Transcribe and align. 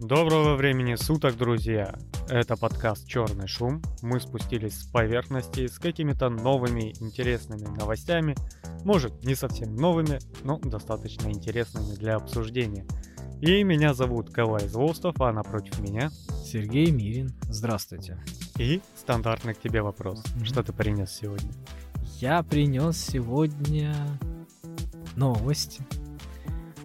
Доброго 0.00 0.56
времени 0.56 0.94
суток, 0.94 1.36
друзья! 1.36 1.94
Это 2.26 2.56
подкаст 2.56 3.06
«Черный 3.06 3.46
шум». 3.46 3.82
Мы 4.00 4.18
спустились 4.18 4.80
с 4.80 4.84
поверхности 4.84 5.66
с 5.66 5.78
какими-то 5.78 6.30
новыми 6.30 6.94
интересными 7.00 7.66
новостями. 7.66 8.34
Может, 8.82 9.22
не 9.26 9.34
совсем 9.34 9.76
новыми, 9.76 10.18
но 10.42 10.58
достаточно 10.58 11.28
интересными 11.28 11.94
для 11.96 12.16
обсуждения. 12.16 12.86
И 13.42 13.62
меня 13.62 13.92
зовут 13.92 14.30
Кавай 14.30 14.66
Злостов, 14.66 15.20
а 15.20 15.34
напротив 15.34 15.78
меня... 15.80 16.10
Сергей 16.46 16.90
Мирин. 16.90 17.34
Здравствуйте. 17.42 18.18
И 18.58 18.80
стандартный 18.96 19.52
к 19.52 19.60
тебе 19.60 19.82
вопрос. 19.82 20.24
Mm-hmm. 20.24 20.44
Что 20.46 20.62
ты 20.62 20.72
принес 20.72 21.12
сегодня? 21.12 21.52
Я 22.20 22.42
принес 22.42 22.96
сегодня 22.96 23.94
новости 25.14 25.82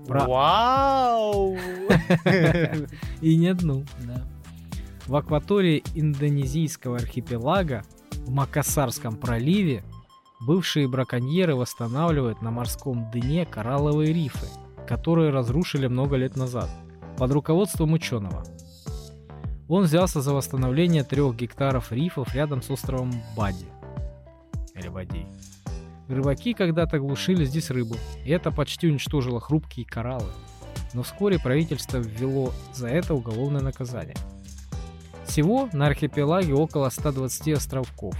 про... 0.05 0.25
Вау! 0.25 1.57
И 3.21 3.35
не 3.35 3.47
одну, 3.47 3.83
да. 3.99 4.23
В 5.07 5.15
акватории 5.15 5.83
индонезийского 5.93 6.97
архипелага 6.97 7.83
в 8.25 8.31
Макасарском 8.31 9.17
проливе 9.17 9.83
бывшие 10.41 10.87
браконьеры 10.87 11.55
восстанавливают 11.55 12.41
на 12.41 12.51
морском 12.51 13.09
дне 13.11 13.45
коралловые 13.45 14.13
рифы, 14.13 14.47
которые 14.87 15.31
разрушили 15.31 15.87
много 15.87 16.15
лет 16.15 16.35
назад, 16.35 16.69
под 17.17 17.31
руководством 17.31 17.93
ученого. 17.93 18.43
Он 19.67 19.83
взялся 19.83 20.21
за 20.21 20.33
восстановление 20.33 21.03
трех 21.03 21.35
гектаров 21.35 21.91
рифов 21.91 22.33
рядом 22.35 22.61
с 22.61 22.69
островом 22.69 23.11
Бади. 23.35 23.65
Или 24.75 24.89
Бадей. 24.89 25.27
Рыбаки 26.07 26.53
когда-то 26.53 26.99
глушили 26.99 27.45
здесь 27.45 27.71
рыбу, 27.71 27.95
и 28.23 28.29
это 28.29 28.51
почти 28.51 28.87
уничтожило 28.87 29.39
хрупкие 29.39 29.85
кораллы. 29.87 30.31
Но 30.93 31.01
вскоре 31.01 31.39
правительство 31.39 31.97
ввело 31.97 32.53
за 32.73 32.87
это 32.87 33.15
уголовное 33.15 33.61
наказание. 33.61 34.15
Всего 35.25 35.67
на 35.73 35.87
архипелаге 35.87 36.53
около 36.53 36.89
120 36.89 37.49
островков. 37.49 38.15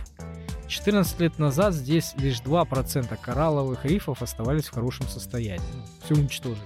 14 0.68 1.20
лет 1.20 1.38
назад 1.38 1.76
здесь 1.76 2.16
лишь 2.18 2.42
2% 2.42 3.18
коралловых 3.22 3.86
рифов 3.86 4.24
оставались 4.24 4.66
в 4.66 4.74
хорошем 4.74 5.08
состоянии. 5.08 5.62
Все 6.04 6.16
уничтожили. 6.16 6.66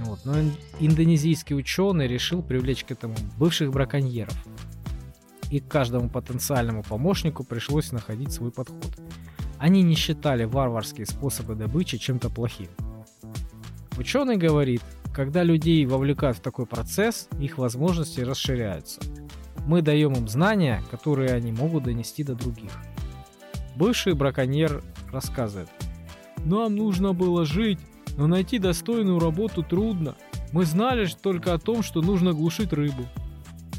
Вот. 0.00 0.18
Но 0.24 0.34
индонезийский 0.80 1.54
ученый 1.54 2.08
решил 2.08 2.42
привлечь 2.42 2.84
к 2.84 2.90
этому 2.90 3.14
бывших 3.38 3.70
браконьеров. 3.70 4.36
И 5.50 5.60
каждому 5.60 6.10
потенциальному 6.10 6.82
помощнику 6.82 7.44
пришлось 7.44 7.92
находить 7.92 8.32
свой 8.32 8.50
подход– 8.50 8.98
они 9.64 9.80
не 9.80 9.94
считали 9.94 10.44
варварские 10.44 11.06
способы 11.06 11.54
добычи 11.54 11.96
чем-то 11.96 12.28
плохим. 12.28 12.68
Ученый 13.96 14.36
говорит, 14.36 14.82
когда 15.10 15.42
людей 15.42 15.86
вовлекают 15.86 16.36
в 16.36 16.42
такой 16.42 16.66
процесс, 16.66 17.30
их 17.40 17.56
возможности 17.56 18.20
расширяются. 18.20 19.00
Мы 19.66 19.80
даем 19.80 20.12
им 20.12 20.28
знания, 20.28 20.82
которые 20.90 21.32
они 21.32 21.50
могут 21.50 21.84
донести 21.84 22.22
до 22.24 22.34
других. 22.34 22.72
Бывший 23.74 24.12
браконьер 24.12 24.84
рассказывает. 25.10 25.70
Нам 26.44 26.76
нужно 26.76 27.14
было 27.14 27.46
жить, 27.46 27.78
но 28.18 28.26
найти 28.26 28.58
достойную 28.58 29.18
работу 29.18 29.62
трудно. 29.62 30.14
Мы 30.52 30.66
знали 30.66 31.08
только 31.22 31.54
о 31.54 31.58
том, 31.58 31.82
что 31.82 32.02
нужно 32.02 32.34
глушить 32.34 32.74
рыбу. 32.74 33.06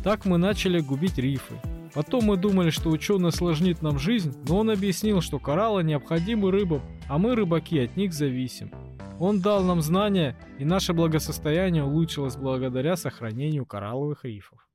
Так 0.03 0.25
мы 0.25 0.39
начали 0.39 0.79
губить 0.79 1.19
рифы. 1.19 1.53
Потом 1.95 2.25
мы 2.25 2.35
думали, 2.35 2.71
что 2.71 2.89
ученый 2.89 3.29
осложнит 3.29 3.81
нам 3.81 3.97
жизнь, 3.97 4.37
но 4.49 4.59
он 4.59 4.69
объяснил, 4.69 5.21
что 5.21 5.39
кораллы 5.39 5.81
необходимы 5.81 6.51
рыбам, 6.51 6.81
а 7.07 7.17
мы, 7.17 7.35
рыбаки, 7.35 7.79
от 7.79 7.95
них 7.95 8.11
зависим. 8.11 8.69
Он 9.17 9.39
дал 9.39 9.63
нам 9.63 9.81
знания, 9.81 10.37
и 10.59 10.65
наше 10.65 10.91
благосостояние 10.91 11.85
улучшилось 11.85 12.35
благодаря 12.35 12.97
сохранению 12.97 13.65
коралловых 13.65 14.25
рифов. 14.25 14.67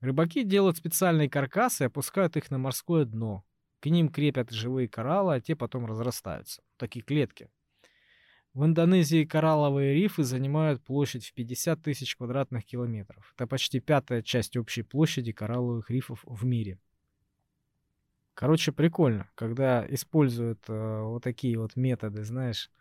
Рыбаки 0.00 0.44
делают 0.44 0.76
специальные 0.76 1.28
каркасы 1.28 1.82
и 1.82 1.86
опускают 1.88 2.36
их 2.36 2.52
на 2.52 2.58
морское 2.58 3.04
дно. 3.04 3.44
К 3.80 3.86
ним 3.86 4.08
крепят 4.08 4.52
живые 4.52 4.88
кораллы, 4.88 5.34
а 5.34 5.40
те 5.40 5.56
потом 5.56 5.84
разрастаются. 5.84 6.62
Такие 6.76 7.04
клетки. 7.04 7.50
В 8.58 8.64
Индонезии 8.64 9.24
коралловые 9.24 9.94
рифы 9.94 10.24
занимают 10.24 10.82
площадь 10.82 11.24
в 11.24 11.32
50 11.32 11.80
тысяч 11.80 12.16
квадратных 12.16 12.64
километров. 12.64 13.32
Это 13.36 13.46
почти 13.46 13.78
пятая 13.78 14.20
часть 14.20 14.56
общей 14.56 14.82
площади 14.82 15.30
коралловых 15.30 15.90
рифов 15.90 16.24
в 16.24 16.44
мире. 16.44 16.80
Короче, 18.34 18.72
прикольно, 18.72 19.30
когда 19.36 19.86
используют 19.88 20.58
э, 20.66 21.02
вот 21.02 21.22
такие 21.22 21.56
вот 21.56 21.76
методы, 21.76 22.24
знаешь, 22.24 22.72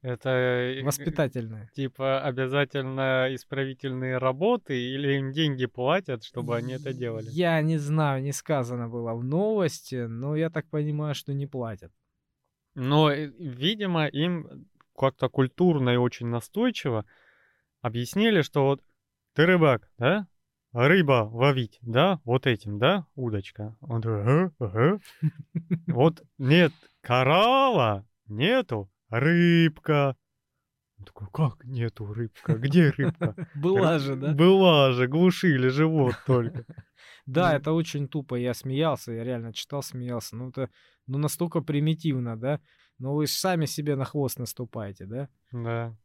это 0.00 0.30
э, 0.30 0.82
воспитательные. 0.82 1.68
Типа 1.74 2.22
обязательно 2.22 3.28
исправительные 3.34 4.16
работы 4.16 4.80
или 4.80 5.18
им 5.18 5.30
деньги 5.30 5.66
платят, 5.66 6.24
чтобы 6.24 6.56
они 6.56 6.72
это 6.72 6.94
делали? 6.94 7.28
Я 7.30 7.60
не 7.60 7.76
знаю, 7.76 8.22
не 8.22 8.32
сказано 8.32 8.88
было 8.88 9.12
в 9.12 9.22
новости, 9.22 10.06
но 10.06 10.36
я 10.36 10.48
так 10.48 10.66
понимаю, 10.70 11.14
что 11.14 11.34
не 11.34 11.46
платят. 11.46 11.92
Но, 12.74 13.10
э, 13.10 13.26
видимо, 13.26 14.06
им 14.06 14.66
как-то 15.02 15.28
культурно 15.28 15.90
и 15.90 15.96
очень 15.96 16.28
настойчиво 16.28 17.04
объяснили, 17.80 18.42
что 18.42 18.66
вот 18.66 18.84
ты 19.34 19.46
рыбак, 19.46 19.90
да? 19.98 20.28
Рыба 20.72 21.28
ловить, 21.32 21.80
да? 21.82 22.20
Вот 22.24 22.46
этим, 22.46 22.78
да? 22.78 23.06
Удочка. 23.16 23.76
Он 23.80 24.00
такой, 24.00 24.22
ага, 24.22 24.52
ага. 24.60 25.00
Вот 25.88 26.22
нет 26.38 26.72
коралла, 27.00 28.06
нету 28.26 28.92
рыбка. 29.08 30.16
Он 31.00 31.04
такой, 31.04 31.26
как 31.32 31.64
нету 31.64 32.06
рыбка? 32.06 32.54
Где 32.54 32.90
рыбка? 32.90 33.34
Была 33.56 33.98
же, 33.98 34.14
да? 34.14 34.32
Была 34.32 34.92
же, 34.92 35.08
глушили 35.08 35.66
живот 35.66 36.14
только. 36.26 36.64
Да, 37.24 37.54
это 37.54 37.70
очень 37.70 38.08
тупо. 38.08 38.34
Я 38.34 38.52
смеялся, 38.52 39.12
я 39.12 39.22
реально 39.22 39.52
читал, 39.52 39.82
смеялся. 39.84 40.34
Ну, 40.34 40.48
это 40.48 40.70
ну, 41.06 41.18
настолько 41.18 41.60
примитивно, 41.60 42.36
да? 42.36 42.60
Но 43.02 43.16
вы 43.16 43.26
сами 43.26 43.66
себе 43.66 43.96
на 43.96 44.04
хвост 44.04 44.38
наступаете, 44.38 45.06
да? 45.06 45.28
Да. 45.50 45.96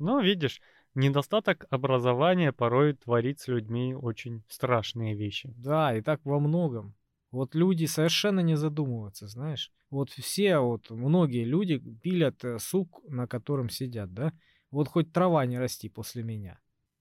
Ну, 0.00 0.20
видишь, 0.20 0.60
недостаток 0.96 1.66
образования 1.70 2.52
порой 2.52 2.94
творит 2.94 3.38
с 3.38 3.46
людьми 3.46 3.94
очень 3.94 4.42
страшные 4.48 5.14
вещи. 5.14 5.54
Да, 5.56 5.96
и 5.96 6.00
так 6.02 6.20
во 6.24 6.40
многом. 6.40 6.96
Вот 7.30 7.54
люди 7.54 7.84
совершенно 7.84 8.40
не 8.40 8.56
задумываются, 8.56 9.28
знаешь. 9.28 9.70
Вот 9.88 10.10
все, 10.10 10.58
вот 10.58 10.90
многие 10.90 11.44
люди 11.44 11.78
пилят 11.78 12.44
э, 12.44 12.58
сук, 12.58 13.00
на 13.08 13.28
котором 13.28 13.68
сидят, 13.68 14.12
да? 14.12 14.32
Вот 14.72 14.88
хоть 14.88 15.12
трава 15.12 15.46
не 15.46 15.60
расти 15.60 15.88
после 15.88 16.24
меня. 16.24 16.58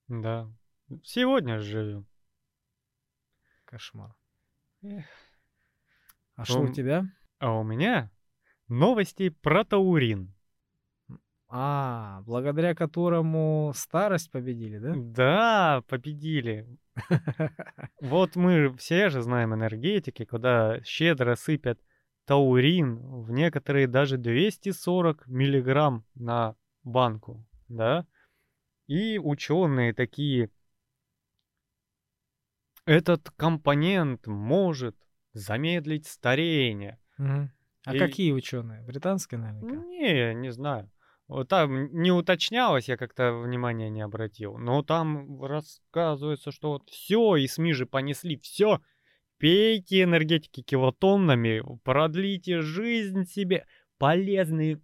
Да. 0.07 0.47
Сегодня 1.03 1.59
живем. 1.61 2.05
Кошмар. 3.65 4.13
Эх. 4.83 5.05
А 6.35 6.45
что 6.45 6.61
у 6.61 6.71
тебя? 6.71 7.05
А 7.39 7.57
у 7.57 7.63
меня 7.63 8.11
Новости 8.69 9.29
про 9.29 9.63
таурин. 9.63 10.33
А, 11.51 12.21
благодаря 12.27 12.75
которому 12.75 13.71
старость 13.75 14.29
победили, 14.29 14.77
да? 14.77 14.93
Да, 14.95 15.83
победили. 15.87 16.67
Вот 17.99 18.35
мы 18.35 18.75
все 18.77 19.09
же 19.09 19.21
знаем 19.23 19.55
энергетики, 19.55 20.25
куда 20.25 20.81
щедро 20.83 21.35
сыпят 21.35 21.79
таурин, 22.25 22.99
в 23.23 23.31
некоторые 23.31 23.87
даже 23.87 24.17
240 24.17 25.25
миллиграмм 25.25 26.05
на 26.13 26.55
банку, 26.83 27.43
да? 27.67 28.05
И 28.85 29.17
ученые 29.17 29.93
такие, 29.93 30.51
этот 32.85 33.31
компонент 33.31 34.27
может 34.27 34.95
замедлить 35.33 36.05
старение. 36.05 36.99
Угу. 37.17 37.49
А 37.85 37.95
и... 37.95 37.99
какие 37.99 38.31
ученые? 38.31 38.81
Британские, 38.81 39.39
наверняка? 39.39 39.75
Не, 39.85 40.33
не 40.33 40.51
знаю. 40.51 40.91
Вот 41.27 41.47
там 41.47 41.93
не 41.93 42.11
уточнялось, 42.11 42.89
я 42.89 42.97
как-то 42.97 43.33
внимания 43.33 43.89
не 43.89 44.01
обратил. 44.01 44.57
Но 44.57 44.81
там 44.81 45.43
рассказывается, 45.43 46.51
что 46.51 46.69
вот 46.69 46.89
все, 46.89 47.35
и 47.35 47.47
СМИ 47.47 47.73
же 47.73 47.85
понесли 47.85 48.35
все. 48.37 48.81
Пейте 49.37 50.03
энергетики 50.03 50.63
килотоннами, 50.63 51.63
продлите 51.83 52.61
жизнь 52.61 53.25
себе. 53.25 53.65
Полезные 53.99 54.81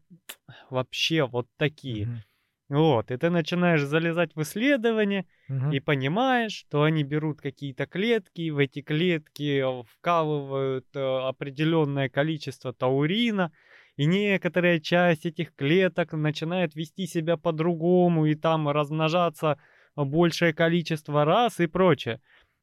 вообще 0.69 1.25
вот 1.25 1.48
такие. 1.57 2.06
Mm-hmm. 2.06 2.19
Вот, 2.67 3.12
и 3.12 3.17
ты 3.17 3.29
начинаешь 3.29 3.83
залезать 3.83 4.35
в 4.35 4.41
исследования 4.41 5.27
угу. 5.47 5.69
и 5.69 5.79
понимаешь, 5.79 6.53
что 6.53 6.81
они 6.81 7.03
берут 7.03 7.39
какие-то 7.39 7.85
клетки, 7.85 8.50
в 8.50 8.57
эти 8.57 8.81
клетки 8.81 9.63
вкалывают 9.94 10.88
э, 10.95 11.00
определенное 11.00 12.09
количество 12.09 12.73
таурина, 12.73 13.51
и 13.97 14.06
некоторая 14.06 14.79
часть 14.79 15.27
этих 15.27 15.53
клеток 15.53 16.13
начинает 16.13 16.73
вести 16.73 17.06
себя 17.06 17.38
по-другому, 17.38 18.25
и 18.25 18.33
там 18.33 18.67
размножаться 18.67 19.59
большее 19.95 20.53
количество 20.53 21.23
раз 21.23 21.59
и 21.59 21.67
прочее. 21.67 22.19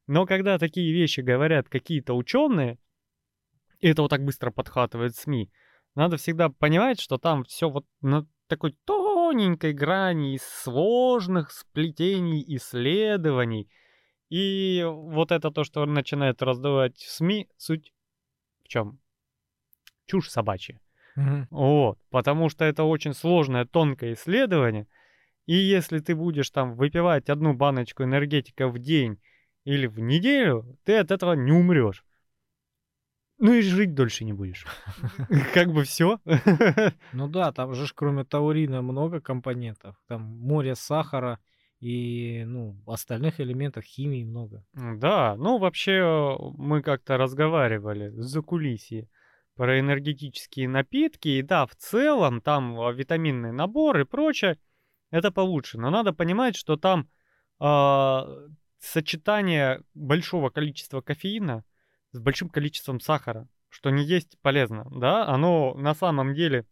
Но 0.09 0.27
когда 0.27 0.59
такие 0.59 0.93
вещи 0.93 1.21
говорят 1.21 1.69
какие-то 1.69 2.15
ученые, 2.15 2.77
и 3.79 3.89
это 3.89 4.03
вот 4.03 4.09
так 4.09 4.25
быстро 4.25 4.51
подхватывает 4.51 5.15
СМИ, 5.15 5.49
надо 5.95 6.17
всегда 6.17 6.49
понимать, 6.49 7.01
что 7.01 7.19
там 7.19 7.45
все 7.45 7.71
вот 7.71 7.87
на 8.01 8.27
такой 8.49 8.77
то 8.85 9.02
тоненькой 9.33 9.73
грани 9.73 10.35
из 10.35 10.43
сложных 10.43 11.53
сплетений 11.53 12.45
исследований. 12.57 13.69
И 14.29 14.85
вот 14.87 15.33
это 15.33 15.51
то, 15.51 15.65
что 15.65 15.85
начинает 15.87 16.43
раздавать 16.43 16.97
в 16.99 17.11
СМИ, 17.11 17.49
суть 17.57 17.93
в 18.63 18.69
чем? 18.69 18.99
Чушь 20.07 20.31
собачья. 20.31 20.81
Мгм. 21.17 21.47
Вот, 21.51 21.99
потому 22.11 22.51
что 22.51 22.65
это 22.65 22.85
очень 22.85 23.15
сложное, 23.15 23.65
тонкое 23.65 24.15
исследование. 24.15 24.87
И 25.47 25.55
если 25.55 25.99
ты 25.99 26.15
будешь 26.15 26.51
там 26.51 26.75
выпивать 26.75 27.31
одну 27.31 27.55
баночку 27.55 28.05
энергетика 28.05 28.69
в 28.69 28.79
день 28.79 29.19
или 29.65 29.87
в 29.87 29.99
неделю, 29.99 30.79
ты 30.85 30.99
от 30.99 31.11
этого 31.11 31.33
не 31.33 31.53
умрешь. 31.53 32.05
Ну 33.43 33.55
и 33.55 33.61
жить 33.61 33.95
дольше 33.95 34.25
не 34.25 34.33
будешь. 34.33 34.65
Как 35.55 35.73
бы 35.73 35.83
все. 35.83 36.21
Ну 37.13 37.29
да, 37.29 37.51
там 37.51 37.75
же 37.75 37.93
кроме 37.93 38.25
таурина 38.25 38.83
много 38.83 39.21
компонентов. 39.21 39.97
Там 40.07 40.23
море 40.23 40.77
сахара 40.77 41.41
и, 41.81 42.45
ну, 42.47 42.81
остальных 42.87 43.41
элементов 43.41 43.85
химии 43.85 44.23
много. 44.23 44.65
Да, 44.75 45.35
ну 45.37 45.59
вообще 45.59 45.93
э, 45.93 46.37
мы 46.57 46.83
как-то 46.83 47.17
разговаривали 47.17 48.11
за 48.11 48.43
кулисье 48.43 49.09
про 49.57 49.81
энергетические 49.81 50.69
напитки. 50.69 51.29
И 51.29 51.43
да, 51.43 51.67
в 51.67 51.75
целом 51.75 52.41
там 52.43 52.81
а, 52.81 52.93
витаминный 52.93 53.51
набор 53.51 53.99
и 53.99 54.05
прочее, 54.05 54.57
это 55.11 55.33
получше. 55.33 55.79
Но 55.79 55.91
надо 55.91 56.13
понимать, 56.13 56.55
что 56.55 56.77
там 56.77 57.09
а, 57.59 58.25
сочетание 58.79 59.83
большого 59.95 60.51
количества 60.51 61.01
кофеина 61.01 61.65
с 62.13 62.21
большим 62.21 62.49
количеством 62.49 63.01
сахара, 63.01 63.49
что 63.69 63.91
не 63.91 64.05
есть 64.05 64.39
полезно, 64.43 64.87
да, 64.91 65.27
оно 65.27 65.75
на 65.75 65.95
самом 65.95 66.35
деле 66.35 66.67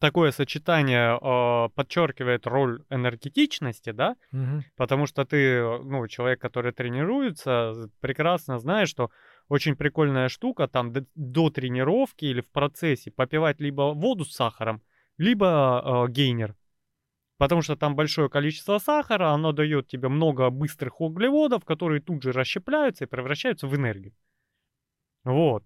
такое 0.00 0.30
сочетание 0.32 1.16
э, 1.16 1.68
подчеркивает 1.74 2.46
роль 2.46 2.82
энергетичности, 2.90 3.90
да, 3.92 4.16
Мгм. 4.32 4.64
потому 4.76 5.06
что 5.06 5.24
ты, 5.24 5.60
ну, 5.62 6.06
человек, 6.08 6.40
который 6.40 6.72
тренируется, 6.72 7.90
прекрасно 8.00 8.58
знаешь, 8.58 8.88
что 8.88 9.10
очень 9.48 9.76
прикольная 9.76 10.28
штука, 10.28 10.66
там 10.66 10.92
д- 10.92 11.06
до 11.14 11.50
тренировки 11.50 12.24
или 12.24 12.40
в 12.40 12.50
процессе 12.50 13.10
попивать 13.10 13.60
либо 13.60 13.92
воду 13.92 14.24
с 14.24 14.34
сахаром, 14.34 14.82
либо 15.18 16.06
э, 16.08 16.10
гейнер. 16.12 16.56
Потому 17.38 17.62
что 17.62 17.76
там 17.76 17.94
большое 17.96 18.28
количество 18.30 18.78
сахара, 18.78 19.30
оно 19.30 19.52
дает 19.52 19.88
тебе 19.88 20.08
много 20.08 20.48
быстрых 20.50 21.00
углеводов, 21.00 21.64
которые 21.64 22.00
тут 22.00 22.22
же 22.22 22.32
расщепляются 22.32 23.04
и 23.04 23.08
превращаются 23.08 23.66
в 23.66 23.76
энергию. 23.76 24.14
Вот. 25.26 25.64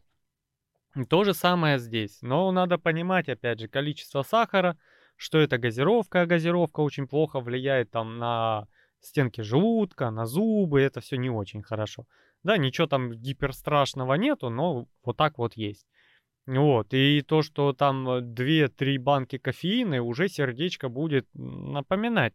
То 1.08 1.24
же 1.24 1.34
самое 1.34 1.78
здесь. 1.78 2.22
Но 2.22 2.50
надо 2.50 2.78
понимать, 2.78 3.28
опять 3.28 3.60
же, 3.60 3.68
количество 3.68 4.22
сахара, 4.22 4.76
что 5.16 5.38
это 5.38 5.58
газировка, 5.58 6.22
а 6.22 6.26
газировка 6.26 6.80
очень 6.80 7.06
плохо 7.06 7.40
влияет 7.40 7.90
там 7.90 8.18
на 8.18 8.66
стенки 9.00 9.42
желудка, 9.42 10.10
на 10.10 10.26
зубы, 10.26 10.80
это 10.80 11.00
все 11.00 11.16
не 11.16 11.30
очень 11.30 11.62
хорошо. 11.62 12.06
Да, 12.42 12.56
ничего 12.56 12.86
там 12.86 13.12
гиперстрашного 13.12 14.14
нету, 14.14 14.48
но 14.50 14.86
вот 15.04 15.16
так 15.16 15.38
вот 15.38 15.54
есть. 15.56 15.86
Вот, 16.46 16.94
и 16.94 17.22
то, 17.22 17.42
что 17.42 17.72
там 17.74 18.08
2-3 18.08 18.98
банки 18.98 19.38
кофеина, 19.38 20.02
уже 20.02 20.28
сердечко 20.28 20.88
будет 20.88 21.28
напоминать. 21.34 22.34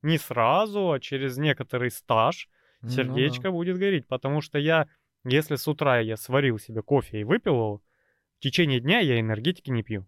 Не 0.00 0.18
сразу, 0.18 0.90
а 0.90 1.00
через 1.00 1.36
некоторый 1.36 1.90
стаж 1.90 2.48
Ну 2.80 2.88
да. 2.88 2.94
сердечко 2.94 3.50
будет 3.50 3.78
гореть. 3.78 4.08
Потому 4.08 4.40
что 4.40 4.58
я, 4.58 4.88
если 5.24 5.56
с 5.56 5.68
утра 5.68 6.00
я 6.00 6.16
сварил 6.16 6.58
себе 6.58 6.82
кофе 6.82 7.20
и 7.20 7.24
выпил 7.24 7.54
его, 7.54 7.82
в 8.38 8.40
течение 8.40 8.80
дня 8.80 8.98
я 8.98 9.20
энергетики 9.20 9.70
не 9.70 9.82
пью. 9.82 10.06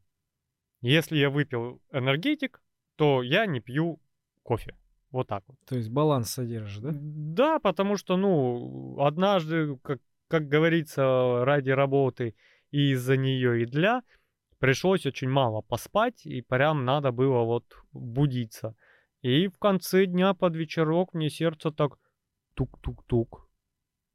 Если 0.81 1.17
я 1.17 1.31
выпил 1.31 1.81
энергетик, 1.93 2.61
то 2.97 3.23
я 3.23 3.47
не 3.47 3.61
пью 3.61 4.01
кофе. 4.43 4.77
Вот 5.11 5.29
так 5.29 5.45
вот. 5.47 5.57
То 5.67 5.77
есть 5.77 5.91
баланс 5.91 6.31
содержишь, 6.31 6.79
да? 6.79 6.91
Да, 6.93 7.59
потому 7.61 7.97
что, 7.97 8.17
ну, 8.17 9.01
однажды, 9.01 9.77
как, 9.79 10.01
как 10.29 10.49
говорится, 10.49 11.45
ради 11.45 11.71
работы 11.71 12.35
и 12.73 12.91
из-за 12.91 13.17
нее 13.17 13.63
и 13.63 13.67
для, 13.67 14.03
пришлось 14.59 15.07
очень 15.07 15.29
мало 15.29 15.61
поспать, 15.61 16.27
и 16.27 16.43
прям 16.43 16.85
надо 16.85 17.13
было 17.13 17.45
вот 17.45 17.65
будиться. 17.93 18.75
И 19.23 19.47
в 19.47 19.59
конце 19.59 20.07
дня 20.07 20.35
под 20.35 20.57
вечерок 20.57 21.15
мне 21.15 21.31
сердце 21.31 21.71
так 21.71 21.99
тук-тук-тук 22.55 23.49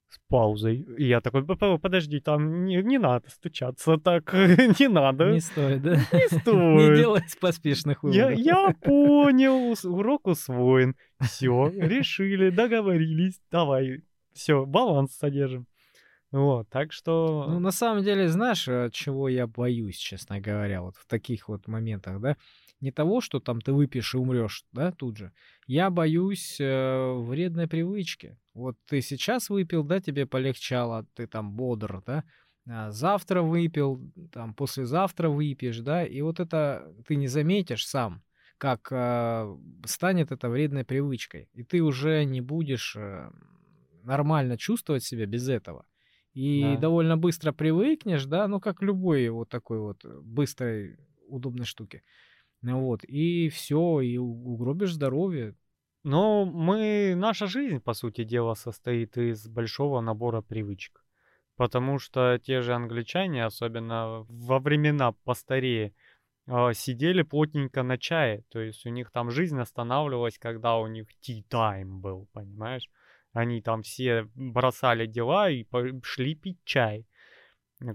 с 0.09 0.19
паузой. 0.27 0.85
И 0.97 1.07
я 1.07 1.21
такой, 1.21 1.45
«П-п- 1.45 1.77
подожди, 1.77 2.19
там 2.19 2.65
не, 2.65 2.77
не 2.83 2.97
надо 2.97 3.29
стучаться 3.29 3.97
так, 3.97 4.33
не 4.79 4.88
надо, 4.88 5.31
Не 5.33 5.39
стоит, 5.39 5.81
да? 5.81 5.95
не 5.95 6.01
Не 6.33 6.39
стоит. 6.39 6.97
делай 6.97 7.21
поспешных 7.39 8.00
Я, 8.03 8.27
выводов. 8.27 8.45
я 8.45 8.73
понял, 8.83 9.71
ус- 9.71 9.85
урок 9.85 10.27
усвоен. 10.27 10.95
Все, 11.21 11.69
решили, 11.75 12.50
договорились. 12.50 13.39
Давай, 13.51 14.01
все, 14.33 14.65
баланс 14.65 15.15
содержим. 15.15 15.65
Вот, 16.31 16.69
так 16.69 16.91
что... 16.94 17.45
Ну, 17.50 17.59
на 17.59 17.71
самом 17.71 18.03
деле, 18.03 18.27
знаешь, 18.29 18.67
э, 18.67 18.89
чего 18.91 19.27
я 19.29 19.47
боюсь, 19.47 19.97
честно 19.97 20.39
говоря, 20.39 20.81
вот 20.83 20.95
в 20.95 21.07
таких 21.07 21.50
вот 21.50 21.67
моментах, 21.67 22.19
да? 22.21 22.35
Не 22.79 22.91
того, 22.91 23.19
что 23.21 23.39
там 23.41 23.59
ты 23.61 23.73
выпьешь 23.73 24.13
и 24.15 24.17
умрешь, 24.17 24.63
да, 24.71 24.91
тут 24.91 25.17
же. 25.17 25.33
Я 25.67 25.89
боюсь 25.89 26.57
э, 26.61 27.13
вредной 27.13 27.67
привычки. 27.67 28.37
Вот 28.53 28.77
ты 28.85 29.01
сейчас 29.01 29.49
выпил, 29.49 29.83
да, 29.83 29.99
тебе 29.99 30.25
полегчало, 30.25 31.05
ты 31.13 31.27
там 31.27 31.51
бодр, 31.53 32.01
да? 32.05 32.23
А 32.67 32.91
завтра 32.91 33.41
выпил, 33.41 34.01
там 34.31 34.53
послезавтра 34.53 35.29
выпьешь, 35.29 35.79
да, 35.79 36.05
и 36.05 36.21
вот 36.21 36.39
это 36.39 36.93
ты 37.07 37.15
не 37.15 37.27
заметишь 37.27 37.85
сам, 37.85 38.23
как 38.57 38.87
э, 38.91 39.57
станет 39.85 40.31
это 40.31 40.49
вредной 40.49 40.85
привычкой, 40.85 41.49
и 41.53 41.63
ты 41.63 41.81
уже 41.81 42.23
не 42.25 42.41
будешь 42.41 42.95
э, 42.95 43.29
нормально 44.03 44.57
чувствовать 44.57 45.03
себя 45.03 45.25
без 45.25 45.49
этого. 45.49 45.85
И 46.33 46.77
Да. 46.77 46.79
довольно 46.79 47.17
быстро 47.17 47.51
привыкнешь, 47.51 48.25
да, 48.25 48.47
ну 48.47 48.59
как 48.59 48.81
любой 48.81 49.29
вот 49.29 49.49
такой 49.49 49.79
вот 49.79 50.05
э, 50.05 50.19
быстрой, 50.21 50.97
удобной 51.27 51.65
штуки. 51.65 52.03
Вот, 52.61 53.03
и 53.06 53.50
все, 53.50 54.01
и 54.01 54.17
угробишь 54.17 54.94
здоровье. 54.94 55.56
Но 56.03 56.45
мы, 56.45 57.13
наша 57.15 57.47
жизнь, 57.47 57.79
по 57.79 57.94
сути 57.94 58.23
дела, 58.23 58.53
состоит 58.53 59.17
из 59.17 59.47
большого 59.47 60.01
набора 60.01 60.41
привычек. 60.41 61.03
Потому 61.56 61.99
что 61.99 62.39
те 62.42 62.61
же 62.61 62.73
англичане, 62.73 63.45
особенно 63.45 64.25
во 64.30 64.59
времена 64.59 65.11
постарее, 65.11 65.94
а, 66.47 66.73
сидели 66.73 67.21
плотненько 67.21 67.83
на 67.83 67.97
чае. 67.97 68.44
То 68.49 68.59
есть 68.59 68.85
у 68.85 68.89
них 68.89 69.11
там 69.11 69.30
жизнь 69.30 69.59
останавливалась, 69.59 70.39
когда 70.39 70.78
у 70.78 70.87
них 70.87 71.07
tea 71.21 71.44
time 71.49 71.99
был, 71.99 72.28
понимаешь? 72.31 72.89
Они 73.33 73.61
там 73.61 73.83
все 73.83 74.28
бросали 74.35 75.06
дела 75.06 75.49
и 75.49 75.66
шли 76.04 76.35
пить 76.35 76.63
чай. 76.63 77.06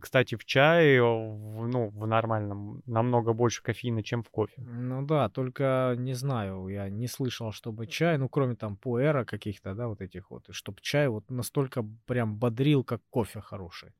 Кстати, 0.00 0.34
в 0.36 0.44
чае, 0.44 1.02
в- 1.02 1.66
ну, 1.68 1.90
в 1.90 2.06
нормальном, 2.06 2.82
намного 2.86 3.34
больше 3.34 3.62
кофеина, 3.62 4.02
чем 4.02 4.22
в 4.22 4.30
кофе. 4.30 4.62
Ну 4.62 5.04
да, 5.06 5.28
только 5.28 5.94
не 5.98 6.14
знаю, 6.14 6.68
я 6.68 6.88
не 6.88 7.06
слышал, 7.06 7.52
чтобы 7.52 7.86
чай, 7.86 8.16
ну 8.16 8.28
кроме 8.28 8.56
там 8.56 8.76
пуэра 8.76 9.24
каких-то, 9.24 9.74
да, 9.74 9.88
вот 9.88 10.00
этих 10.00 10.30
вот, 10.30 10.46
чтобы 10.50 10.78
чай 10.80 11.08
вот 11.08 11.30
настолько 11.30 11.84
прям 12.06 12.36
бодрил, 12.36 12.82
как 12.82 13.02
кофе 13.10 13.40
хороший. 13.40 13.92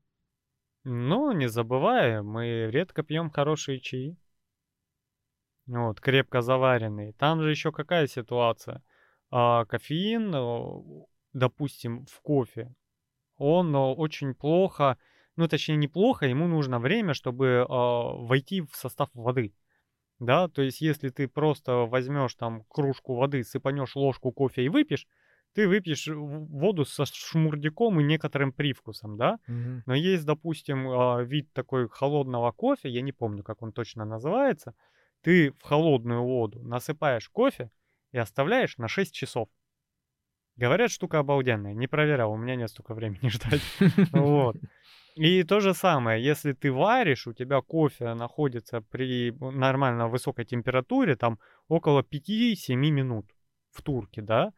Но 0.85 1.33
не 1.33 1.49
забывай, 1.49 2.23
мы 2.23 2.71
редко 2.71 3.03
пьем 3.03 3.31
хорошие 3.31 3.79
чаи. 3.81 4.17
Вот, 5.67 6.01
крепко 6.01 6.43
заваренные. 6.43 7.13
Там 7.13 7.43
же 7.43 7.51
еще 7.51 7.73
какая 7.73 8.07
ситуация? 8.07 8.83
А, 9.31 9.65
кофеин, 9.65 10.35
э, 10.35 11.07
допустим, 11.33 12.05
в 12.07 12.21
кофе, 12.21 12.75
он 13.39 13.75
э, 13.75 13.79
очень 13.79 14.35
плохо, 14.35 14.99
ну 15.37 15.49
точнее 15.49 15.77
неплохо, 15.77 16.27
ему 16.27 16.47
нужно 16.47 16.79
время, 16.79 17.15
чтобы 17.15 17.67
а, 17.69 18.13
войти 18.15 18.63
в 18.63 18.75
состав 18.75 19.11
воды. 19.15 19.55
Да, 20.21 20.49
то 20.49 20.63
есть 20.63 20.81
если 20.81 21.09
ты 21.09 21.27
просто 21.29 21.87
возьмешь 21.87 22.35
там 22.35 22.65
кружку 22.69 23.17
воды, 23.17 23.43
сыпанешь 23.43 23.97
ложку 23.97 24.33
кофе 24.33 24.65
и 24.65 24.69
выпьешь, 24.69 25.07
ты 25.55 25.69
выпьешь 25.69 26.09
воду 26.09 26.85
со 26.85 27.05
шмурдяком 27.07 28.01
и 28.01 28.05
некоторым 28.05 28.53
привкусом, 28.53 29.17
да? 29.17 29.39
Мгм. 29.47 29.83
Но 29.87 29.95
есть, 29.95 30.25
допустим, 30.25 30.89
а, 30.89 31.23
вид 31.23 31.53
такой 31.53 31.89
холодного 31.89 32.53
кофе, 32.53 32.89
я 32.89 33.03
не 33.03 33.13
помню, 33.13 33.43
как 33.43 33.63
он 33.63 33.73
точно 33.73 34.05
называется. 34.05 34.75
Ты 35.23 35.53
в 35.53 35.63
холодную 35.63 36.23
воду 36.23 36.61
насыпаешь 36.63 37.29
кофе 37.29 37.71
и 38.13 38.19
оставляешь 38.19 38.79
на 38.79 38.89
6 38.89 39.15
часов. 39.15 39.49
Говорят, 40.57 40.91
штука 40.91 41.19
обалденная. 41.19 41.75
Не 41.75 41.87
проверял, 41.87 42.33
у 42.33 42.37
меня 42.37 42.57
нет 42.57 42.71
столько 42.71 42.95
времени 42.95 43.29
ждать. 43.29 43.63
Вот. 44.13 44.57
И 45.17 45.45
то 45.45 45.61
же 45.61 45.75
самое, 45.75 46.23
если 46.25 46.53
ты 46.53 46.73
варишь, 46.73 47.27
у 47.29 47.33
тебя 47.33 47.61
кофе 47.61 48.15
находится 48.15 48.81
при 48.81 49.31
нормально 49.41 50.09
высокой 50.09 50.45
температуре, 50.45 51.15
там 51.17 51.39
около 51.69 52.03
5-7 52.03 52.91
минут 52.91 53.27
в 53.71 53.83
турке, 53.83 54.23
да, 54.23 54.53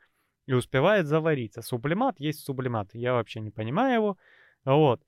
и 0.46 0.54
успевает 0.54 1.06
завариться. 1.06 1.60
Сублимат 1.62 2.18
есть 2.20 2.40
сублимат, 2.44 2.88
я 2.94 3.12
вообще 3.14 3.40
не 3.40 3.50
понимаю 3.50 3.94
его, 3.94 4.16
вот. 4.64 5.02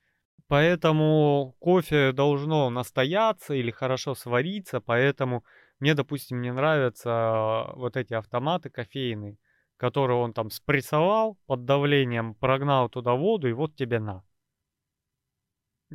Поэтому 0.49 1.55
кофе 1.61 2.13
должно 2.13 2.71
настояться 2.71 3.55
или 3.55 3.71
хорошо 3.71 4.15
свариться, 4.15 4.81
поэтому 4.81 5.45
Мне, 5.81 5.95
допустим, 5.95 6.41
не 6.43 6.53
нравятся 6.53 7.71
вот 7.77 7.97
эти 7.97 8.13
автоматы 8.15 8.69
кофейные, 8.69 9.37
которые 9.77 10.19
он 10.19 10.33
там 10.33 10.51
спрессовал 10.51 11.39
под 11.47 11.65
давлением, 11.67 12.35
прогнал 12.35 12.89
туда 12.89 13.15
воду, 13.15 13.49
и 13.49 13.53
вот 13.53 13.77
тебе 13.77 14.01
на. 14.01 14.25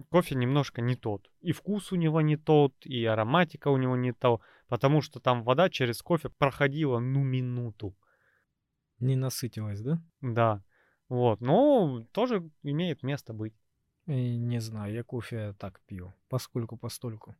Кофе 0.09 0.35
немножко 0.35 0.81
не 0.81 0.95
тот. 0.95 1.29
И 1.41 1.51
вкус 1.51 1.91
у 1.91 1.95
него 1.95 2.21
не 2.21 2.37
тот, 2.37 2.73
и 2.85 3.05
ароматика 3.05 3.67
у 3.67 3.77
него 3.77 3.95
не 3.95 4.11
то, 4.11 4.41
потому 4.67 5.01
что 5.01 5.19
там 5.19 5.43
вода 5.43 5.69
через 5.69 6.01
кофе 6.01 6.29
проходила, 6.29 6.99
ну, 6.99 7.23
минуту. 7.23 7.95
Не 8.99 9.15
насытилась, 9.15 9.81
да? 9.81 10.01
Да. 10.21 10.63
Вот. 11.09 11.41
Но 11.41 12.05
тоже 12.11 12.49
имеет 12.63 13.03
место 13.03 13.33
быть. 13.33 13.53
И 14.07 14.37
не 14.37 14.59
знаю, 14.59 14.93
я 14.93 15.03
кофе 15.03 15.53
так 15.59 15.79
пью. 15.81 16.13
Поскольку 16.27 16.75
постольку. 16.75 17.35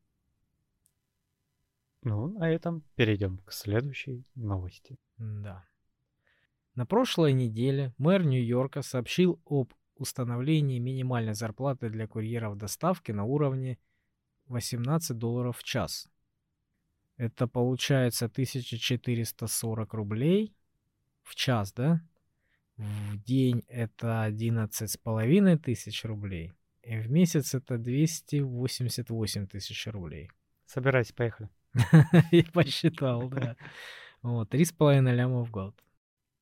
Ну, 2.04 2.28
на 2.28 2.52
этом 2.52 2.84
перейдем 2.96 3.38
к 3.40 3.52
следующей 3.52 4.26
новости. 4.36 5.00
Да. 5.18 5.66
На 6.76 6.86
прошлой 6.86 7.34
неделе 7.34 7.94
мэр 7.98 8.24
Нью-Йорка 8.24 8.82
сообщил 8.82 9.42
об 9.46 9.74
установлении 9.96 10.80
минимальной 10.80 11.34
зарплаты 11.34 11.90
для 11.90 12.08
курьеров 12.08 12.58
доставки 12.58 13.12
на 13.12 13.24
уровне 13.24 13.78
18 14.48 15.18
долларов 15.18 15.58
в 15.58 15.64
час. 15.64 16.10
Это 17.18 17.48
получается 17.48 18.26
1440 18.26 19.94
рублей 19.94 20.56
в 21.22 21.36
час, 21.36 21.72
да? 21.74 22.02
В 22.78 23.18
день 23.24 23.64
это 23.68 24.24
11 24.24 24.90
с 24.90 24.98
половиной 24.98 25.58
тысяч 25.58 26.04
рублей. 26.06 26.54
И 26.82 26.98
в 26.98 27.10
месяц 27.10 27.54
это 27.54 27.78
288 27.78 29.48
тысяч 29.48 29.88
рублей. 29.88 30.30
Собирайся, 30.66 31.14
поехали. 31.14 31.50
Я 32.32 32.44
посчитал, 32.52 33.30
да. 33.30 33.56
Вот, 34.22 34.50
три 34.50 34.66
с 34.66 34.72
половиной 34.72 35.16
ляма 35.16 35.44
в 35.44 35.52
год. 35.52 35.76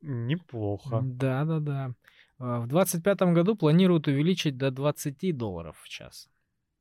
Неплохо. 0.02 1.02
Да, 1.04 1.46
да, 1.46 1.60
да. 1.60 1.94
В 2.42 2.66
2025 2.66 3.34
году 3.34 3.56
планируют 3.56 4.08
увеличить 4.08 4.58
до 4.58 4.72
20 4.72 5.38
долларов 5.38 5.80
в 5.80 5.88
час. 5.88 6.28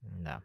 Да. 0.01 0.43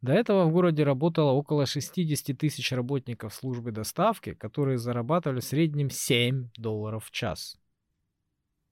До 0.00 0.12
этого 0.12 0.46
в 0.46 0.50
городе 0.50 0.82
работало 0.82 1.30
около 1.30 1.66
60 1.66 2.36
тысяч 2.36 2.72
работников 2.72 3.32
службы 3.32 3.70
доставки, 3.70 4.34
которые 4.34 4.78
зарабатывали 4.78 5.38
в 5.38 5.44
среднем 5.44 5.88
7 5.88 6.50
долларов 6.56 7.04
в 7.04 7.10
час. 7.12 7.60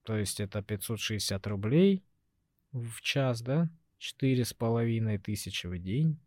То 0.03 0.17
есть 0.17 0.41
это 0.41 0.61
560 0.61 1.47
рублей 1.47 2.03
в 2.73 3.01
час, 3.01 3.41
да? 3.41 3.69
Четыре 3.99 4.43
с 4.43 4.53
половиной 4.53 5.17
тысячи 5.17 5.65
в 5.67 5.77
день 5.81 6.19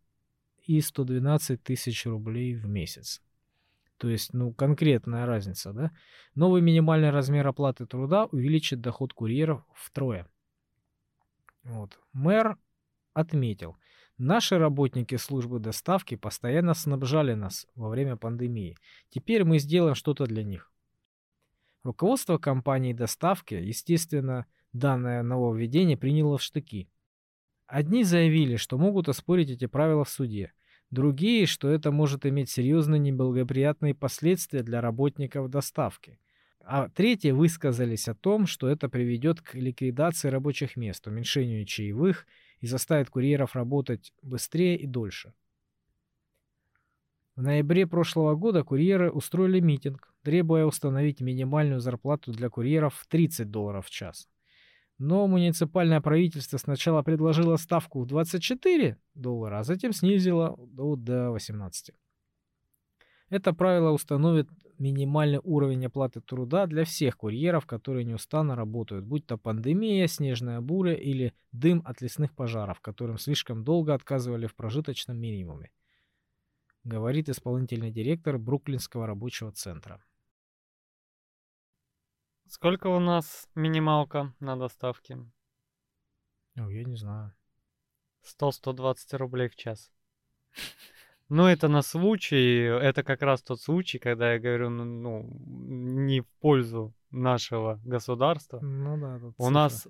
и 0.64 0.80
112 0.80 1.62
тысяч 1.62 2.06
рублей 2.06 2.54
в 2.54 2.66
месяц. 2.66 3.20
То 3.98 4.08
есть, 4.08 4.34
ну, 4.34 4.52
конкретная 4.52 5.26
разница, 5.26 5.72
да? 5.72 5.90
Новый 6.34 6.60
минимальный 6.60 7.10
размер 7.10 7.46
оплаты 7.46 7.86
труда 7.86 8.26
увеличит 8.26 8.80
доход 8.80 9.12
курьеров 9.12 9.64
втрое. 9.74 10.28
Вот. 11.62 11.98
Мэр 12.12 12.58
отметил, 13.14 13.76
наши 14.18 14.58
работники 14.58 15.16
службы 15.16 15.58
доставки 15.58 16.14
постоянно 16.14 16.74
снабжали 16.74 17.34
нас 17.34 17.66
во 17.74 17.88
время 17.88 18.16
пандемии. 18.16 18.76
Теперь 19.08 19.44
мы 19.44 19.58
сделаем 19.58 19.94
что-то 19.94 20.26
для 20.26 20.44
них. 20.44 20.70
Руководство 21.82 22.36
компании 22.36 22.92
доставки, 22.92 23.54
естественно, 23.54 24.46
данное 24.72 25.22
нововведение 25.22 25.96
приняло 25.96 26.36
в 26.36 26.42
штыки. 26.42 26.90
Одни 27.66 28.04
заявили, 28.04 28.56
что 28.56 28.78
могут 28.78 29.08
оспорить 29.08 29.50
эти 29.50 29.66
правила 29.66 30.04
в 30.04 30.10
суде. 30.10 30.52
Другие, 30.90 31.46
что 31.46 31.68
это 31.68 31.90
может 31.90 32.26
иметь 32.26 32.48
серьезные 32.48 33.00
неблагоприятные 33.00 33.94
последствия 33.94 34.62
для 34.62 34.80
работников 34.80 35.50
доставки. 35.50 36.18
А 36.60 36.88
третьи 36.88 37.30
высказались 37.30 38.08
о 38.08 38.14
том, 38.14 38.46
что 38.46 38.68
это 38.68 38.88
приведет 38.88 39.40
к 39.40 39.54
ликвидации 39.54 40.28
рабочих 40.28 40.76
мест, 40.76 41.06
уменьшению 41.06 41.64
чаевых 41.64 42.26
и 42.60 42.66
заставит 42.66 43.10
курьеров 43.10 43.54
работать 43.54 44.12
быстрее 44.22 44.76
и 44.76 44.86
дольше. 44.86 45.32
В 47.36 47.42
ноябре 47.42 47.86
прошлого 47.86 48.34
года 48.34 48.64
курьеры 48.64 49.10
устроили 49.10 49.60
митинг, 49.60 50.12
требуя 50.22 50.64
установить 50.64 51.20
минимальную 51.20 51.80
зарплату 51.80 52.32
для 52.32 52.48
курьеров 52.48 52.94
в 52.94 53.06
30 53.06 53.50
долларов 53.50 53.86
в 53.86 53.90
час. 53.90 54.28
Но 54.98 55.26
муниципальное 55.26 56.00
правительство 56.00 56.56
сначала 56.56 57.02
предложило 57.02 57.56
ставку 57.56 58.00
в 58.00 58.06
24 58.06 58.96
доллара, 59.14 59.58
а 59.58 59.64
затем 59.64 59.92
снизило 59.92 60.56
до, 60.58 60.96
до 60.96 61.30
18. 61.30 61.90
Это 63.28 63.52
правило 63.52 63.90
установит 63.90 64.48
минимальный 64.78 65.40
уровень 65.42 65.86
оплаты 65.86 66.20
труда 66.20 66.66
для 66.66 66.84
всех 66.84 67.16
курьеров, 67.16 67.66
которые 67.66 68.04
неустанно 68.04 68.54
работают, 68.54 69.04
будь 69.04 69.26
то 69.26 69.36
пандемия, 69.36 70.06
снежная 70.06 70.60
буря 70.60 70.94
или 70.94 71.34
дым 71.52 71.82
от 71.84 72.00
лесных 72.00 72.34
пожаров, 72.34 72.80
которым 72.80 73.18
слишком 73.18 73.64
долго 73.64 73.94
отказывали 73.94 74.46
в 74.46 74.54
прожиточном 74.54 75.18
минимуме 75.18 75.70
говорит 76.86 77.28
исполнительный 77.28 77.90
директор 77.90 78.38
Бруклинского 78.38 79.06
рабочего 79.06 79.52
центра. 79.52 80.02
Сколько 82.48 82.86
у 82.86 83.00
нас 83.00 83.48
минималка 83.54 84.32
на 84.40 84.56
доставке? 84.56 85.18
О, 86.56 86.70
я 86.70 86.84
не 86.84 86.96
знаю. 86.96 87.34
100-120 88.40 89.16
рублей 89.16 89.48
в 89.48 89.56
час. 89.56 89.92
Ну, 91.28 91.46
это 91.46 91.66
на 91.66 91.82
случай, 91.82 92.60
это 92.62 93.02
как 93.02 93.20
раз 93.20 93.42
тот 93.42 93.60
случай, 93.60 93.98
когда 93.98 94.34
я 94.34 94.38
говорю, 94.38 94.70
ну, 94.70 94.84
ну 94.84 95.28
не 96.04 96.20
в 96.20 96.28
пользу 96.38 96.94
нашего 97.10 97.80
государства. 97.82 98.60
Ну 98.60 98.96
да, 98.96 99.20
У 99.36 99.50
нас 99.50 99.88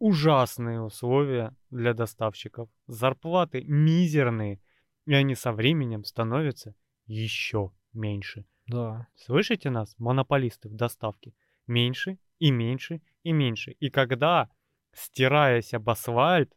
ужасные 0.00 0.80
условия 0.80 1.54
для 1.70 1.94
доставщиков. 1.94 2.68
Зарплаты 2.88 3.62
мизерные. 3.62 4.60
И 5.06 5.14
они 5.14 5.36
со 5.36 5.52
временем 5.52 6.02
становятся 6.02 6.74
еще 7.06 7.70
меньше. 7.92 8.44
Да. 8.66 9.06
Слышите 9.14 9.70
нас, 9.70 9.94
монополисты 9.98 10.68
в 10.68 10.74
доставке? 10.74 11.32
Меньше 11.66 12.18
и 12.38 12.50
меньше 12.50 13.00
и 13.22 13.32
меньше. 13.32 13.72
И 13.80 13.90
когда, 13.90 14.48
стираясь 14.92 15.74
об 15.74 15.88
асфальт 15.90 16.52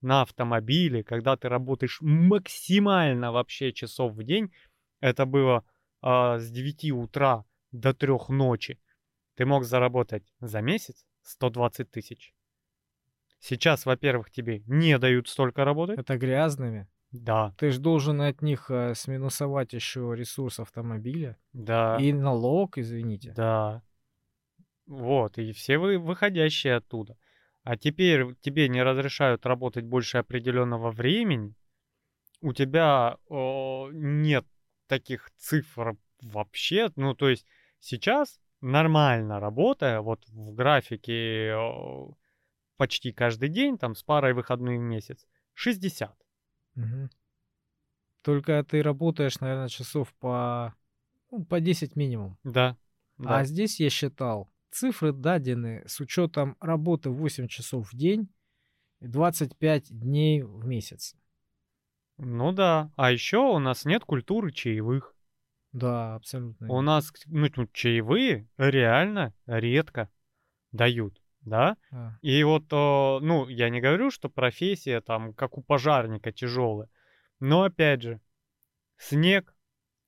на 0.00 0.22
автомобиле, 0.22 1.02
когда 1.02 1.36
ты 1.36 1.48
работаешь 1.48 1.98
максимально 2.00 3.32
вообще 3.32 3.72
часов 3.72 4.12
в 4.12 4.22
день, 4.22 4.52
это 5.00 5.26
было 5.26 5.64
э, 6.02 6.38
с 6.38 6.50
9 6.50 6.92
утра 6.92 7.44
до 7.72 7.94
3 7.94 8.12
ночи, 8.28 8.78
ты 9.34 9.46
мог 9.46 9.64
заработать 9.64 10.24
за 10.40 10.60
месяц 10.60 11.06
120 11.22 11.90
тысяч. 11.90 12.34
Сейчас, 13.40 13.86
во-первых, 13.86 14.30
тебе 14.30 14.62
не 14.66 14.98
дают 14.98 15.28
столько 15.28 15.64
работать. 15.64 15.98
Это 15.98 16.16
грязными. 16.16 16.88
Да. 17.12 17.54
Ты 17.56 17.70
же 17.70 17.80
должен 17.80 18.20
от 18.20 18.42
них 18.42 18.70
э, 18.70 18.94
сминусовать 18.94 19.72
еще 19.72 20.12
ресурс 20.14 20.60
автомобиля. 20.60 21.38
Да. 21.52 21.96
И 22.00 22.12
налог, 22.12 22.76
извините. 22.76 23.32
Да. 23.34 23.82
Вот, 24.88 25.36
и 25.36 25.52
все 25.52 25.76
вы 25.76 25.98
выходящие 25.98 26.76
оттуда. 26.76 27.18
А 27.62 27.76
теперь 27.76 28.34
тебе 28.36 28.68
не 28.68 28.82
разрешают 28.82 29.44
работать 29.44 29.84
больше 29.84 30.16
определенного 30.16 30.90
времени. 30.90 31.54
У 32.40 32.54
тебя 32.54 33.18
о, 33.28 33.90
нет 33.92 34.46
таких 34.86 35.30
цифр 35.36 35.96
вообще. 36.22 36.90
Ну, 36.96 37.14
то 37.14 37.28
есть 37.28 37.44
сейчас 37.80 38.40
нормально 38.62 39.40
работая, 39.40 40.00
вот 40.00 40.26
в 40.28 40.54
графике 40.54 41.52
о, 41.54 42.16
почти 42.78 43.12
каждый 43.12 43.50
день, 43.50 43.76
там 43.76 43.94
с 43.94 44.02
парой 44.02 44.32
выходных 44.32 44.78
в 44.78 44.82
месяц, 44.82 45.26
60. 45.52 46.16
Угу. 46.76 47.10
Только 48.22 48.64
ты 48.64 48.82
работаешь, 48.82 49.38
наверное, 49.40 49.68
часов 49.68 50.14
по, 50.14 50.74
ну, 51.30 51.44
по 51.44 51.60
10 51.60 51.94
минимум. 51.94 52.38
Да. 52.42 52.78
да. 53.18 53.40
А 53.40 53.44
здесь 53.44 53.80
я 53.80 53.90
считал, 53.90 54.50
цифры 54.70 55.12
дадены 55.12 55.82
с 55.86 56.00
учетом 56.00 56.56
работы 56.60 57.10
8 57.10 57.48
часов 57.48 57.90
в 57.90 57.96
день 57.96 58.28
и 59.00 59.06
25 59.06 59.98
дней 59.98 60.42
в 60.42 60.66
месяц. 60.66 61.14
Ну 62.16 62.52
да. 62.52 62.92
А 62.96 63.12
еще 63.12 63.38
у 63.38 63.58
нас 63.58 63.84
нет 63.84 64.04
культуры 64.04 64.52
чаевых. 64.52 65.14
Да, 65.72 66.14
абсолютно. 66.14 66.72
У 66.72 66.80
нас 66.80 67.12
ну, 67.26 67.48
чаевые 67.72 68.48
реально 68.56 69.34
редко 69.46 70.10
дают 70.72 71.20
да? 71.48 71.76
А. 71.90 72.16
И 72.22 72.42
вот, 72.44 72.70
ну, 72.70 73.48
я 73.48 73.70
не 73.70 73.80
говорю, 73.80 74.10
что 74.10 74.28
профессия 74.28 75.00
там, 75.00 75.32
как 75.34 75.58
у 75.58 75.62
пожарника, 75.62 76.32
тяжелая. 76.32 76.88
Но 77.40 77.62
опять 77.62 78.02
же, 78.02 78.20
снег, 78.96 79.54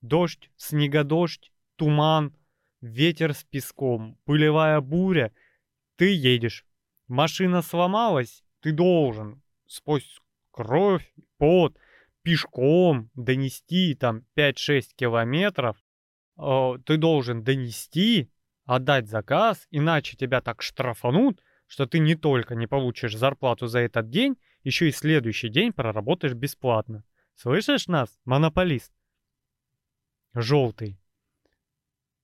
дождь, 0.00 0.50
снегодождь, 0.56 1.52
туман, 1.76 2.34
ветер 2.80 3.34
с 3.34 3.44
песком, 3.44 4.18
пылевая 4.24 4.80
буря, 4.80 5.32
ты 5.96 6.14
едешь. 6.14 6.64
Машина 7.08 7.62
сломалась, 7.62 8.44
ты 8.60 8.72
должен 8.72 9.42
сквозь 9.66 10.20
кровь, 10.50 11.12
пот, 11.38 11.76
пешком 12.22 13.10
донести 13.14 13.94
там 13.94 14.24
5-6 14.36 14.94
километров, 14.96 15.76
э, 16.38 16.78
ты 16.84 16.96
должен 16.96 17.42
донести, 17.42 18.30
отдать 18.64 19.08
заказ, 19.08 19.66
иначе 19.70 20.16
тебя 20.16 20.40
так 20.40 20.62
штрафанут, 20.62 21.42
что 21.66 21.86
ты 21.86 21.98
не 21.98 22.14
только 22.14 22.54
не 22.54 22.66
получишь 22.66 23.16
зарплату 23.16 23.66
за 23.66 23.80
этот 23.80 24.10
день, 24.10 24.36
еще 24.62 24.88
и 24.88 24.92
следующий 24.92 25.48
день 25.48 25.72
проработаешь 25.72 26.34
бесплатно. 26.34 27.04
Слышишь 27.34 27.86
нас, 27.86 28.10
монополист? 28.24 28.92
Желтый. 30.34 31.00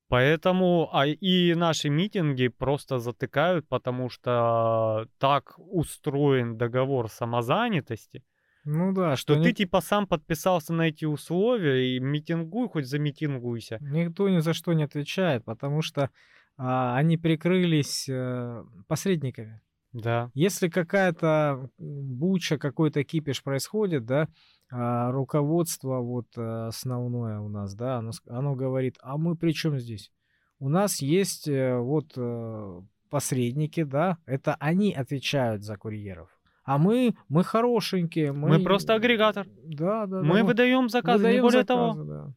Поэтому 0.09 0.89
а 0.93 1.07
и 1.07 1.55
наши 1.55 1.89
митинги 1.89 2.49
просто 2.49 2.99
затыкают, 2.99 3.69
потому 3.69 4.09
что 4.09 5.07
так 5.19 5.55
устроен 5.59 6.57
договор 6.57 7.09
самозанятости, 7.11 8.23
Ну 8.65 8.93
да, 8.93 9.17
что 9.17 9.35
что 9.35 9.43
ты 9.43 9.49
ни- 9.49 9.53
типа 9.55 9.81
сам 9.81 10.07
подписался 10.07 10.73
на 10.73 10.89
эти 10.89 11.05
условия 11.05 11.97
и 11.97 12.01
митингуй, 12.01 12.69
хоть 12.69 12.87
замитингуйся. 12.87 13.79
никто 13.81 14.29
ни 14.29 14.39
за 14.39 14.53
что 14.53 14.75
не 14.75 14.85
отвечает, 14.85 15.45
потому 15.45 15.83
что 15.83 16.11
а, 16.57 16.97
они 16.97 17.17
прикрылись 17.19 18.09
э, 18.09 18.65
посредниками. 18.87 19.61
Да, 19.97 20.31
Если 20.35 20.69
какая-то 20.69 21.71
буча, 21.79 22.59
какой-то 22.59 23.03
кипиш 23.03 23.43
происходит, 23.43 24.05
да, 24.05 24.29
а, 24.71 25.11
руководство 25.11 26.01
вот 26.01 26.27
э, 26.37 26.67
основное 26.67 27.41
у 27.41 27.49
нас, 27.49 27.75
да, 27.75 27.97
оно, 27.97 28.11
оно 28.29 28.55
говорит, 28.55 28.99
а 29.01 29.17
мы 29.17 29.37
при 29.37 29.53
чем 29.53 29.79
здесь? 29.79 30.13
У 30.59 30.69
нас 30.69 31.01
есть 31.01 31.49
э, 31.49 31.79
вот 31.79 32.13
э, 32.15 32.81
посредники, 33.09 33.85
да, 33.85 34.19
это 34.27 34.57
они 34.61 34.93
отвечают 34.93 35.63
за 35.65 35.79
курьеров. 35.79 36.29
А 36.65 36.77
мы, 36.77 37.15
мы 37.29 37.43
хорошенькие, 37.43 38.33
мы... 38.33 38.49
Мы 38.49 38.63
просто 38.63 38.95
агрегатор. 38.95 39.47
Да, 39.65 40.07
да, 40.07 40.21
да. 40.21 40.23
мы 40.23 40.43
выдаем 40.43 40.91
заказы, 40.91 41.23
не 41.23 41.41
выдаем 41.41 41.43
более 41.43 41.63
заказы, 41.63 41.67
того. 41.67 42.05
да. 42.05 42.35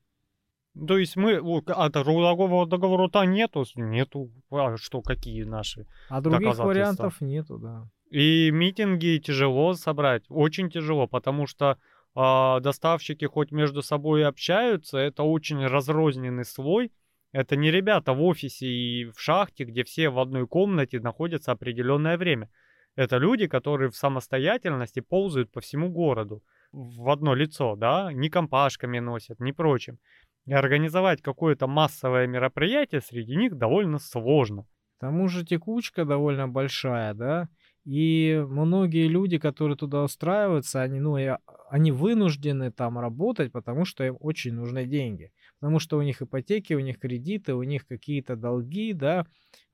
То 0.88 0.98
есть 0.98 1.16
мы, 1.16 1.42
а 1.68 1.90
трудового 1.90 2.66
договора-то 2.68 3.24
нету, 3.26 3.66
нету, 3.76 4.32
а 4.52 4.78
что, 4.78 5.02
какие 5.02 5.44
наши? 5.44 5.88
А 6.10 6.22
других 6.22 6.58
вариантов 6.58 7.22
нету, 7.22 7.58
да. 7.58 7.88
И 8.12 8.50
митинги 8.52 9.20
тяжело 9.24 9.74
собрать, 9.74 10.24
очень 10.30 10.70
тяжело, 10.70 11.08
потому 11.08 11.48
что 11.48 11.78
а, 12.16 12.60
доставщики 12.60 13.26
хоть 13.26 13.52
между 13.52 13.82
собой 13.82 14.22
и 14.22 14.24
общаются, 14.24 14.98
это 14.98 15.24
очень 15.24 15.66
разрозненный 15.66 16.46
слой. 16.46 16.92
Это 17.32 17.56
не 17.56 17.70
ребята 17.70 18.14
в 18.14 18.24
офисе 18.24 18.66
и 18.68 19.06
в 19.06 19.20
шахте, 19.20 19.64
где 19.64 19.84
все 19.84 20.10
в 20.10 20.18
одной 20.18 20.48
комнате 20.48 21.00
находятся 21.00 21.52
определенное 21.52 22.18
время. 22.18 22.50
Это 22.96 23.18
люди, 23.18 23.48
которые 23.48 23.92
в 23.92 23.96
самостоятельности 23.96 25.00
ползают 25.00 25.52
по 25.52 25.62
всему 25.62 25.90
городу 25.90 26.44
в 26.72 27.10
одно 27.10 27.34
лицо, 27.34 27.76
да, 27.76 28.12
не 28.14 28.30
компашками 28.30 29.00
носят, 29.00 29.40
не 29.40 29.54
прочим. 29.54 30.00
И 30.46 30.54
организовать 30.54 31.22
какое-то 31.22 31.68
массовое 31.68 32.28
мероприятие 32.28 33.02
среди 33.02 33.36
них 33.36 33.56
довольно 33.58 34.00
сложно. 34.00 34.64
К 34.98 35.02
тому 35.02 35.28
же 35.28 35.46
текучка 35.46 36.06
довольно 36.06 36.48
большая, 36.48 37.14
да, 37.14 37.50
и 37.86 38.44
многие 38.48 39.08
люди, 39.08 39.38
которые 39.38 39.78
туда 39.78 40.04
устраиваются, 40.04 40.82
они, 40.82 41.00
ну, 41.00 41.18
и- 41.18 41.38
они 41.70 41.92
вынуждены 41.92 42.72
там 42.72 43.00
работать, 43.00 43.52
потому 43.52 43.86
что 43.86 44.04
им 44.04 44.18
очень 44.20 44.54
нужны 44.54 44.86
деньги. 44.86 45.32
Потому 45.60 45.80
что 45.80 45.98
у 45.98 46.02
них 46.02 46.22
ипотеки, 46.22 46.74
у 46.74 46.80
них 46.80 47.00
кредиты, 47.00 47.54
у 47.54 47.64
них 47.64 47.88
какие-то 47.88 48.36
долги, 48.36 48.94
да, 48.94 49.26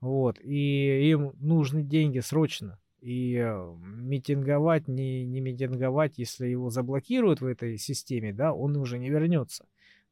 вот, 0.02 0.40
и 0.40 1.10
им 1.10 1.32
нужны 1.40 1.84
деньги 1.84 2.20
срочно. 2.20 2.80
И 3.02 3.36
э, 3.36 3.76
митинговать, 3.78 4.88
не, 4.88 5.26
не 5.26 5.42
митинговать, 5.42 6.18
если 6.18 6.48
его 6.48 6.70
заблокируют 6.70 7.42
в 7.42 7.46
этой 7.46 7.78
системе, 7.78 8.34
да, 8.34 8.54
он 8.54 8.76
уже 8.78 8.98
не 9.00 9.10
вернется. 9.10 9.66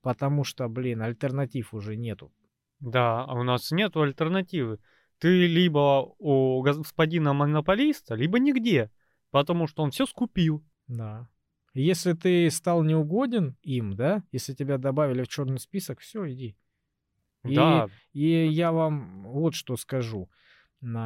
Потому 0.04 0.44
что, 0.44 0.68
блин, 0.68 1.02
альтернатив 1.02 1.74
уже 1.74 1.96
нету. 1.96 2.32
Да, 2.80 3.24
а 3.24 3.34
у 3.34 3.44
нас 3.44 3.72
нет 3.72 3.96
альтернативы. 3.96 4.80
Ты 5.18 5.48
либо 5.48 6.14
у 6.20 6.62
господина 6.62 7.34
монополиста, 7.34 8.14
либо 8.14 8.38
нигде, 8.38 8.92
потому 9.32 9.66
что 9.66 9.82
он 9.82 9.92
все 9.92 10.06
скупил. 10.06 10.62
Да. 10.88 11.30
Если 11.74 12.12
ты 12.14 12.52
стал 12.52 12.84
неугоден 12.84 13.56
им, 13.64 13.96
да, 13.96 14.24
если 14.34 14.54
тебя 14.54 14.78
добавили 14.78 15.24
в 15.24 15.30
черный 15.30 15.60
список, 15.60 16.02
все, 16.02 16.30
иди. 16.30 16.58
И, 17.46 17.56
Да, 17.56 17.88
и 18.12 18.46
я 18.48 18.74
вам 18.74 19.24
вот 19.24 19.56
что 19.56 19.78
скажу. 19.78 20.30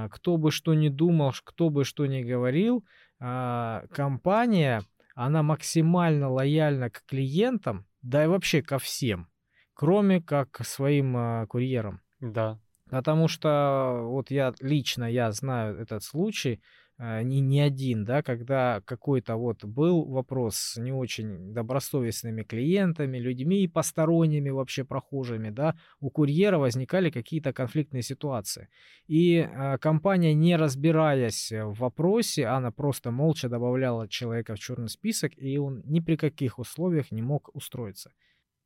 Кто 0.09 0.37
бы 0.37 0.51
что 0.51 0.73
ни 0.73 0.89
думал, 0.89 1.33
кто 1.43 1.69
бы 1.69 1.83
что 1.83 2.07
ни 2.07 2.23
говорил, 2.23 2.83
а, 3.19 3.85
компания, 3.91 4.83
она 5.13 5.43
максимально 5.43 6.29
лояльна 6.29 6.89
к 6.89 7.03
клиентам, 7.05 7.86
да 8.01 8.23
и 8.23 8.27
вообще 8.27 8.61
ко 8.61 8.79
всем, 8.79 9.27
кроме 9.73 10.21
как 10.21 10.51
к 10.51 10.63
своим 10.63 11.15
а, 11.17 11.45
курьерам. 11.47 12.01
да. 12.19 12.59
Потому 12.89 13.27
что 13.27 14.03
вот 14.05 14.31
я 14.31 14.53
лично 14.61 15.11
я 15.11 15.31
знаю 15.33 15.77
этот 15.77 16.03
случай, 16.03 16.53
э, 16.53 16.59
не, 16.99 17.41
не 17.41 17.61
один, 17.61 18.05
да, 18.05 18.23
когда 18.23 18.81
какой-то 18.81 19.35
вот 19.35 19.63
был 19.63 20.03
вопрос 20.05 20.55
с 20.55 20.77
не 20.77 20.91
очень 20.91 21.53
добросовестными 21.53 22.41
клиентами, 22.41 23.19
людьми 23.19 23.67
посторонними 23.67 24.49
вообще 24.49 24.83
прохожими, 24.83 25.51
да, 25.51 25.77
у 25.99 26.09
курьера 26.09 26.57
возникали 26.57 27.11
какие-то 27.11 27.53
конфликтные 27.53 28.01
ситуации. 28.01 28.69
И 29.05 29.37
э, 29.37 29.77
компания, 29.77 30.33
не 30.33 30.55
разбираясь 30.55 31.51
в 31.51 31.73
вопросе, 31.79 32.47
она 32.47 32.71
просто 32.71 33.11
молча 33.11 33.47
добавляла 33.47 34.07
человека 34.07 34.55
в 34.55 34.59
черный 34.59 34.89
список, 34.89 35.33
и 35.37 35.57
он 35.59 35.83
ни 35.85 35.99
при 35.99 36.15
каких 36.15 36.57
условиях 36.57 37.11
не 37.11 37.21
мог 37.21 37.55
устроиться. 37.55 38.11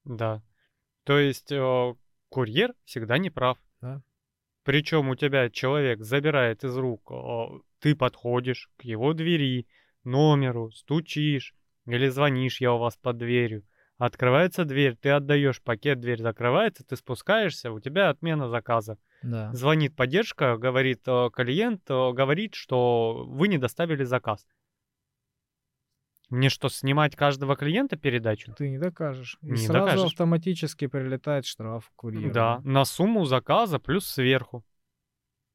Да. 0.06 0.42
То 1.04 1.20
есть 1.20 1.52
э, 1.52 1.96
курьер 2.30 2.74
всегда 2.86 3.18
не 3.18 3.30
прав. 3.30 3.58
Да. 3.82 4.02
Причем 4.64 5.10
у 5.10 5.16
тебя 5.16 5.50
человек 5.50 6.02
забирает 6.02 6.64
из 6.64 6.78
рук, 6.78 7.12
ты 7.82 7.96
подходишь 7.96 8.70
к 8.78 8.84
его 8.84 9.14
двери, 9.14 9.68
номеру, 10.04 10.72
стучишь 10.72 11.54
или 11.88 12.08
звонишь, 12.10 12.62
я 12.62 12.74
у 12.74 12.78
вас 12.78 12.96
под 12.96 13.18
дверью. 13.18 13.66
Открывается 13.98 14.66
дверь, 14.66 14.96
ты 14.96 15.10
отдаешь 15.10 15.62
пакет, 15.62 16.00
дверь 16.00 16.22
закрывается, 16.22 16.84
ты 16.84 16.96
спускаешься, 16.96 17.72
у 17.72 17.80
тебя 17.80 18.10
отмена 18.10 18.50
заказа. 18.50 18.98
Да. 19.22 19.54
Звонит 19.54 19.96
поддержка, 19.96 20.58
говорит 20.58 21.02
э, 21.06 21.30
клиент, 21.32 21.84
э, 21.90 22.12
говорит, 22.12 22.56
что 22.56 23.26
вы 23.28 23.48
не 23.48 23.60
доставили 23.60 24.04
заказ. 24.04 24.48
Мне 26.30 26.50
что, 26.50 26.70
снимать 26.70 27.16
каждого 27.16 27.56
клиента 27.56 27.98
передачу? 27.98 28.54
Ты 28.58 28.70
не 28.70 28.80
докажешь. 28.80 29.38
И 29.42 29.52
Не 29.52 29.58
сразу 29.58 29.86
докажешь. 29.86 30.06
автоматически 30.14 30.88
прилетает 30.88 31.46
штраф 31.46 31.92
курьеру. 31.96 32.34
Да, 32.34 32.62
на 32.64 32.86
сумму 32.86 33.26
заказа 33.26 33.80
плюс 33.80 34.08
сверху. 34.08 34.66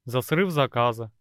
За 0.05 0.21
срыв 0.21 0.51
заказа. 0.51 1.11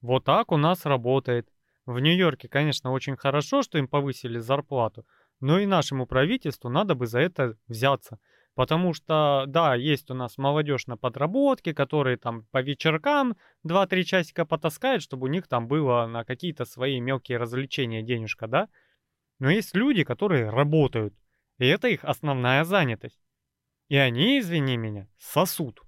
Вот 0.00 0.24
так 0.24 0.52
у 0.52 0.56
нас 0.56 0.86
работает. 0.86 1.48
В 1.86 1.98
Нью-Йорке, 1.98 2.48
конечно, 2.48 2.92
очень 2.92 3.16
хорошо, 3.16 3.62
что 3.62 3.78
им 3.78 3.88
повысили 3.88 4.38
зарплату, 4.38 5.06
но 5.40 5.58
и 5.58 5.66
нашему 5.66 6.06
правительству 6.06 6.68
надо 6.68 6.94
бы 6.94 7.06
за 7.06 7.20
это 7.20 7.56
взяться. 7.66 8.18
Потому 8.54 8.92
что, 8.92 9.44
да, 9.46 9.74
есть 9.74 10.10
у 10.10 10.14
нас 10.14 10.36
молодежь 10.36 10.86
на 10.86 10.96
подработке, 10.96 11.72
которые 11.72 12.16
там 12.16 12.44
по 12.50 12.60
вечеркам 12.62 13.36
2-3 13.66 14.02
часика 14.02 14.44
потаскают, 14.44 15.02
чтобы 15.02 15.26
у 15.26 15.30
них 15.30 15.46
там 15.46 15.68
было 15.68 16.06
на 16.06 16.24
какие-то 16.24 16.64
свои 16.64 17.00
мелкие 17.00 17.38
развлечения 17.38 18.02
денежка, 18.02 18.46
да? 18.48 18.68
Но 19.38 19.50
есть 19.50 19.74
люди, 19.74 20.04
которые 20.04 20.50
работают, 20.50 21.14
и 21.58 21.66
это 21.66 21.88
их 21.88 22.04
основная 22.04 22.64
занятость. 22.64 23.20
И 23.88 23.96
они, 23.96 24.38
извини 24.40 24.76
меня, 24.76 25.08
сосут. 25.18 25.80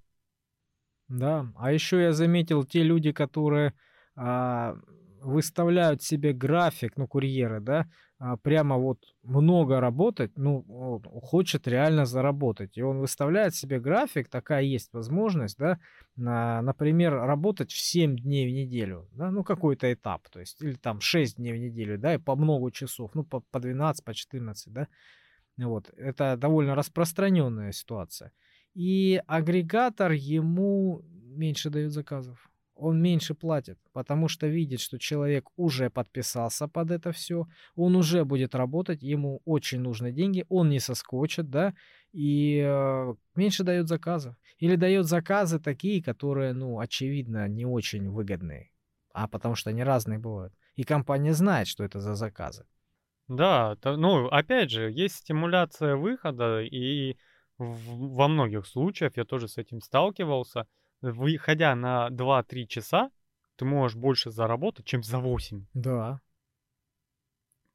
Да, 1.07 1.51
а 1.57 1.71
еще 1.71 2.01
я 2.01 2.13
заметил 2.13 2.63
те 2.63 2.81
люди, 2.81 3.11
которые 3.11 3.73
выставляют 5.23 6.03
себе 6.03 6.33
график, 6.33 6.97
ну, 6.97 7.07
курьеры, 7.07 7.59
да, 7.61 7.87
а, 8.19 8.37
прямо 8.37 8.77
вот 8.77 8.99
много 9.23 9.79
работать, 9.79 10.31
ну, 10.37 11.01
хочет 11.21 11.67
реально 11.67 12.05
заработать. 12.05 12.77
И 12.77 12.81
он 12.81 12.99
выставляет 12.99 13.55
себе 13.55 13.79
график, 13.79 14.29
такая 14.29 14.63
есть 14.63 14.93
возможность, 14.93 15.57
да, 15.57 15.79
на, 16.15 16.61
например, 16.61 17.13
работать 17.13 17.71
в 17.71 17.79
7 17.79 18.15
дней 18.17 18.47
в 18.47 18.53
неделю, 18.53 19.09
да, 19.11 19.31
ну, 19.31 19.43
какой-то 19.43 19.91
этап, 19.91 20.29
то 20.29 20.39
есть, 20.39 20.61
или 20.61 20.73
там 20.73 21.01
6 21.01 21.37
дней 21.37 21.53
в 21.53 21.57
неделю, 21.57 21.97
да, 21.97 22.15
и 22.15 22.17
по 22.17 22.35
много 22.35 22.71
часов, 22.71 23.11
ну, 23.13 23.23
по, 23.23 23.39
по 23.39 23.59
12, 23.59 24.05
по 24.05 24.13
14, 24.13 24.73
да, 24.73 24.87
вот, 25.57 25.89
это 25.97 26.37
довольно 26.37 26.75
распространенная 26.75 27.71
ситуация. 27.71 28.31
И 28.73 29.21
агрегатор 29.27 30.11
ему 30.11 31.03
меньше 31.11 31.69
дает 31.69 31.91
заказов. 31.91 32.49
Он 32.83 33.01
меньше 33.01 33.33
платит, 33.35 33.79
потому 33.93 34.27
что 34.27 34.47
видит, 34.47 34.79
что 34.79 34.99
человек 34.99 35.49
уже 35.55 35.89
подписался 35.89 36.67
под 36.67 36.91
это 36.91 37.11
все, 37.11 37.47
он 37.75 37.95
уже 37.95 38.25
будет 38.25 38.55
работать, 38.55 39.03
ему 39.03 39.41
очень 39.45 39.79
нужны 39.81 40.11
деньги, 40.11 40.45
он 40.49 40.69
не 40.69 40.79
соскочит, 40.79 41.49
да, 41.49 41.73
и 42.11 42.61
э, 42.65 43.13
меньше 43.35 43.63
дает 43.63 43.87
заказов. 43.87 44.35
Или 44.57 44.75
дает 44.75 45.05
заказы 45.05 45.59
такие, 45.59 46.03
которые, 46.03 46.53
ну, 46.53 46.79
очевидно, 46.79 47.47
не 47.47 47.65
очень 47.65 48.09
выгодные, 48.09 48.71
а 49.13 49.27
потому 49.27 49.55
что 49.55 49.69
они 49.69 49.83
разные 49.83 50.19
бывают. 50.19 50.53
И 50.75 50.83
компания 50.83 51.33
знает, 51.33 51.67
что 51.67 51.83
это 51.83 51.99
за 51.99 52.15
заказы. 52.15 52.65
Да, 53.27 53.75
то, 53.77 53.95
ну, 53.95 54.27
опять 54.27 54.69
же, 54.69 54.91
есть 54.91 55.15
стимуляция 55.15 55.95
выхода, 55.95 56.61
и 56.61 57.15
в- 57.57 58.15
во 58.15 58.27
многих 58.27 58.65
случаях 58.67 59.17
я 59.17 59.23
тоже 59.23 59.47
с 59.47 59.57
этим 59.57 59.81
сталкивался. 59.81 60.67
Выходя 61.03 61.75
на 61.75 62.09
2-3 62.09 62.65
часа, 62.65 63.11
ты 63.57 63.65
можешь 63.65 63.97
больше 63.97 64.31
заработать, 64.31 64.85
чем 64.85 65.03
за 65.03 65.19
8. 65.19 65.65
Да. 65.73 66.21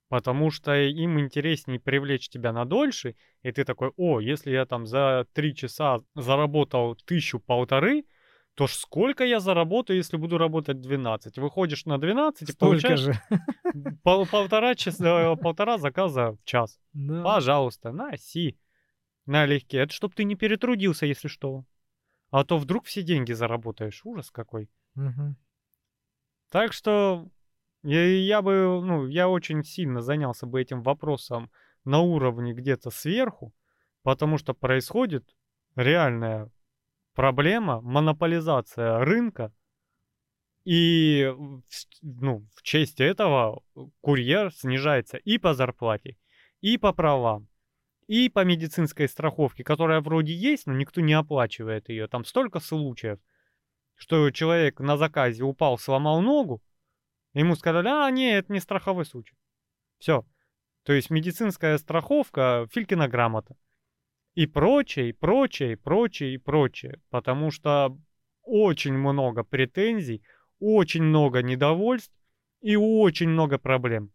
Потому 0.09 0.51
что 0.51 0.75
им 0.75 1.21
интереснее 1.21 1.79
привлечь 1.79 2.31
тебя 2.31 2.53
на 2.53 2.65
дольше, 2.65 3.17
и 3.43 3.53
ты 3.53 3.65
такой, 3.65 3.93
о, 3.99 4.21
если 4.21 4.51
я 4.51 4.65
там 4.65 4.87
за 4.87 5.27
3 5.35 5.55
часа 5.55 6.01
заработал 6.15 6.97
тысячу-полторы, 7.05 8.07
то 8.55 8.67
ж 8.67 8.71
сколько 8.71 9.25
я 9.25 9.41
заработаю, 9.41 9.99
если 9.99 10.17
буду 10.17 10.39
работать 10.39 10.81
12? 10.81 11.37
Выходишь 11.39 11.85
на 11.85 11.99
12 11.99 12.49
и 12.49 12.53
Столько 12.53 12.89
получаешь 12.89 13.01
же. 13.01 13.21
пол- 14.03 14.27
полтора, 14.27 14.75
часа, 14.75 15.37
полтора 15.37 15.77
заказа 15.77 16.33
в 16.33 16.45
час. 16.45 16.81
Да. 16.95 17.23
Пожалуйста, 17.23 17.93
носи. 17.93 18.59
Налегке. 19.27 19.77
Это 19.77 19.93
чтоб 19.93 20.15
ты 20.15 20.25
не 20.25 20.35
перетрудился, 20.35 21.05
если 21.05 21.29
что. 21.29 21.67
А 22.31 22.45
то 22.45 22.59
вдруг 22.59 22.85
все 22.87 23.03
деньги 23.03 23.33
заработаешь. 23.33 24.05
Ужас 24.05 24.31
какой. 24.31 24.69
Мгм. 24.95 25.37
Так 26.51 26.73
что 26.73 27.29
я, 27.83 28.05
я 28.05 28.43
бы, 28.43 28.81
ну, 28.83 29.07
я 29.07 29.29
очень 29.29 29.63
сильно 29.65 30.01
занялся 30.01 30.47
бы 30.47 30.61
этим 30.61 30.83
вопросом 30.83 31.51
на 31.85 32.01
уровне 32.01 32.53
где-то 32.53 32.91
сверху, 32.91 33.55
потому 34.03 34.39
что 34.39 34.55
происходит 34.55 35.37
реальная 35.77 36.51
проблема, 37.15 37.81
монополизация 37.81 38.99
рынка, 38.99 39.53
и 40.65 41.35
ну, 42.03 42.47
в 42.55 42.63
честь 42.63 43.01
этого 43.01 43.63
курьер 44.01 44.53
снижается 44.53 45.17
и 45.17 45.39
по 45.39 45.55
зарплате, 45.55 46.19
и 46.61 46.77
по 46.77 46.93
правам, 46.93 47.49
и 48.09 48.31
по 48.31 48.43
медицинской 48.43 49.07
страховке, 49.07 49.63
которая 49.63 50.01
вроде 50.01 50.35
есть, 50.35 50.67
но 50.67 50.73
никто 50.73 51.01
не 51.01 51.13
оплачивает 51.13 51.89
ее. 51.91 52.09
Там 52.09 52.25
столько 52.25 52.59
случаев, 52.59 53.21
что 53.95 54.31
человек 54.31 54.81
на 54.81 54.97
заказе 54.97 55.45
упал, 55.45 55.79
сломал 55.79 56.23
ногу, 56.23 56.63
ему 57.35 57.55
сказали, 57.55 57.89
а, 57.89 58.11
нет, 58.11 58.45
это 58.45 58.53
не 58.53 58.61
страховой 58.61 59.05
случай. 59.05 59.37
Все. 59.99 60.25
То 60.85 60.95
есть 60.95 61.11
медицинская 61.11 61.77
страховка, 61.77 62.67
Филькина 62.73 63.09
грамота. 63.09 63.57
И 64.35 64.47
прочее, 64.47 65.11
и 65.11 65.13
прочее, 65.13 65.73
и 65.73 65.77
прочее, 65.77 66.35
и 66.35 66.39
прочее. 66.39 67.03
Потому 67.11 67.51
что 67.51 67.99
очень 68.43 68.95
много 68.95 69.45
претензий, 69.45 70.23
очень 70.61 71.03
много 71.03 71.43
недовольств 71.43 72.15
и 72.63 72.77
очень 72.77 73.29
много 73.29 73.59
проблем. 73.59 74.13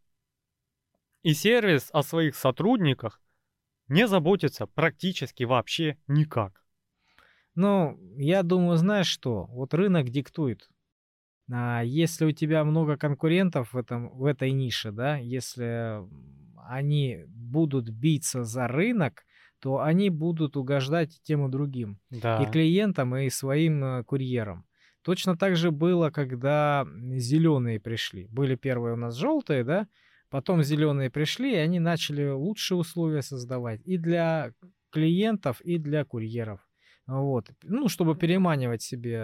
И 1.21 1.33
сервис 1.33 1.89
о 1.93 2.01
своих 2.01 2.35
сотрудниках 2.35 3.21
не 3.93 4.07
заботится 4.07 4.65
практически 4.65 5.43
вообще 5.43 5.97
никак. 6.07 6.63
Ну, 7.55 7.99
я 8.17 8.43
думаю, 8.43 8.77
знаешь 8.77 9.07
что? 9.07 9.45
Вот 9.45 9.73
рынок 9.73 10.09
диктует. 10.09 10.69
А 11.51 11.81
если 11.83 12.25
у 12.25 12.31
тебя 12.31 12.63
много 12.63 12.97
конкурентов 12.97 13.73
в, 13.73 13.77
этом, 13.77 14.09
в 14.09 14.25
этой 14.25 14.51
нише, 14.51 14.91
да, 14.91 15.17
если 15.17 16.01
они 16.67 17.25
будут 17.27 17.89
биться 17.89 18.43
за 18.43 18.67
рынок, 18.67 19.25
то 19.59 19.81
они 19.81 20.09
будут 20.09 20.57
угождать 20.57 21.15
и 21.15 21.21
тем 21.21 21.45
и 21.45 21.51
другим. 21.51 21.99
И 22.11 22.21
Да. 22.21 22.45
клиентам, 22.45 23.15
и 23.15 23.29
своим 23.29 23.83
э, 23.83 24.03
курьерам. 24.03 24.65
Точно 25.03 25.37
так 25.37 25.55
же 25.55 25.71
было, 25.71 26.09
когда 26.09 26.87
зеленые 27.15 27.79
пришли. 27.79 28.27
Были 28.31 28.55
первые 28.55 28.93
у 28.93 28.97
нас 28.97 29.15
желтые, 29.15 29.63
да, 29.63 29.87
потом 30.33 30.63
зеленые 30.63 31.11
пришли, 31.11 31.53
и 31.53 31.57
они 31.57 31.79
начали 31.79 32.27
лучшие 32.31 32.79
условия 32.79 33.21
создавать 33.21 33.81
и 33.85 33.99
для 33.99 34.51
клиентов, 34.89 35.61
и 35.61 35.77
для 35.77 36.05
курьеров. 36.05 36.59
Вот. 37.05 37.51
Ну, 37.61 37.87
чтобы 37.87 38.15
переманивать 38.15 38.81
себе 38.81 39.19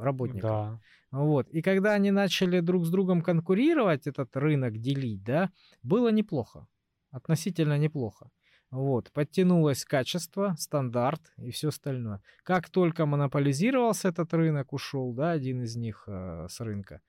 работников. 0.00 0.50
Да. 0.50 0.80
Вот. 1.12 1.48
И 1.50 1.62
когда 1.62 1.92
они 1.92 2.10
начали 2.10 2.58
друг 2.58 2.86
с 2.86 2.90
другом 2.90 3.22
конкурировать, 3.22 4.08
этот 4.08 4.36
рынок 4.36 4.78
делить, 4.78 5.22
да, 5.22 5.52
было 5.84 6.10
неплохо. 6.10 6.66
Относительно 7.12 7.78
неплохо. 7.78 8.28
Вот. 8.72 9.12
Подтянулось 9.12 9.84
качество, 9.84 10.56
стандарт 10.58 11.22
и 11.36 11.52
все 11.52 11.68
остальное. 11.68 12.20
Как 12.42 12.68
только 12.68 13.06
монополизировался 13.06 14.08
этот 14.08 14.34
рынок, 14.34 14.72
ушел, 14.72 15.12
да, 15.12 15.30
один 15.30 15.62
из 15.62 15.76
них 15.76 16.02
э, 16.08 16.48
с 16.48 16.58
рынка, 16.58 17.00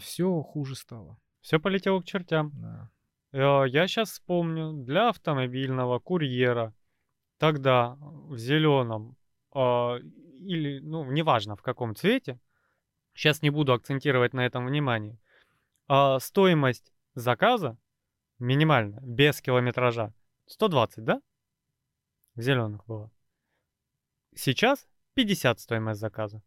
все 0.00 0.42
хуже 0.42 0.74
стало. 0.74 1.16
Все 1.42 1.60
полетело 1.60 2.00
к 2.00 2.04
чертям. 2.04 2.52
Да. 2.54 2.90
Э, 3.32 3.68
Я 3.68 3.86
сейчас 3.86 4.10
вспомню, 4.10 4.72
для 4.72 5.10
автомобильного 5.10 5.98
курьера 5.98 6.74
тогда 7.38 7.96
в 8.00 8.36
зеленом 8.38 9.16
или, 9.54 10.78
ну, 10.80 11.04
неважно 11.10 11.56
в 11.56 11.62
каком 11.62 11.94
цвете, 11.94 12.38
сейчас 13.14 13.42
не 13.42 13.50
буду 13.50 13.72
акцентировать 13.72 14.32
на 14.32 14.46
этом 14.46 14.66
внимание, 14.66 15.18
а, 15.88 16.18
стоимость 16.20 16.92
заказа 17.14 17.76
минимальная, 18.38 19.00
без 19.02 19.40
километража, 19.40 20.12
120, 20.46 21.04
да? 21.04 21.20
В 22.34 22.40
зеленых 22.40 22.84
было. 22.86 23.10
Сейчас 24.34 24.88
50 25.14 25.60
стоимость 25.60 26.00
заказа. 26.00 26.42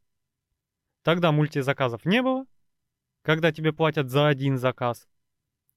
Тогда 1.04 1.32
мультизаказов 1.32 2.06
не 2.06 2.22
было, 2.22 2.46
когда 3.26 3.52
тебе 3.52 3.74
платят 3.74 4.10
за 4.10 4.28
один 4.28 4.58
заказ. 4.58 5.08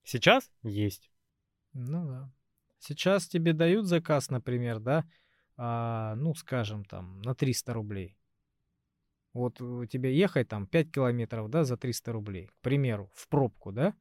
Сейчас 0.05 0.51
есть. 0.63 1.11
Ну 1.73 2.07
да. 2.07 2.33
Сейчас 2.79 3.27
тебе 3.27 3.55
дают 3.55 3.87
заказ, 3.87 4.29
например, 4.29 4.79
да, 4.79 5.05
а, 5.57 6.15
ну, 6.17 6.35
скажем, 6.35 6.85
там, 6.85 7.21
на 7.23 7.35
300 7.35 7.73
рублей. 7.73 8.17
Вот 9.33 9.61
у 9.61 9.85
тебя 9.87 10.11
ехать 10.11 10.49
там 10.49 10.67
5 10.67 10.93
километров, 10.93 11.51
да, 11.51 11.65
за 11.65 11.77
300 11.77 12.13
рублей, 12.13 12.47
к 12.47 12.61
примеру, 12.61 13.11
в 13.15 13.27
пробку, 13.29 13.73
да, 13.73 13.95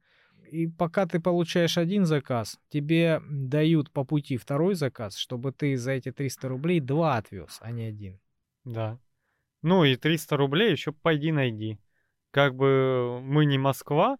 и 0.50 0.66
пока 0.66 1.06
ты 1.06 1.18
получаешь 1.18 1.78
один 1.78 2.04
заказ, 2.04 2.58
тебе 2.68 3.20
дают 3.28 3.90
по 3.90 4.04
пути 4.04 4.36
второй 4.36 4.74
заказ, 4.74 5.16
чтобы 5.16 5.52
ты 5.52 5.76
за 5.76 5.92
эти 5.92 6.12
300 6.12 6.48
рублей 6.48 6.80
два 6.80 7.16
отвез, 7.16 7.58
а 7.60 7.70
не 7.70 7.84
один. 7.84 8.20
Да. 8.64 8.98
Ну 9.62 9.84
и 9.84 9.96
300 9.96 10.36
рублей 10.36 10.70
еще 10.70 10.92
пойди 10.92 11.32
найди. 11.32 11.78
Как 12.30 12.54
бы 12.54 13.20
мы 13.22 13.44
не 13.46 13.58
Москва, 13.58 14.18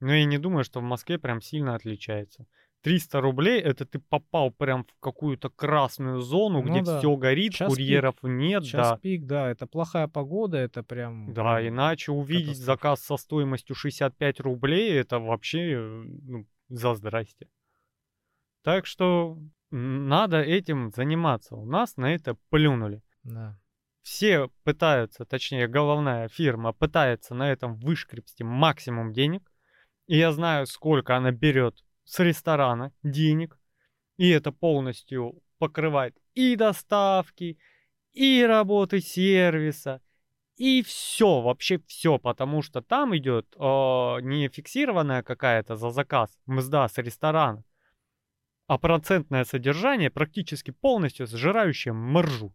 но 0.00 0.12
я 0.14 0.24
не 0.24 0.38
думаю, 0.38 0.64
что 0.64 0.80
в 0.80 0.82
Москве 0.82 1.18
прям 1.18 1.40
сильно 1.40 1.74
отличается. 1.74 2.46
300 2.82 3.20
рублей 3.22 3.60
это 3.62 3.86
ты 3.86 3.98
попал 3.98 4.50
прям 4.50 4.84
в 4.84 5.00
какую-то 5.00 5.48
красную 5.48 6.20
зону, 6.20 6.62
Ну 6.62 6.70
где 6.70 6.82
да. 6.82 6.98
все 6.98 7.16
горит, 7.16 7.54
Час 7.54 7.68
курьеров 7.68 8.16
нет, 8.22 8.64
Час 8.64 8.90
да. 8.90 8.96
пик, 8.98 9.24
да, 9.24 9.50
это 9.50 9.66
плохая 9.66 10.06
погода, 10.06 10.58
это 10.58 10.82
прям... 10.82 11.32
Да, 11.32 11.56
прям 11.56 11.74
иначе 11.74 12.12
увидеть 12.12 12.58
заказ 12.58 13.00
со 13.00 13.16
стоимостью 13.16 13.74
65 13.74 14.40
рублей, 14.40 14.98
это 14.98 15.18
вообще 15.18 15.78
ну, 15.78 16.46
за 16.68 16.94
здрасте. 16.94 17.48
Так 18.62 18.84
что 18.84 19.38
надо 19.70 20.40
этим 20.42 20.90
заниматься. 20.90 21.56
У 21.56 21.64
нас 21.64 21.96
на 21.96 22.14
это 22.14 22.36
плюнули. 22.50 23.02
Да. 23.22 23.58
Все 24.04 24.50
пытаются, 24.64 25.24
точнее, 25.24 25.66
головная 25.66 26.28
фирма 26.28 26.74
пытается 26.74 27.34
на 27.34 27.50
этом 27.50 27.76
вышкрепсти 27.76 28.42
максимум 28.42 29.14
денег. 29.14 29.50
И 30.06 30.18
я 30.18 30.30
знаю, 30.30 30.66
сколько 30.66 31.16
она 31.16 31.32
берет 31.32 31.82
с 32.04 32.20
ресторана 32.20 32.92
денег. 33.02 33.58
И 34.18 34.28
это 34.28 34.52
полностью 34.52 35.42
покрывает 35.58 36.14
и 36.34 36.54
доставки, 36.54 37.58
и 38.12 38.44
работы 38.44 39.00
сервиса, 39.00 40.02
и 40.56 40.82
все, 40.82 41.40
вообще 41.40 41.80
все, 41.86 42.18
потому 42.18 42.60
что 42.60 42.82
там 42.82 43.16
идет 43.16 43.46
э, 43.56 43.58
не 44.20 44.48
фиксированная 44.48 45.22
какая-то 45.22 45.76
за 45.76 45.88
заказ 45.88 46.30
мзда 46.44 46.88
с 46.88 46.98
ресторана, 46.98 47.64
а 48.66 48.76
процентное 48.76 49.44
содержание 49.44 50.10
практически 50.10 50.72
полностью 50.72 51.26
сжирающее 51.26 51.94
маржу. 51.94 52.54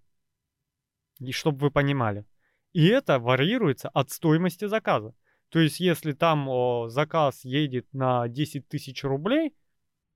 И 1.20 1.32
чтобы 1.32 1.58
вы 1.60 1.72
понимали. 1.72 2.26
И 2.74 2.88
это 2.88 3.20
варьируется 3.20 3.90
от 3.90 4.10
стоимости 4.12 4.66
заказа. 4.66 5.14
То 5.50 5.60
есть, 5.60 5.80
если 5.80 6.14
там 6.14 6.48
о, 6.48 6.88
заказ 6.90 7.44
едет 7.44 7.88
на 7.94 8.28
10 8.28 8.68
тысяч 8.68 9.04
рублей, 9.04 9.56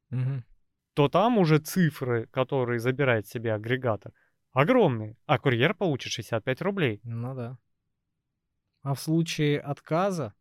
Мгм. 0.09 0.43
то 0.93 1.07
там 1.09 1.37
уже 1.39 1.57
цифры, 1.57 2.27
которые 2.27 2.79
забирает 2.79 3.27
себе 3.27 3.53
агрегатор, 3.53 4.13
огромные. 4.51 5.17
А 5.25 5.39
курьер 5.39 5.73
получит 5.73 6.11
65 6.11 6.61
рублей. 6.61 6.99
Ну 7.03 7.33
да. 7.35 7.57
А 8.83 8.93
в 8.93 8.99
случае 8.99 9.59
отказа 9.59 10.33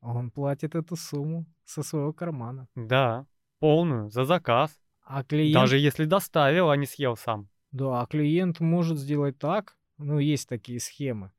он 0.00 0.30
платит 0.30 0.74
эту 0.74 0.96
сумму 0.96 1.46
со 1.64 1.82
своего 1.82 2.12
кармана. 2.12 2.66
Да, 2.74 3.26
полную, 3.60 4.10
за 4.10 4.24
заказ. 4.24 4.76
А 5.02 5.22
клиент, 5.22 5.54
Даже 5.54 5.78
если 5.78 6.04
доставил, 6.06 6.70
а 6.70 6.76
не 6.76 6.86
съел 6.86 7.16
сам. 7.16 7.48
да, 7.72 8.00
а 8.00 8.06
клиент 8.06 8.60
может 8.60 8.98
сделать 8.98 9.38
так, 9.38 9.76
ну 9.98 10.18
есть 10.18 10.48
такие 10.48 10.80
схемы, 10.80 11.32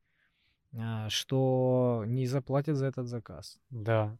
а, 0.74 1.08
что 1.08 2.04
не 2.06 2.26
заплатит 2.26 2.76
за 2.76 2.86
этот 2.86 3.06
заказ. 3.06 3.58
Да. 3.70 4.18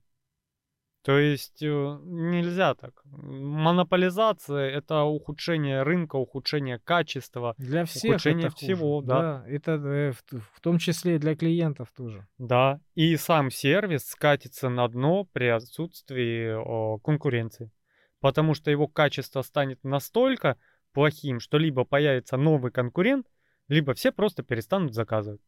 То 1.07 1.20
есть 1.20 1.62
э, 1.62 1.99
нельзя 2.03 2.75
так. 2.75 3.01
Монополизация 3.05 4.68
это 4.70 5.03
ухудшение 5.05 5.85
рынка, 5.85 6.16
ухудшение 6.16 6.81
качества, 6.81 7.55
Для 7.59 7.85
всех 7.85 8.14
ухудшение 8.14 8.49
это 8.49 8.57
хуже. 8.57 8.66
всего, 8.66 9.03
да. 9.03 9.44
это 9.46 9.72
э, 9.75 10.12
в 10.12 10.61
том 10.61 10.79
числе 10.79 11.14
и 11.14 11.18
для 11.18 11.37
клиентов 11.37 11.92
тоже. 11.96 12.27
Да, 12.38 12.81
и 12.96 13.16
сам 13.16 13.53
сервис 13.53 14.05
скатится 14.09 14.68
на 14.68 14.88
дно 14.88 15.22
при 15.33 15.46
отсутствии 15.46 16.53
о, 16.53 16.99
конкуренции. 16.99 17.70
Потому 18.18 18.55
что 18.55 18.72
его 18.72 18.88
качество 18.88 19.42
станет 19.42 19.85
настолько 19.85 20.57
плохим, 20.92 21.38
что 21.38 21.59
либо 21.59 21.85
появится 21.85 22.37
новый 22.37 22.72
конкурент, 22.72 23.29
либо 23.68 23.94
все 23.94 24.12
просто 24.12 24.42
перестанут 24.42 24.94
заказывать. 24.94 25.40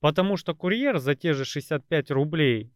Потому 0.00 0.36
что 0.36 0.54
курьер 0.54 0.98
за 0.98 1.14
те 1.14 1.34
же 1.34 1.44
65 1.44 2.10
рублей, 2.10 2.72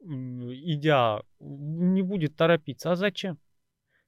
идя, 0.00 1.22
не 1.40 2.02
будет 2.02 2.36
торопиться. 2.36 2.92
А 2.92 2.96
зачем? 2.96 3.38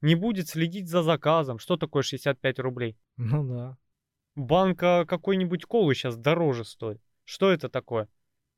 Не 0.01 0.15
будет 0.15 0.49
следить 0.49 0.89
за 0.89 1.03
заказом. 1.03 1.59
Что 1.59 1.77
такое 1.77 2.03
65 2.03 2.59
рублей? 2.59 2.97
Ну 3.17 3.47
да. 3.49 3.77
Банка 4.35 5.07
какой-нибудь 5.09 5.65
колы 5.65 5.95
сейчас 5.95 6.17
дороже 6.17 6.65
стоит. 6.65 7.01
Что 7.25 7.51
это 7.51 7.69
такое? 7.69 8.09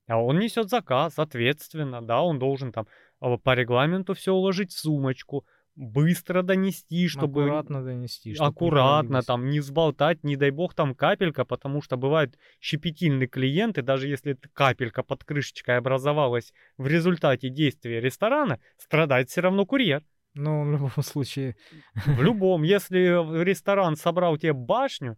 А 0.08 0.20
он 0.20 0.38
несет 0.38 0.70
заказ, 0.70 1.18
ответственно, 1.18 2.02
да, 2.02 2.22
он 2.22 2.38
должен 2.38 2.72
там 2.72 2.86
а, 3.20 3.36
по 3.36 3.54
регламенту 3.54 4.14
все 4.14 4.32
уложить 4.32 4.72
в 4.72 4.78
сумочку, 4.78 5.44
быстро 5.78 6.42
донести, 6.42 7.06
чтобы 7.06 7.42
Аккуратно 7.44 7.84
донести. 7.84 8.34
чтоб 8.34 8.44
не 8.44 8.48
аккуратно, 8.48 9.22
там 9.22 9.48
не 9.48 9.60
сболтать, 9.60 10.24
не 10.24 10.36
дай 10.36 10.50
бог 10.50 10.74
там 10.74 10.94
капелька, 10.94 11.44
потому 11.44 11.80
что 11.82 11.96
бывают 11.96 12.36
щепетильные 12.60 13.28
клиенты, 13.28 13.82
даже 13.82 14.08
если 14.08 14.36
капелька 14.52 15.04
под 15.04 15.22
крышечкой 15.24 15.78
образовалась 15.78 16.52
в 16.78 16.88
результате 16.88 17.48
действия 17.48 18.00
ресторана, 18.00 18.58
страдает 18.76 19.30
все 19.30 19.40
равно 19.40 19.64
курьер. 19.66 20.04
Ну, 20.34 20.64
в 20.64 20.72
любом 20.72 21.02
случае. 21.02 21.56
В 21.94 22.22
любом, 22.22 22.64
если 22.64 23.42
ресторан 23.44 23.96
собрал 23.96 24.36
тебе 24.36 24.52
башню 24.52 25.16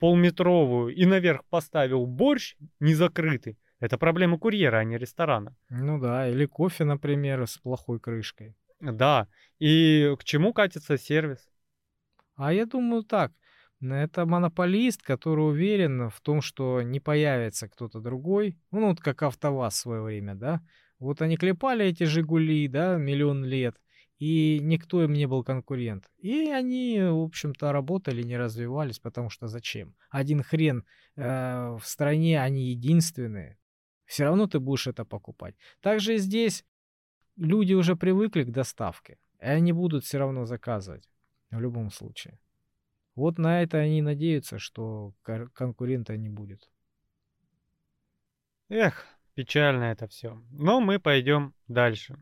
полметровую 0.00 0.92
и 0.92 1.06
наверх 1.06 1.44
поставил 1.50 2.06
борщ 2.06 2.56
незакрытый, 2.80 3.58
это 3.78 3.96
проблема 3.96 4.38
курьера, 4.38 4.78
а 4.78 4.84
не 4.84 4.98
ресторана. 4.98 5.54
Ну 5.70 6.00
да, 6.00 6.28
или 6.28 6.46
кофе, 6.46 6.84
например, 6.84 7.46
с 7.46 7.58
плохой 7.58 8.00
крышкой. 8.00 8.56
Да, 8.92 9.28
и 9.58 10.14
к 10.18 10.24
чему 10.24 10.52
катится 10.52 10.98
сервис? 10.98 11.48
А 12.36 12.52
я 12.52 12.66
думаю 12.66 13.02
так. 13.02 13.32
Это 13.80 14.24
монополист, 14.24 15.02
который 15.02 15.46
уверен 15.46 16.08
в 16.10 16.20
том, 16.20 16.40
что 16.40 16.82
не 16.82 17.00
появится 17.00 17.68
кто-то 17.68 18.00
другой. 18.00 18.58
Ну, 18.70 18.88
вот 18.88 19.00
как 19.00 19.22
АвтоВАЗ 19.22 19.74
в 19.74 19.76
свое 19.76 20.02
время, 20.02 20.34
да. 20.34 20.62
Вот 20.98 21.20
они 21.22 21.36
клепали 21.36 21.84
эти 21.86 22.04
«Жигули», 22.04 22.68
да, 22.68 22.96
миллион 22.96 23.44
лет, 23.44 23.76
и 24.18 24.58
никто 24.62 25.02
им 25.02 25.12
не 25.12 25.26
был 25.26 25.44
конкурент. 25.44 26.08
И 26.18 26.50
они, 26.50 26.98
в 27.00 27.24
общем-то, 27.24 27.72
работали, 27.72 28.22
не 28.22 28.38
развивались, 28.38 29.00
потому 29.00 29.28
что 29.28 29.48
зачем? 29.48 29.94
Один 30.08 30.42
хрен 30.42 30.84
э, 31.16 31.76
в 31.78 31.82
стране, 31.84 32.40
они 32.40 32.70
единственные. 32.70 33.58
Все 34.06 34.24
равно 34.24 34.46
ты 34.46 34.60
будешь 34.60 34.86
это 34.86 35.04
покупать. 35.04 35.56
Также 35.80 36.14
и 36.14 36.18
здесь 36.18 36.64
люди 37.36 37.74
уже 37.74 37.96
привыкли 37.96 38.44
к 38.44 38.50
доставке, 38.50 39.18
и 39.40 39.46
они 39.46 39.72
будут 39.72 40.04
все 40.04 40.18
равно 40.18 40.44
заказывать 40.44 41.08
в 41.50 41.60
любом 41.60 41.90
случае. 41.90 42.38
Вот 43.14 43.38
на 43.38 43.62
это 43.62 43.78
они 43.78 44.02
надеются, 44.02 44.58
что 44.58 45.14
конкурента 45.22 46.16
не 46.16 46.28
будет. 46.28 46.68
Эх, 48.68 49.06
печально 49.34 49.84
это 49.84 50.08
все. 50.08 50.42
Но 50.50 50.80
мы 50.80 50.98
пойдем 50.98 51.54
дальше. 51.68 52.20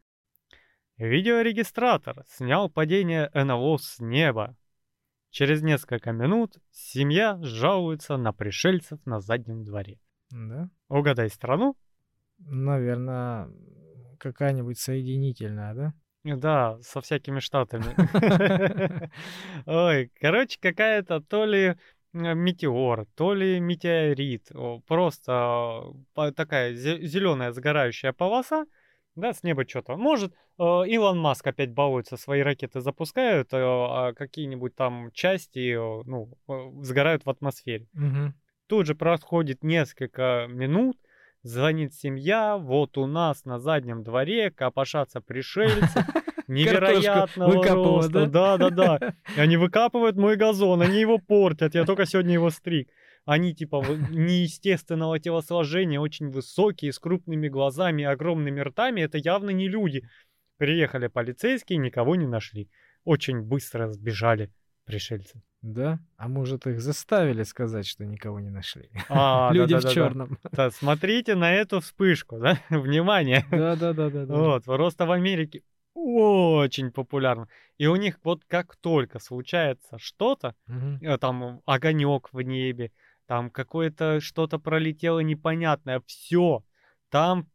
Видеорегистратор 0.98 2.24
снял 2.28 2.68
падение 2.68 3.30
НЛО 3.32 3.78
с 3.78 4.00
неба. 4.00 4.56
Через 5.30 5.62
несколько 5.62 6.12
минут 6.12 6.58
семья 6.70 7.38
жалуется 7.40 8.18
на 8.18 8.32
пришельцев 8.34 9.04
на 9.06 9.20
заднем 9.20 9.64
дворе. 9.64 9.98
Да? 10.30 10.68
Угадай 10.88 11.30
страну? 11.30 11.76
Наверное, 12.38 13.48
какая-нибудь 14.22 14.78
соединительная, 14.78 15.74
да? 15.74 15.92
Да, 16.24 16.78
со 16.82 17.00
всякими 17.00 17.40
штатами. 17.40 17.84
Ой, 19.66 20.10
короче, 20.20 20.58
какая-то 20.60 21.20
то 21.20 21.44
ли 21.44 21.60
э, 21.66 21.74
метеор, 22.12 23.06
то 23.16 23.34
ли 23.34 23.58
метеорит. 23.58 24.48
Просто 24.86 25.92
э, 26.16 26.32
такая 26.36 26.74
зеленая 26.74 27.50
сгорающая 27.50 28.12
полоса, 28.12 28.66
да, 29.16 29.32
с 29.32 29.42
неба 29.42 29.68
что-то. 29.68 29.96
Может, 29.96 30.32
э, 30.32 30.62
Илон 30.62 31.18
Маск 31.18 31.44
опять 31.44 31.72
балуется, 31.72 32.16
свои 32.16 32.42
ракеты 32.42 32.80
запускают, 32.80 33.48
а 33.52 34.12
какие-нибудь 34.12 34.76
там 34.76 35.10
части, 35.12 35.74
ну, 36.06 36.32
сгорают 36.82 37.26
в 37.26 37.30
атмосфере. 37.30 37.88
Мгм. 37.94 38.34
Тут 38.68 38.86
же 38.86 38.94
проходит 38.94 39.64
несколько 39.64 40.46
минут, 40.48 40.96
звонит 41.42 41.94
семья, 41.94 42.56
вот 42.56 42.98
у 42.98 43.06
нас 43.06 43.44
на 43.44 43.58
заднем 43.58 44.02
дворе 44.02 44.50
копошатся 44.50 45.20
пришельцы, 45.20 46.04
невероятного 46.48 47.62
роста. 47.64 48.26
Да, 48.26 48.56
да, 48.56 48.70
да. 48.70 49.14
И 49.36 49.40
Они 49.40 49.56
выкапывают 49.56 50.16
мой 50.16 50.36
газон, 50.36 50.82
они 50.82 51.00
его 51.00 51.18
портят, 51.18 51.74
я 51.74 51.84
только 51.84 52.06
сегодня 52.06 52.34
его 52.34 52.50
стриг. 52.50 52.88
Они 53.24 53.54
типа 53.54 53.84
неестественного 54.10 55.20
телосложения, 55.20 56.00
очень 56.00 56.30
высокие, 56.30 56.92
с 56.92 56.98
крупными 56.98 57.48
глазами, 57.48 58.04
огромными 58.04 58.60
ртами. 58.60 59.00
Это 59.00 59.18
явно 59.18 59.50
не 59.50 59.68
люди. 59.68 60.08
Приехали 60.58 61.06
полицейские, 61.06 61.78
никого 61.78 62.16
не 62.16 62.26
нашли. 62.26 62.68
Очень 63.04 63.42
быстро 63.42 63.92
сбежали 63.92 64.50
пришельцы. 64.84 65.42
Да? 65.62 66.00
А 66.16 66.28
может 66.28 66.66
их 66.66 66.80
заставили 66.80 67.44
сказать, 67.44 67.86
что 67.86 68.04
никого 68.04 68.40
не 68.40 68.50
нашли? 68.50 68.90
А, 69.08 69.50
Люди 69.54 69.74
в 69.74 69.76
да-да-да-да. 69.76 69.94
черном. 69.94 70.38
Да, 70.50 70.70
смотрите 70.72 71.36
на 71.36 71.52
эту 71.52 71.80
вспышку, 71.80 72.38
да? 72.38 72.58
Внимание. 72.70 73.46
Да, 73.50 73.76
да, 73.76 73.92
да, 73.92 74.10
да, 74.10 74.26
да. 74.26 74.34
Вот, 74.34 74.64
просто 74.64 75.06
в 75.06 75.12
Америке 75.12 75.62
очень 75.94 76.90
популярно. 76.90 77.48
И 77.78 77.86
у 77.86 77.96
них 77.96 78.18
вот 78.24 78.44
как 78.46 78.76
только 78.76 79.20
случается 79.20 79.98
что-то, 79.98 80.56
э, 81.00 81.18
там 81.18 81.60
огонек 81.64 82.30
в 82.32 82.40
небе, 82.40 82.90
там 83.26 83.50
какое-то 83.50 84.20
что-то 84.20 84.58
пролетело 84.58 85.20
непонятное, 85.20 86.02
все, 86.06 86.64
там 87.08 87.48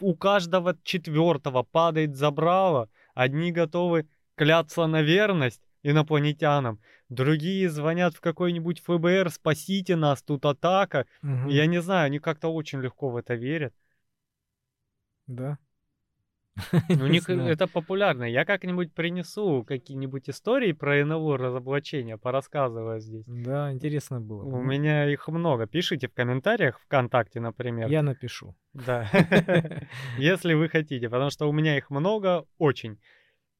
у 0.00 0.14
каждого 0.14 0.76
четвертого 0.82 1.62
падает 1.62 2.16
забрало, 2.16 2.90
одни 3.14 3.52
готовы 3.52 4.08
кляться 4.34 4.86
на 4.86 5.02
верность 5.02 5.62
инопланетянам, 5.82 6.80
другие 7.08 7.68
звонят 7.68 8.14
в 8.14 8.20
какой-нибудь 8.20 8.80
ФБР, 8.80 9.30
спасите 9.30 9.96
нас, 9.96 10.22
тут 10.22 10.44
атака. 10.44 11.06
Мгм. 11.22 11.48
Я 11.48 11.66
не 11.66 11.80
знаю, 11.80 12.06
они 12.06 12.18
как-то 12.18 12.48
очень 12.48 12.80
легко 12.80 13.10
в 13.10 13.16
это 13.16 13.34
верят. 13.34 13.74
Да. 15.26 15.58
Ну, 16.88 17.04
У 17.04 17.06
них 17.06 17.28
э, 17.30 17.34
это 17.34 17.66
популярно. 17.66 18.24
Я 18.24 18.44
как-нибудь 18.44 18.92
принесу 18.92 19.64
какие-нибудь 19.64 20.28
истории 20.28 20.72
про 20.72 21.04
НЛО 21.04 21.38
разоблачения, 21.38 22.16
порассказываю 22.16 23.00
здесь. 23.00 23.24
Да, 23.26 23.72
интересно 23.72 24.20
было. 24.20 24.44
бы. 24.44 24.58
У 24.58 24.62
меня 24.62 25.08
их 25.08 25.28
много. 25.28 25.66
Пишите 25.66 26.08
в 26.08 26.14
комментариях 26.14 26.80
ВКонтакте, 26.80 27.40
например. 27.40 27.88
Я 27.88 28.02
напишу. 28.02 28.56
Да. 28.72 29.08
Если 30.18 30.54
вы 30.54 30.68
хотите, 30.68 31.08
потому 31.08 31.30
что 31.30 31.48
у 31.48 31.52
меня 31.52 31.76
их 31.76 31.90
много 31.90 32.44
очень. 32.58 32.98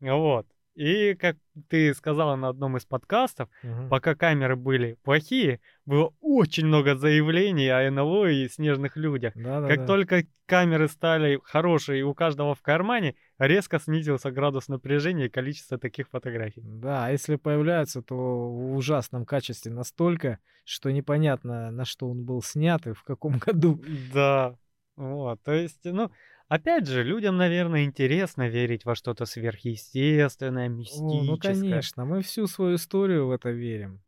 Вот. 0.00 0.46
И 0.78 1.14
как 1.14 1.36
ты 1.68 1.92
сказала 1.92 2.36
на 2.36 2.48
одном 2.48 2.76
из 2.76 2.84
подкастов, 2.84 3.48
Мгм. 3.64 3.88
пока 3.88 4.14
камеры 4.14 4.54
были 4.54 4.96
плохие, 5.02 5.60
было 5.86 6.14
очень 6.20 6.66
много 6.66 6.94
заявлений 6.94 7.68
о 7.68 7.90
НЛО 7.90 8.26
и 8.30 8.48
снежных 8.48 8.96
людях. 8.96 9.32
Да, 9.34 9.60
да, 9.60 9.66
Как 9.68 9.78
да. 9.78 9.86
только 9.86 10.22
камеры 10.46 10.86
стали 10.86 11.40
хорошие 11.42 11.98
и 11.98 12.02
у 12.02 12.14
каждого 12.14 12.54
в 12.54 12.62
кармане, 12.62 13.16
резко 13.40 13.80
снизился 13.80 14.30
градус 14.30 14.68
напряжения 14.68 15.26
и 15.26 15.28
количество 15.28 15.78
таких 15.78 16.08
фотографий. 16.10 16.62
Да, 16.64 17.06
а 17.06 17.10
если 17.10 17.34
появляются, 17.34 18.00
то 18.00 18.14
в 18.16 18.76
ужасном 18.76 19.26
качестве 19.26 19.72
настолько, 19.72 20.38
что 20.64 20.92
непонятно, 20.92 21.72
на 21.72 21.84
что 21.84 22.08
он 22.08 22.24
был 22.24 22.40
снят 22.40 22.86
и 22.86 22.92
в 22.92 23.02
каком 23.02 23.38
году. 23.46 23.82
Да. 24.14 24.54
Вот, 24.96 25.42
то 25.42 25.52
есть, 25.52 25.84
ну, 25.84 26.10
опять 26.48 26.86
же, 26.86 27.02
людям, 27.02 27.36
наверное, 27.36 27.84
интересно 27.84 28.48
верить 28.48 28.84
во 28.84 28.94
что-то 28.94 29.24
сверхъестественное, 29.26 30.68
О, 30.68 30.70
мистическое. 30.70 31.24
ну, 31.24 31.38
конечно, 31.38 32.04
мы 32.04 32.22
всю 32.22 32.46
свою 32.46 32.76
историю 32.76 33.26
в 33.26 33.30
это 33.30 33.50
верим. 33.50 34.02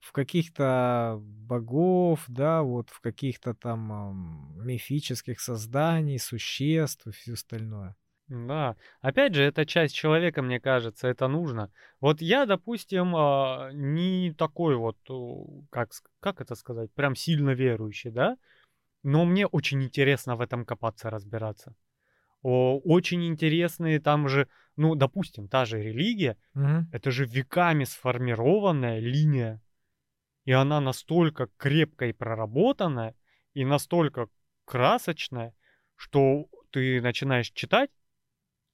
В 0.00 0.12
каких-то 0.12 1.18
богов, 1.20 2.24
да, 2.26 2.62
вот 2.62 2.90
в 2.90 3.00
каких-то 3.00 3.54
там 3.54 3.92
ам, 3.92 4.66
мифических 4.66 5.40
созданий, 5.40 6.18
существ 6.18 7.06
и 7.06 7.12
все 7.12 7.34
остальное. 7.34 7.94
Да, 8.28 8.76
опять 9.02 9.34
же, 9.34 9.42
это 9.42 9.66
часть 9.66 9.94
человека, 9.94 10.40
мне 10.42 10.58
кажется, 10.58 11.06
это 11.08 11.28
нужно. 11.28 11.70
Вот 12.00 12.22
я, 12.22 12.46
допустим, 12.46 13.14
а, 13.14 13.70
не 13.74 14.32
такой 14.32 14.76
вот, 14.76 14.96
как, 15.70 15.90
как 16.20 16.40
это 16.40 16.54
сказать, 16.54 16.90
прям 16.94 17.14
сильно 17.14 17.50
верующий, 17.50 18.10
да? 18.10 18.38
Но 19.02 19.24
мне 19.24 19.46
очень 19.46 19.82
интересно 19.82 20.36
в 20.36 20.40
этом 20.40 20.64
копаться, 20.64 21.10
разбираться. 21.10 21.74
О, 22.42 22.78
очень 22.84 23.24
интересные 23.26 24.00
там 24.00 24.28
же, 24.28 24.48
ну, 24.76 24.94
допустим, 24.94 25.48
та 25.48 25.64
же 25.64 25.82
религия, 25.82 26.36
Мгм. 26.54 26.88
это 26.92 27.10
же 27.10 27.26
веками 27.26 27.84
сформированная 27.84 28.98
линия. 29.00 29.60
И 30.44 30.52
она 30.52 30.80
настолько 30.80 31.48
крепкая 31.56 32.10
и 32.10 32.12
проработанная, 32.12 33.14
и 33.54 33.64
настолько 33.64 34.28
красочная, 34.64 35.54
что 35.96 36.48
ты 36.70 37.00
начинаешь 37.00 37.50
читать, 37.50 37.90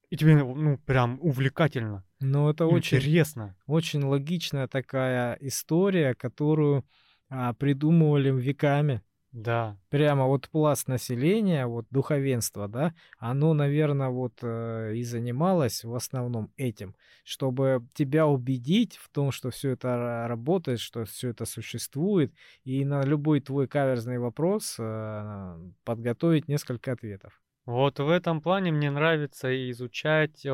и 0.09 0.17
тебе, 0.17 0.43
ну, 0.43 0.77
прям 0.77 1.19
увлекательно, 1.21 2.03
Ну, 2.19 2.49
это 2.49 2.65
очень, 2.65 2.97
интересно. 2.97 3.55
очень 3.67 4.03
логичная 4.03 4.67
такая 4.67 5.37
история, 5.41 6.15
которую 6.15 6.85
а, 7.29 7.53
придумывали 7.53 8.31
веками. 8.31 9.01
Да. 9.31 9.77
Прямо 9.89 10.25
вот 10.25 10.49
пласт 10.49 10.87
населения, 10.87 11.67
вот 11.67 11.85
духовенство, 11.91 12.67
да, 12.67 12.95
оно, 13.19 13.53
наверное, 13.53 14.09
вот 14.09 14.39
э, 14.41 14.93
и 14.95 15.03
занималось 15.03 15.83
в 15.83 15.93
основном 15.93 16.51
этим, 16.57 16.95
чтобы 17.23 17.85
тебя 17.93 18.25
убедить 18.25 18.97
в 18.97 19.07
том, 19.09 19.31
что 19.31 19.51
все 19.51 19.71
это 19.71 19.89
ра- 19.89 20.27
работает, 20.27 20.79
что 20.79 21.05
все 21.05 21.29
это 21.29 21.45
существует, 21.45 22.33
и 22.63 22.83
на 22.85 23.03
любой 23.03 23.39
твой 23.39 23.67
каверзный 23.67 24.17
вопрос 24.17 24.77
э, 24.79 25.57
подготовить 25.83 26.47
несколько 26.47 26.91
ответов. 26.93 27.39
Вот 27.65 27.99
в 27.99 28.09
этом 28.09 28.41
плане 28.41 28.71
мне 28.71 28.89
нравится 28.89 29.47
изучать 29.69 30.43
э, 30.43 30.49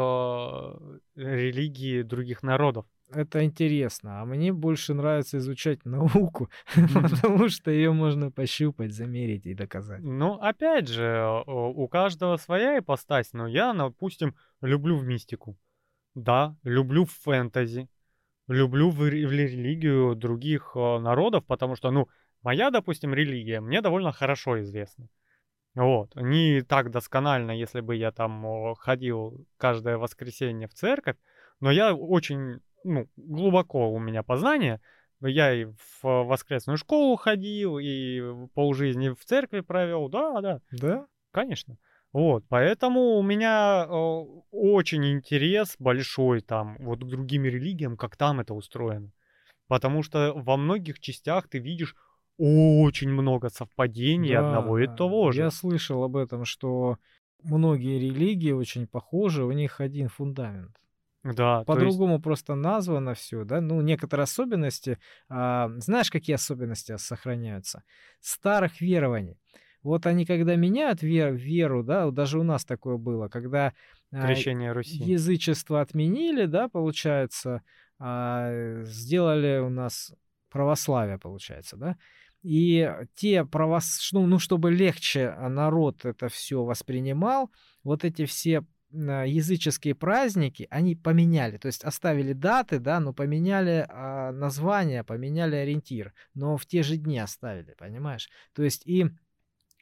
религии 1.16 2.02
других 2.02 2.44
народов. 2.44 2.86
Это 3.14 3.44
интересно, 3.44 4.22
а 4.22 4.26
мне 4.26 4.52
больше 4.52 4.94
нравится 4.94 5.38
изучать 5.38 5.86
науку, 5.86 6.50
потому 6.94 7.50
что 7.50 7.70
ее 7.72 7.92
можно 7.92 8.32
пощупать, 8.32 8.94
замерить 8.94 9.46
и 9.46 9.54
доказать. 9.54 10.02
Ну, 10.02 10.34
опять 10.34 10.88
же, 10.88 11.04
э, 11.04 11.44
у 11.48 11.88
каждого 11.88 12.38
своя 12.38 12.80
ипостась, 12.80 13.32
но 13.34 13.48
я, 13.48 13.74
допустим, 13.74 14.36
люблю 14.62 14.98
в 14.98 15.06
мистику. 15.06 15.58
Да, 16.16 16.56
люблю 16.64 17.06
в 17.06 17.12
фэнтези, 17.12 17.90
люблю 18.48 18.90
в, 18.90 18.98
в 18.98 19.08
религию 19.08 20.16
других 20.16 20.72
э, 20.76 21.00
народов, 21.00 21.46
потому 21.46 21.76
что, 21.76 21.92
ну, 21.92 22.08
моя, 22.42 22.72
допустим, 22.72 23.14
религия 23.14 23.62
мне 23.62 23.82
довольно 23.82 24.12
хорошо 24.12 24.62
известна. 24.62 25.10
Вот, 25.76 26.16
не 26.16 26.62
так 26.62 26.90
досконально, 26.90 27.52
если 27.52 27.82
бы 27.82 27.98
я 27.98 28.12
там 28.12 28.76
ходил 28.76 29.46
каждое 29.58 29.98
воскресенье 29.98 30.70
в 30.70 30.74
церковь, 30.74 31.18
но 31.60 31.70
я 31.70 31.94
очень, 31.94 32.62
ну, 32.86 33.08
глубоко 33.18 33.92
у 33.92 34.00
меня 34.00 34.24
познание. 34.24 34.80
Я 35.22 35.54
и 35.54 35.66
в 35.66 36.04
воскресную 36.04 36.78
школу 36.78 37.16
ходил, 37.16 37.80
и 37.80 38.22
полжизни 38.54 39.10
в 39.10 39.26
церкви 39.26 39.62
провел, 39.62 40.08
да, 40.08 40.42
да, 40.42 40.62
Да? 40.72 41.08
Конечно. 41.32 41.78
Вот, 42.14 42.46
поэтому 42.48 43.18
у 43.18 43.24
меня 43.24 43.86
э, 43.86 43.92
очень 44.52 45.06
интерес 45.06 45.76
большой 45.80 46.42
там 46.42 46.78
вот 46.80 47.04
к 47.04 47.08
другим 47.08 47.44
религиям, 47.44 47.98
как 47.98 48.16
там 48.16 48.40
это 48.40 48.54
устроено. 48.54 49.12
Потому 49.68 50.04
что 50.04 50.32
во 50.34 50.56
многих 50.56 51.00
частях 51.00 51.50
ты 51.50 51.60
видишь 51.60 51.96
очень 52.38 53.10
много 53.10 53.50
совпадений 53.50 54.34
Да, 54.34 54.48
одного 54.48 54.80
и 54.80 54.88
того 54.88 55.32
же. 55.32 55.42
Я 55.42 55.52
слышал 55.52 56.04
об 56.04 56.16
этом, 56.16 56.46
что 56.46 56.98
многие 57.44 58.00
религии 58.00 58.52
очень 58.52 58.88
похожи, 58.88 59.44
у 59.44 59.52
них 59.52 59.82
один 59.82 60.08
фундамент. 60.08 60.78
Да, 61.34 61.34
то 61.34 61.58
есть, 61.58 61.66
По-другому 61.68 62.20
просто 62.20 62.54
названо 62.54 63.16
все, 63.16 63.44
да? 63.46 63.60
Ну, 63.60 63.82
некоторые 63.82 64.26
особенности. 64.26 65.00
а, 65.28 65.70
знаешь, 65.78 66.12
какие 66.12 66.36
особенности 66.36 66.96
сохраняются? 66.98 67.84
Старых 68.20 68.80
верований. 68.80 69.40
Вот 69.82 70.06
они, 70.06 70.26
когда 70.26 70.56
меняют 70.56 71.02
вер- 71.02 71.36
веру, 71.36 71.84
да, 71.84 72.10
даже 72.12 72.40
у 72.40 72.44
нас 72.44 72.64
такое 72.64 72.98
было, 72.98 73.28
когда 73.28 73.74
а, 74.12 74.28
крещение 74.28 74.72
Руси. 74.72 75.04
язычество 75.04 75.82
отменили, 75.82 76.46
да, 76.46 76.70
получается, 76.70 77.64
а, 77.98 78.84
сделали 78.84 79.60
у 79.60 79.70
нас 79.70 80.14
православие, 80.50 81.18
получается, 81.18 81.76
да, 81.76 81.98
и 82.44 82.88
те 83.16 83.44
правос... 83.46 84.10
ну, 84.12 84.28
ну, 84.28 84.38
чтобы 84.38 84.72
легче 84.72 85.32
народ 85.50 86.06
это 86.06 86.30
все 86.30 86.64
воспринимал, 86.64 87.52
вот 87.84 88.06
эти 88.06 88.26
все 88.26 88.64
языческие 88.92 89.96
праздники, 89.96 90.68
они 90.70 90.96
поменяли, 90.96 91.58
то 91.58 91.68
есть 91.68 91.84
оставили 91.84 92.34
даты, 92.34 92.80
да, 92.80 93.00
но 93.00 93.14
поменяли 93.14 93.86
а, 93.90 94.32
название, 94.32 95.04
поменяли 95.04 95.56
ориентир, 95.56 96.14
но 96.34 96.56
в 96.56 96.66
те 96.66 96.82
же 96.84 96.98
дни 96.98 97.20
оставили, 97.20 97.76
понимаешь? 97.78 98.30
То 98.54 98.64
есть 98.64 98.86
и 98.88 99.08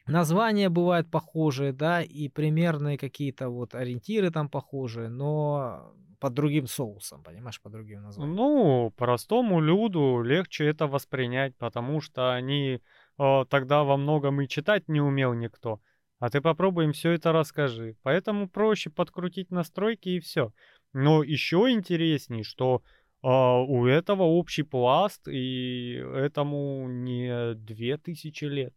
Названия 0.08 0.70
бывают 0.70 1.10
похожие, 1.10 1.72
да, 1.72 2.02
и 2.02 2.28
примерные 2.28 2.98
какие-то 2.98 3.50
вот 3.50 3.74
ориентиры 3.74 4.32
там 4.32 4.50
похожие, 4.50 5.08
но 5.08 5.94
под 6.20 6.34
другим 6.34 6.68
соусом, 6.68 7.24
понимаешь, 7.24 7.62
под 7.62 7.72
другим 7.72 8.04
названием. 8.04 8.36
Ну, 8.36 8.94
простому 8.98 9.62
люду 9.62 10.22
легче 10.22 10.66
это 10.66 10.88
воспринять, 10.88 11.56
потому 11.58 12.02
что 12.02 12.34
они 12.34 12.82
э, 13.18 13.46
тогда 13.50 13.84
во 13.84 13.98
многом 13.98 14.42
и 14.42 14.48
читать 14.48 14.88
не 14.90 15.02
умел 15.02 15.34
никто. 15.34 15.80
А 16.20 16.30
ты 16.30 16.42
попробуй 16.42 16.86
им 16.86 16.94
все 16.94 17.12
это 17.12 17.32
расскажи. 17.32 17.96
Поэтому 18.04 18.48
проще 18.48 18.90
подкрутить 18.90 19.52
настройки 19.52 20.10
и 20.10 20.20
все. 20.20 20.54
Но 20.94 21.24
еще 21.24 21.70
интересней, 21.70 22.44
что 22.44 22.82
э, 23.24 23.28
у 23.28 23.86
этого 23.86 24.24
общий 24.24 24.64
пласт, 24.64 25.28
и 25.28 25.96
этому 25.96 26.88
не 26.88 27.56
две 27.56 27.98
тысячи 27.98 28.46
лет. 28.46 28.74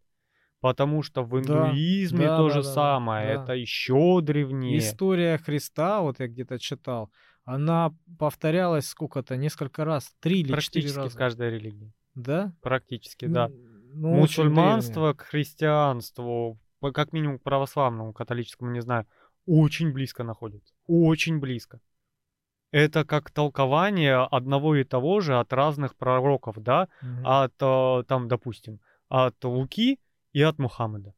Потому 0.61 1.03
что 1.03 1.23
в 1.23 1.39
индуизме 1.39 2.27
да, 2.27 2.39
то 2.39 2.49
да, 2.49 2.55
же 2.55 2.63
да, 2.63 2.73
самое, 2.73 3.37
да. 3.37 3.43
это 3.43 3.53
еще 3.53 4.21
древнее. 4.23 4.79
История 4.79 5.39
Христа, 5.39 6.01
вот 6.01 6.19
я 6.19 6.27
где-то 6.27 6.59
читал, 6.59 7.13
она 7.45 7.95
повторялась 8.19 8.89
сколько-то, 8.89 9.37
несколько 9.37 9.85
раз, 9.85 10.13
три 10.21 10.41
или 10.41 10.43
четыре 10.43 10.55
Практически 10.55 10.97
раза. 10.97 11.11
с 11.11 11.15
каждой 11.15 11.51
религией. 11.51 11.93
Да? 12.15 12.53
Практически, 12.63 13.27
да. 13.27 13.49
Ну, 13.95 14.15
Мусульманство 14.15 15.13
к 15.13 15.23
христианству, 15.23 16.59
как 16.93 17.13
минимум 17.13 17.39
к 17.39 17.43
православному, 17.43 18.13
католическому, 18.13 18.71
не 18.71 18.81
знаю, 18.81 19.07
очень 19.47 19.93
близко 19.93 20.25
находится. 20.25 20.75
Очень 20.87 21.39
близко. 21.39 21.81
Это 22.73 23.05
как 23.05 23.31
толкование 23.31 24.17
одного 24.17 24.77
и 24.77 24.85
того 24.85 25.21
же 25.21 25.39
от 25.39 25.53
разных 25.53 25.95
пророков, 25.95 26.57
да. 26.59 26.89
Мгм. 27.03 27.27
от, 27.27 27.55
э, 27.61 28.03
там, 28.09 28.29
допустим, 28.29 28.81
от 29.09 29.45
Луки 29.45 29.99
и 30.33 30.43
от 30.43 30.59
Мухаммеда. 30.59 31.15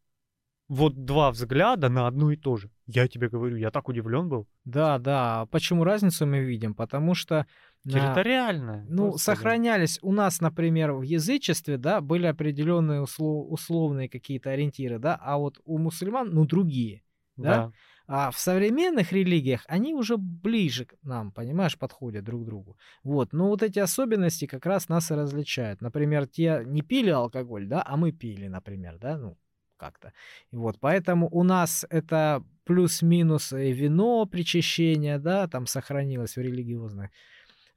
Вот 0.69 1.05
два 1.05 1.31
взгляда 1.31 1.89
на 1.89 2.07
одно 2.07 2.31
и 2.31 2.37
то 2.37 2.57
же. 2.57 2.71
Я 2.87 3.09
тебе 3.09 3.31
говорю, 3.31 3.57
я 3.57 3.71
так 3.71 3.89
удивлен 3.89 4.29
был. 4.29 4.47
Да, 4.65 4.99
да. 4.99 5.41
А 5.41 5.47
Почему 5.47 5.83
разницу 5.85 6.27
мы 6.27 6.41
видим? 6.41 6.75
Потому 6.75 7.15
что 7.15 7.47
на- 7.89 8.01
Территориальная. 8.01 8.87
Ну, 8.89 9.17
сохранялись 9.19 9.99
у 10.03 10.13
нас, 10.13 10.41
например, 10.41 10.93
в 10.93 11.03
язычестве, 11.03 11.77
да, 11.79 12.01
были 12.01 12.27
определенные 12.27 13.03
услов- 13.03 13.47
условные 13.49 14.09
какие-то 14.09 14.51
ориентиры, 14.51 14.99
да, 14.99 15.19
а 15.21 15.39
вот 15.39 15.61
у 15.65 15.79
мусульман, 15.79 16.31
ну, 16.33 16.45
другие. 16.47 17.03
да? 17.37 17.57
Да. 17.57 17.73
А 18.11 18.31
в 18.31 18.39
современных 18.39 19.13
религиях 19.13 19.65
они 19.69 19.95
уже 19.95 20.17
ближе 20.17 20.87
к 20.87 20.95
нам, 21.03 21.31
понимаешь, 21.31 21.79
подходят 21.79 22.25
друг 22.25 22.43
к 22.43 22.47
другу. 22.47 22.79
Вот, 23.05 23.33
но 23.33 23.49
вот 23.49 23.63
эти 23.63 23.79
особенности 23.79 24.47
как 24.47 24.65
раз 24.67 24.89
нас 24.89 25.11
и 25.11 25.15
различают. 25.15 25.83
Например, 25.83 26.27
те 26.27 26.63
не 26.65 26.81
пили 26.81 27.11
алкоголь, 27.11 27.67
да, 27.67 27.83
а 27.87 27.97
мы 27.97 28.13
пили, 28.13 28.49
например, 28.49 28.99
да, 28.99 29.19
ну, 29.19 29.37
как-то. 29.77 30.13
И 30.51 30.57
вот, 30.57 30.81
поэтому 30.81 31.29
у 31.31 31.43
нас 31.45 31.87
это 31.91 32.43
плюс-минус 32.65 33.53
вино, 33.53 34.27
причащение, 34.27 35.19
да, 35.19 35.47
там 35.47 35.67
сохранилось 35.67 36.37
в 36.37 36.41
религиозных. 36.41 37.11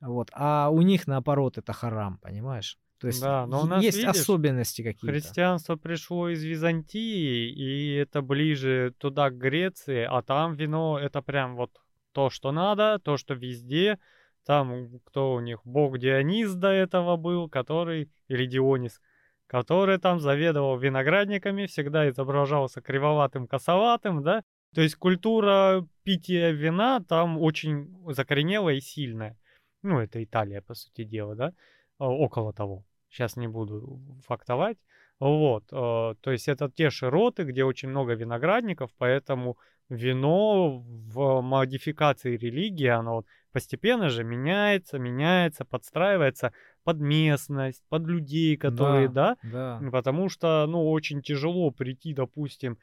Вот, 0.01 0.29
а 0.33 0.69
у 0.69 0.81
них, 0.81 1.07
наоборот, 1.07 1.57
это 1.57 1.73
харам, 1.73 2.17
понимаешь? 2.17 2.77
То 2.99 3.07
есть 3.07 3.21
Да, 3.21 3.47
но 3.47 3.61
у 3.61 3.65
нас, 3.65 3.83
есть 3.83 3.97
видишь, 3.97 4.11
особенности 4.11 4.83
какие-то. 4.83 5.07
Христианство 5.07 5.75
пришло 5.75 6.29
из 6.29 6.43
Византии, 6.43 7.49
и 7.49 7.95
это 7.95 8.21
ближе 8.21 8.93
туда, 8.99 9.29
к 9.29 9.37
Греции, 9.37 10.03
а 10.07 10.21
там 10.21 10.53
вино 10.53 10.99
это 10.99 11.21
прям 11.21 11.55
вот 11.55 11.71
то, 12.11 12.29
что 12.29 12.51
надо, 12.51 12.99
то, 12.99 13.17
что 13.17 13.33
везде. 13.33 13.97
Там 14.45 14.99
кто 15.05 15.33
у 15.33 15.39
них, 15.39 15.61
бог 15.63 15.99
Дионис 15.99 16.53
до 16.53 16.69
этого 16.69 17.15
был, 17.15 17.47
который, 17.47 18.11
или 18.27 18.45
Дионис, 18.45 18.99
который 19.47 19.99
там 19.99 20.19
заведовал 20.19 20.77
виноградниками, 20.77 21.67
всегда 21.67 22.09
изображался 22.09 22.81
кривоватым, 22.81 23.47
косоватым, 23.47 24.23
да. 24.23 24.43
То 24.73 24.81
есть 24.81 24.95
культура 24.95 25.87
питья 26.03 26.51
вина 26.51 27.03
там 27.07 27.37
очень 27.37 27.93
закоренелая 28.13 28.75
и 28.75 28.81
сильная. 28.81 29.37
Ну, 29.83 29.99
это 29.99 30.23
Италия, 30.23 30.61
по 30.61 30.73
сути 30.73 31.03
дела, 31.03 31.35
да, 31.35 31.53
О- 31.97 32.25
около 32.25 32.53
того. 32.53 32.85
Сейчас 33.09 33.35
не 33.35 33.47
буду 33.47 33.99
фактовать. 34.25 34.77
Вот, 35.19 35.65
э, 35.71 36.15
то 36.21 36.31
есть 36.31 36.47
это 36.47 36.69
те 36.71 36.89
широты, 36.89 37.43
где 37.43 37.63
очень 37.63 37.89
много 37.89 38.13
виноградников, 38.13 38.91
поэтому 38.97 39.57
вино 39.89 40.79
в 40.79 41.41
модификации 41.41 42.37
религии, 42.37 42.87
оно 42.87 43.15
вот 43.15 43.27
постепенно 43.51 44.09
же 44.09 44.23
меняется, 44.23 44.97
меняется, 44.97 45.65
подстраивается 45.65 46.53
под 46.83 46.97
местность, 46.99 47.83
под 47.89 48.07
людей, 48.07 48.57
которые, 48.57 49.09
да, 49.09 49.37
Да. 49.43 49.79
потому 49.91 50.29
что, 50.29 50.65
ну, 50.67 50.89
очень 50.89 51.21
тяжело 51.21 51.69
прийти, 51.71 52.13
допустим, 52.13 52.79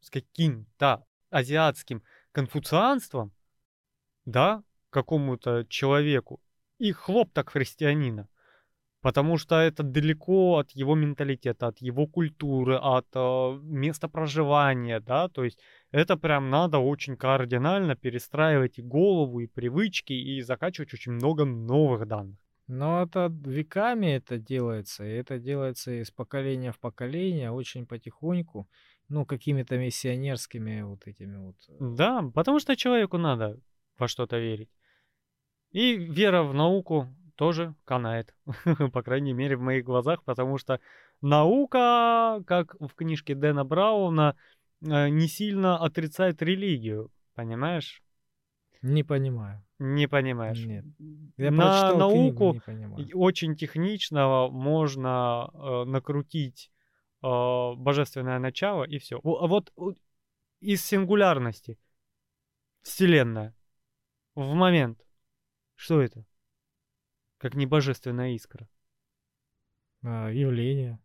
с 0.00 0.10
каким-то 0.10 1.04
азиатским 1.30 2.02
конфуцианством, 2.32 3.32
да, 4.24 4.62
какому-то 4.96 5.66
человеку, 5.68 6.40
и 6.78 6.92
хлоп 6.92 7.30
так 7.32 7.50
христианина. 7.50 8.28
Потому 9.02 9.38
что 9.38 9.54
это 9.54 9.82
далеко 9.82 10.56
от 10.58 10.70
его 10.70 10.94
менталитета, 10.94 11.66
от 11.68 11.82
его 11.82 12.06
культуры, 12.06 12.78
от 12.82 13.06
э, 13.14 13.58
места 13.62 14.08
проживания, 14.08 15.00
да, 15.00 15.28
то 15.28 15.44
есть 15.44 15.58
это 15.92 16.16
прям 16.16 16.50
надо 16.50 16.78
очень 16.78 17.16
кардинально 17.16 17.94
перестраивать 17.94 18.78
и 18.78 18.82
голову, 18.82 19.40
и 19.40 19.46
привычки, 19.46 20.14
и 20.14 20.42
закачивать 20.42 20.94
очень 20.94 21.12
много 21.12 21.44
новых 21.44 22.06
данных. 22.06 22.38
Но 22.68 23.02
это 23.02 23.30
веками 23.46 24.06
это 24.06 24.38
делается, 24.38 25.04
и 25.04 25.10
это 25.10 25.38
делается 25.38 25.90
из 25.92 26.10
поколения 26.10 26.72
в 26.72 26.78
поколение, 26.78 27.50
очень 27.50 27.86
потихоньку, 27.86 28.66
ну, 29.08 29.26
какими-то 29.26 29.78
миссионерскими 29.78 30.82
вот 30.82 31.06
этими 31.06 31.36
вот. 31.36 31.56
Э, 31.68 31.96
да, 31.96 32.22
потому 32.34 32.60
что 32.60 32.76
человеку 32.76 33.18
надо 33.18 33.60
во 33.98 34.08
что-то 34.08 34.38
верить. 34.38 34.70
И 35.72 35.96
вера 35.96 36.42
в 36.42 36.54
науку 36.54 37.08
тоже 37.36 37.74
канает, 37.84 38.34
по 38.92 39.02
крайней 39.02 39.32
мере, 39.32 39.56
в 39.56 39.60
моих 39.60 39.84
глазах, 39.84 40.24
потому 40.24 40.58
что 40.58 40.80
наука, 41.20 42.42
как 42.46 42.76
в 42.80 42.94
книжке 42.94 43.34
Дэна 43.34 43.64
Брауна, 43.64 44.36
э, 44.80 45.08
не 45.08 45.28
сильно 45.28 45.78
отрицает 45.78 46.42
религию, 46.42 47.10
понимаешь? 47.34 48.02
Не 48.82 49.02
понимаю. 49.02 49.62
Не 49.78 50.06
понимаешь. 50.06 50.64
Нет. 50.64 50.84
Я 51.36 51.50
На 51.50 51.56
прочитал 51.62 52.10
книгу, 52.10 52.44
науку 52.44 52.62
не 53.02 53.14
очень 53.14 53.56
технично 53.56 54.48
можно 54.48 55.50
э, 55.52 55.84
накрутить 55.84 56.70
э, 57.22 57.26
божественное 57.76 58.38
начало 58.38 58.84
и 58.84 58.98
все. 58.98 59.20
Вот, 59.22 59.72
вот 59.76 59.98
из 60.60 60.84
сингулярности 60.84 61.78
Вселенная 62.82 63.54
в 64.34 64.54
момент. 64.54 65.05
Что 65.76 66.00
это? 66.00 66.24
Как 67.38 67.54
не 67.54 67.66
божественная 67.66 68.34
искра. 68.34 68.68
А, 70.02 70.30
явление. 70.30 70.98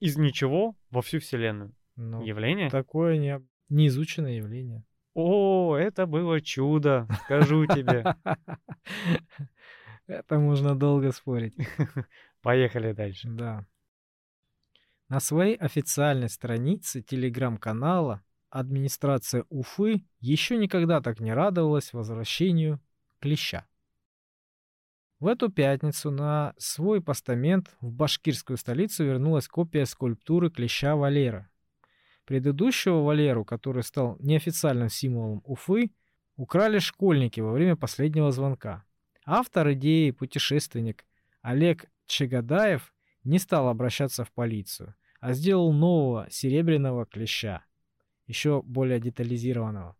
Из 0.00 0.16
ничего 0.16 0.76
во 0.90 1.02
всю 1.02 1.20
Вселенную. 1.20 1.74
Ну, 1.96 2.22
Явление? 2.22 2.68
Такое 2.68 3.16
не, 3.16 3.40
неизученное 3.68 4.32
явление. 4.32 4.84
О, 5.14 5.76
это 5.76 6.06
было 6.06 6.42
чудо, 6.42 7.08
скажу 7.24 7.66
тебе. 7.66 8.04
Это 10.06 10.38
можно 10.38 10.78
долго 10.78 11.10
спорить. 11.10 11.56
Поехали 12.42 12.92
дальше. 12.92 13.28
Да. 13.30 13.66
На 15.08 15.20
своей 15.20 15.56
официальной 15.56 16.28
странице 16.28 17.00
телеграм-канала 17.00 18.22
администрация 18.50 19.44
Уфы 19.48 20.04
еще 20.20 20.58
никогда 20.58 21.00
так 21.00 21.18
не 21.20 21.32
радовалась 21.32 21.92
возвращению 21.92 22.80
клеща. 23.20 23.66
В 25.18 25.28
эту 25.28 25.48
пятницу 25.50 26.10
на 26.10 26.54
свой 26.58 27.00
постамент 27.00 27.74
в 27.80 27.90
башкирскую 27.90 28.58
столицу 28.58 29.04
вернулась 29.04 29.48
копия 29.48 29.86
скульптуры 29.86 30.50
клеща 30.50 30.94
Валера. 30.94 31.48
Предыдущего 32.26 33.02
Валеру, 33.02 33.44
который 33.44 33.82
стал 33.82 34.16
неофициальным 34.20 34.90
символом 34.90 35.42
Уфы, 35.44 35.90
украли 36.36 36.80
школьники 36.80 37.40
во 37.40 37.52
время 37.52 37.76
последнего 37.76 38.30
звонка. 38.30 38.84
Автор 39.24 39.72
идеи, 39.72 40.10
путешественник 40.10 41.06
Олег 41.40 41.86
Чегадаев 42.06 42.92
не 43.24 43.38
стал 43.38 43.68
обращаться 43.68 44.24
в 44.24 44.30
полицию, 44.32 44.94
а 45.20 45.32
сделал 45.32 45.72
нового 45.72 46.28
серебряного 46.30 47.06
клеща, 47.06 47.64
еще 48.26 48.62
более 48.62 49.00
детализированного. 49.00 49.96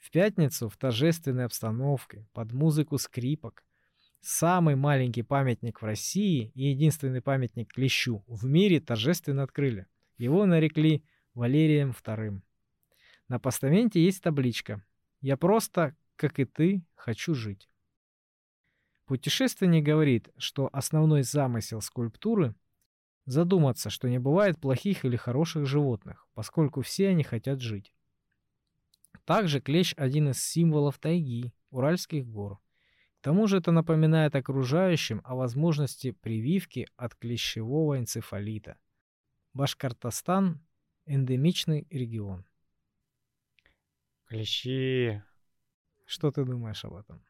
В 0.00 0.10
пятницу 0.10 0.70
в 0.70 0.76
торжественной 0.78 1.44
обстановке, 1.44 2.26
под 2.32 2.52
музыку 2.52 2.96
скрипок, 2.96 3.64
самый 4.20 4.74
маленький 4.74 5.22
памятник 5.22 5.82
в 5.82 5.84
России 5.84 6.50
и 6.54 6.70
единственный 6.70 7.20
памятник 7.20 7.72
клещу 7.72 8.24
в 8.26 8.46
мире 8.46 8.80
торжественно 8.80 9.42
открыли. 9.42 9.86
Его 10.16 10.46
нарекли 10.46 11.04
Валерием 11.34 11.90
II. 11.90 12.40
На 13.28 13.38
постаменте 13.38 14.02
есть 14.02 14.22
табличка 14.22 14.82
«Я 15.20 15.36
просто, 15.36 15.94
как 16.16 16.38
и 16.38 16.46
ты, 16.46 16.82
хочу 16.94 17.34
жить». 17.34 17.68
Путешественник 19.04 19.84
говорит, 19.84 20.30
что 20.38 20.70
основной 20.72 21.24
замысел 21.24 21.82
скульптуры– 21.82 22.54
задуматься, 23.26 23.90
что 23.90 24.08
не 24.08 24.18
бывает 24.18 24.58
плохих 24.58 25.04
или 25.04 25.16
хороших 25.16 25.66
животных, 25.66 26.26
поскольку 26.32 26.80
все 26.80 27.08
они 27.08 27.22
хотят 27.22 27.60
жить. 27.60 27.92
Также 29.30 29.60
клещ– 29.60 29.94
один 29.96 30.30
из 30.30 30.44
символов 30.44 30.98
тайги, 30.98 31.52
Уральских 31.70 32.26
гор. 32.26 32.58
К 33.20 33.22
тому 33.22 33.46
же 33.46 33.58
это 33.58 33.70
напоминает 33.70 34.34
окружающим 34.34 35.20
о 35.22 35.36
возможности 35.36 36.10
прививки 36.10 36.88
от 36.96 37.14
клещевого 37.14 37.96
энцефалита. 37.96 38.76
Башкортостан– 39.52 40.60
эндемичный 41.06 41.86
регион. 41.90 42.44
Клещи. 44.24 45.22
Что 46.06 46.32
ты 46.32 46.44
думаешь 46.44 46.84
об 46.84 46.94
этом? 46.94 47.24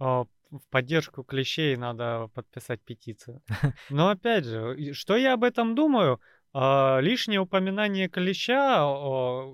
О, 0.00 0.26
в 0.50 0.66
поддержку 0.68 1.22
клещей 1.22 1.76
надо 1.76 2.28
подписать 2.34 2.82
петицию. 2.82 3.40
Но 3.88 4.08
опять 4.08 4.46
же, 4.46 4.94
что 4.94 5.16
я 5.16 5.34
об 5.34 5.44
этом 5.44 5.76
думаю? 5.76 6.20
А, 6.52 6.98
лишнее 7.00 7.40
упоминание 7.40 8.08
клеща, 8.08 8.84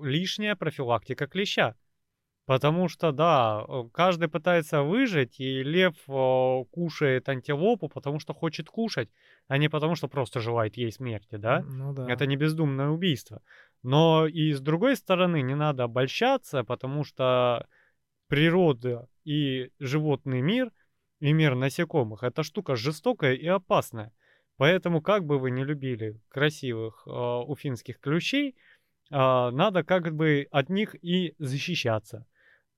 лишняя 0.03 0.55
профилактика 0.55 1.27
клеща. 1.27 1.75
Потому 2.45 2.87
что, 2.87 3.11
да, 3.11 3.65
каждый 3.91 4.29
пытается 4.29 4.81
выжить, 4.81 5.37
и 5.37 5.63
лев 5.63 5.95
кушает 6.71 7.27
антилопу, 7.27 7.89
потому 7.89 8.19
что 8.19 8.33
хочет 8.33 8.69
кушать, 8.69 9.09
а 9.49 9.57
не 9.57 9.67
потому 9.67 9.95
что 9.95 10.07
просто 10.07 10.39
желает 10.39 10.77
ей 10.77 10.93
смерти, 10.93 11.35
да? 11.35 11.61
Ну 11.67 11.93
да. 11.93 12.09
Это 12.09 12.25
не 12.25 12.37
бездумное 12.37 12.87
убийство. 12.87 13.41
Но 13.83 14.27
и 14.27 14.53
с 14.53 14.61
другой 14.61 14.95
стороны, 14.95 15.41
не 15.41 15.55
надо 15.55 15.83
обольщаться, 15.83 16.63
потому 16.63 17.03
что 17.03 17.67
природа 18.29 19.09
и 19.25 19.71
животный 19.79 20.39
мир, 20.39 20.71
и 21.19 21.33
мир 21.33 21.53
насекомых, 21.53 22.23
это 22.23 22.43
штука 22.43 22.77
жестокая 22.77 23.33
и 23.33 23.45
опасная. 23.45 24.13
Поэтому, 24.57 25.01
как 25.01 25.23
бы 25.23 25.37
вы 25.37 25.51
не 25.51 25.63
любили 25.63 26.19
красивых 26.29 27.03
э, 27.05 27.09
уфинских 27.09 27.99
ключей, 27.99 28.55
э, 29.11 29.15
надо 29.15 29.83
как 29.83 30.15
бы 30.15 30.47
от 30.51 30.69
них 30.69 30.95
и 31.03 31.35
защищаться. 31.37 32.25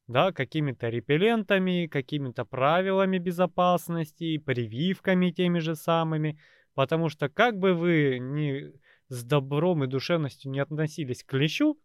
Да, 0.07 0.31
какими-то 0.31 0.89
репеллентами, 0.89 1.87
какими-то 1.87 2.43
правилами 2.43 3.19
безопасности, 3.19 4.39
прививками 4.39 5.31
теми 5.31 5.59
же 5.59 5.75
самыми. 5.75 6.39
Потому 6.73 7.09
что 7.09 7.29
как 7.29 7.57
бы 7.57 7.73
вы 7.73 8.17
ни 8.19 8.73
с 9.07 9.23
добром 9.23 9.83
и 9.83 9.87
душевностью 9.87 10.51
не 10.51 10.59
относились 10.59 11.23
к 11.23 11.29
клещу, 11.29 11.79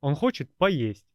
он 0.00 0.14
хочет 0.14 0.48
поесть. 0.56 1.06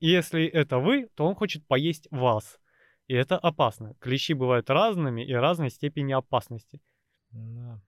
И 0.00 0.08
если 0.08 0.46
это 0.46 0.78
вы, 0.78 1.08
то 1.14 1.24
он 1.24 1.34
хочет 1.34 1.66
поесть 1.66 2.08
вас. 2.10 2.58
И 3.06 3.14
это 3.14 3.38
опасно. 3.38 3.94
Клещи 4.00 4.32
бывают 4.32 4.70
разными 4.70 5.24
и 5.24 5.32
разной 5.32 5.70
степени 5.70 6.12
опасности. 6.12 6.80
Да. 7.30 7.80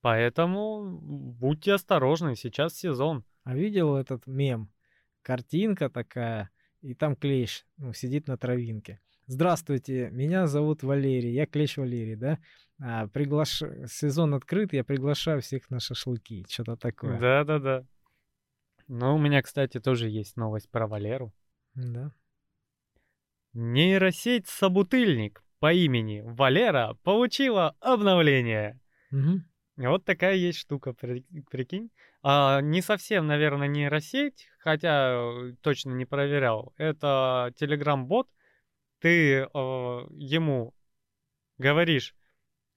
Поэтому 0.00 0.98
будьте 1.00 1.72
осторожны, 1.72 2.36
сейчас 2.36 2.74
сезон. 2.74 3.24
А 3.44 3.54
видел 3.54 3.96
этот 3.96 4.26
мем? 4.26 4.70
Картинка 5.22 5.90
такая, 5.90 6.50
и 6.80 6.94
там 6.94 7.16
клещ 7.16 7.64
ну, 7.76 7.92
сидит 7.92 8.28
на 8.28 8.36
травинке. 8.38 9.00
Здравствуйте, 9.26 10.08
меня 10.10 10.46
зовут 10.46 10.82
Валерий, 10.82 11.32
я 11.32 11.46
клещ 11.46 11.76
Валерий, 11.76 12.16
да? 12.16 12.38
А, 12.80 13.08
приглаш... 13.08 13.62
Сезон 13.86 14.34
открыт, 14.34 14.72
я 14.72 14.84
приглашаю 14.84 15.42
всех 15.42 15.68
на 15.68 15.80
шашлыки, 15.80 16.46
что-то 16.48 16.76
такое. 16.76 17.18
Да-да-да. 17.18 17.84
Ну, 18.86 19.16
у 19.16 19.18
меня, 19.18 19.42
кстати, 19.42 19.80
тоже 19.80 20.08
есть 20.08 20.36
новость 20.36 20.70
про 20.70 20.86
Валеру. 20.86 21.34
Да. 21.74 22.12
Нейросеть 23.52 24.46
«Собутыльник» 24.46 25.42
по 25.60 25.72
имени 25.72 26.22
Валера 26.24 26.96
получила 27.02 27.74
обновление. 27.80 28.80
Угу. 29.12 29.88
Вот 29.88 30.04
такая 30.04 30.34
есть 30.34 30.58
штука, 30.58 30.92
прикинь. 30.92 31.90
А, 32.22 32.60
не 32.60 32.82
совсем, 32.82 33.26
наверное, 33.26 33.68
нейросеть, 33.68 34.48
хотя 34.58 35.12
э, 35.12 35.52
точно 35.60 35.92
не 35.92 36.04
проверял. 36.04 36.74
Это 36.76 37.52
Telegram-бот. 37.60 38.28
Ты 39.00 39.42
э, 39.42 39.46
ему 39.54 40.74
говоришь, 41.58 42.14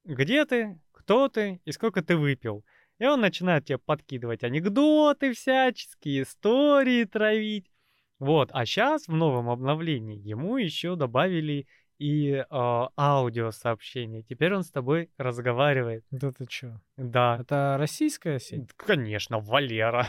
где 0.04 0.46
ты, 0.46 0.80
кто 0.92 1.28
ты 1.28 1.60
и 1.66 1.72
сколько 1.72 2.04
ты 2.04 2.16
выпил. 2.16 2.64
И 3.00 3.06
он 3.06 3.22
начинает 3.22 3.66
тебе 3.66 3.80
подкидывать 3.80 4.44
анекдоты 4.44 5.34
всяческие, 5.34 6.22
истории 6.22 7.06
травить. 7.06 7.72
Вот, 8.20 8.52
а 8.54 8.68
сейчас 8.68 9.08
в 9.08 9.14
новом 9.14 9.50
обновлении 9.50 10.20
ему 10.20 10.58
еще 10.58 10.96
добавили 10.96 11.66
и 12.02 12.44
а, 12.50 12.90
аудиосообщения. 12.98 14.24
Теперь 14.24 14.56
он 14.56 14.64
с 14.64 14.72
тобой 14.72 15.12
разговаривает. 15.18 16.04
Да 16.10 16.32
ты 16.32 16.48
чё? 16.48 16.80
Да. 16.98 17.38
Это 17.40 17.76
российская 17.78 18.40
сеть? 18.40 18.72
Конечно, 18.76 19.40
Валера. 19.40 20.08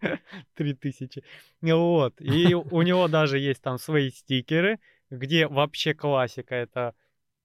3000. 0.54 1.22
Вот. 1.60 2.14
И 2.20 2.54
у 2.54 2.82
него 2.82 3.08
даже 3.08 3.38
есть 3.38 3.60
там 3.60 3.76
свои 3.76 4.10
стикеры, 4.10 4.78
где 5.10 5.46
вообще 5.46 5.92
классика. 5.92 6.54
Это 6.54 6.94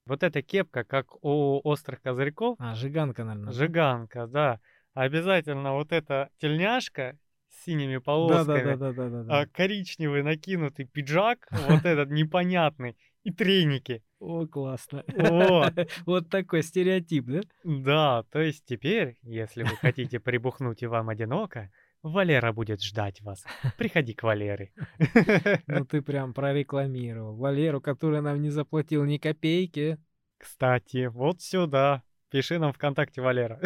вот 0.06 0.24
эта 0.24 0.42
кепка, 0.42 0.86
как 0.86 1.22
у 1.22 1.60
острых 1.66 2.02
козырьков. 2.02 2.56
А, 2.60 2.76
жиганка, 2.76 3.26
наверное. 3.26 3.52
Жиганка, 3.52 4.28
да. 4.28 4.62
Обязательно 4.94 5.74
вот 5.74 5.92
эта 5.92 6.30
тельняшка 6.38 7.18
с 7.50 7.66
синими 7.66 7.98
полосками. 7.98 8.76
Да, 8.76 8.92
да, 8.92 8.94
да, 8.94 9.10
да, 9.10 9.24
да. 9.24 9.46
коричневый 9.48 10.24
накинутый 10.24 10.86
пиджак, 10.86 11.48
вот 11.52 11.86
этот 11.86 12.10
непонятный, 12.12 12.96
и 13.24 13.32
треники. 13.32 14.04
О, 14.20 14.46
классно. 14.48 15.04
Вот. 15.08 15.74
Вот 16.06 16.30
такой 16.30 16.64
стереотип, 16.64 17.26
да? 17.26 17.42
Да, 17.64 18.24
то 18.32 18.40
есть 18.40 18.66
теперь, 18.66 19.18
если 19.24 19.64
вы 19.64 19.76
хотите 19.78 20.20
прибухнуть 20.20 20.84
и 20.84 20.88
вам 20.88 21.10
одиноко, 21.10 21.72
Валера 22.02 22.54
будет 22.54 22.82
ждать 22.82 23.22
вас. 23.22 23.46
Приходи 23.78 24.14
к 24.14 24.24
Валере. 24.24 24.72
Ну 25.68 25.86
ты 25.90 26.02
прям 26.02 26.34
прорекламировал. 26.34 27.36
Валеру, 27.36 27.82
который 27.82 28.22
нам 28.22 28.42
не 28.42 28.50
заплатил 28.50 29.04
ни 29.06 29.18
копейки. 29.18 29.98
Кстати, 30.38 31.08
вот 31.08 31.42
сюда. 31.42 32.04
Пиши 32.30 32.60
нам 32.60 32.74
ВКонтакте, 32.74 33.22
Валера. 33.22 33.60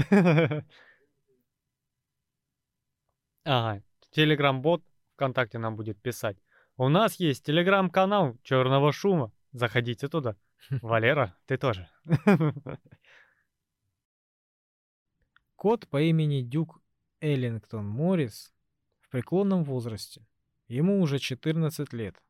Ага, 3.45 3.83
Телеграм-бот 4.11 4.83
ВКонтакте 5.15 5.57
нам 5.57 5.75
будет 5.75 6.01
писать. 6.01 6.37
У 6.77 6.87
нас 6.87 7.19
есть 7.19 7.45
телеграм-канал 7.45 8.37
Черного 8.43 8.91
шума. 8.91 9.31
Заходите 9.53 10.07
туда. 10.09 10.35
Валера, 10.81 11.35
ты 11.45 11.57
тоже. 11.57 11.87
Кот 15.55 15.87
по 15.87 16.01
имени 16.01 16.41
Дюк 16.41 16.81
Эллингтон 17.21 17.87
Моррис 17.87 18.53
в 18.99 19.09
преклонном 19.09 19.63
возрасте. 19.63 20.27
Ему 20.67 20.99
уже 21.01 21.19
14 21.19 21.93
лет. 21.93 22.21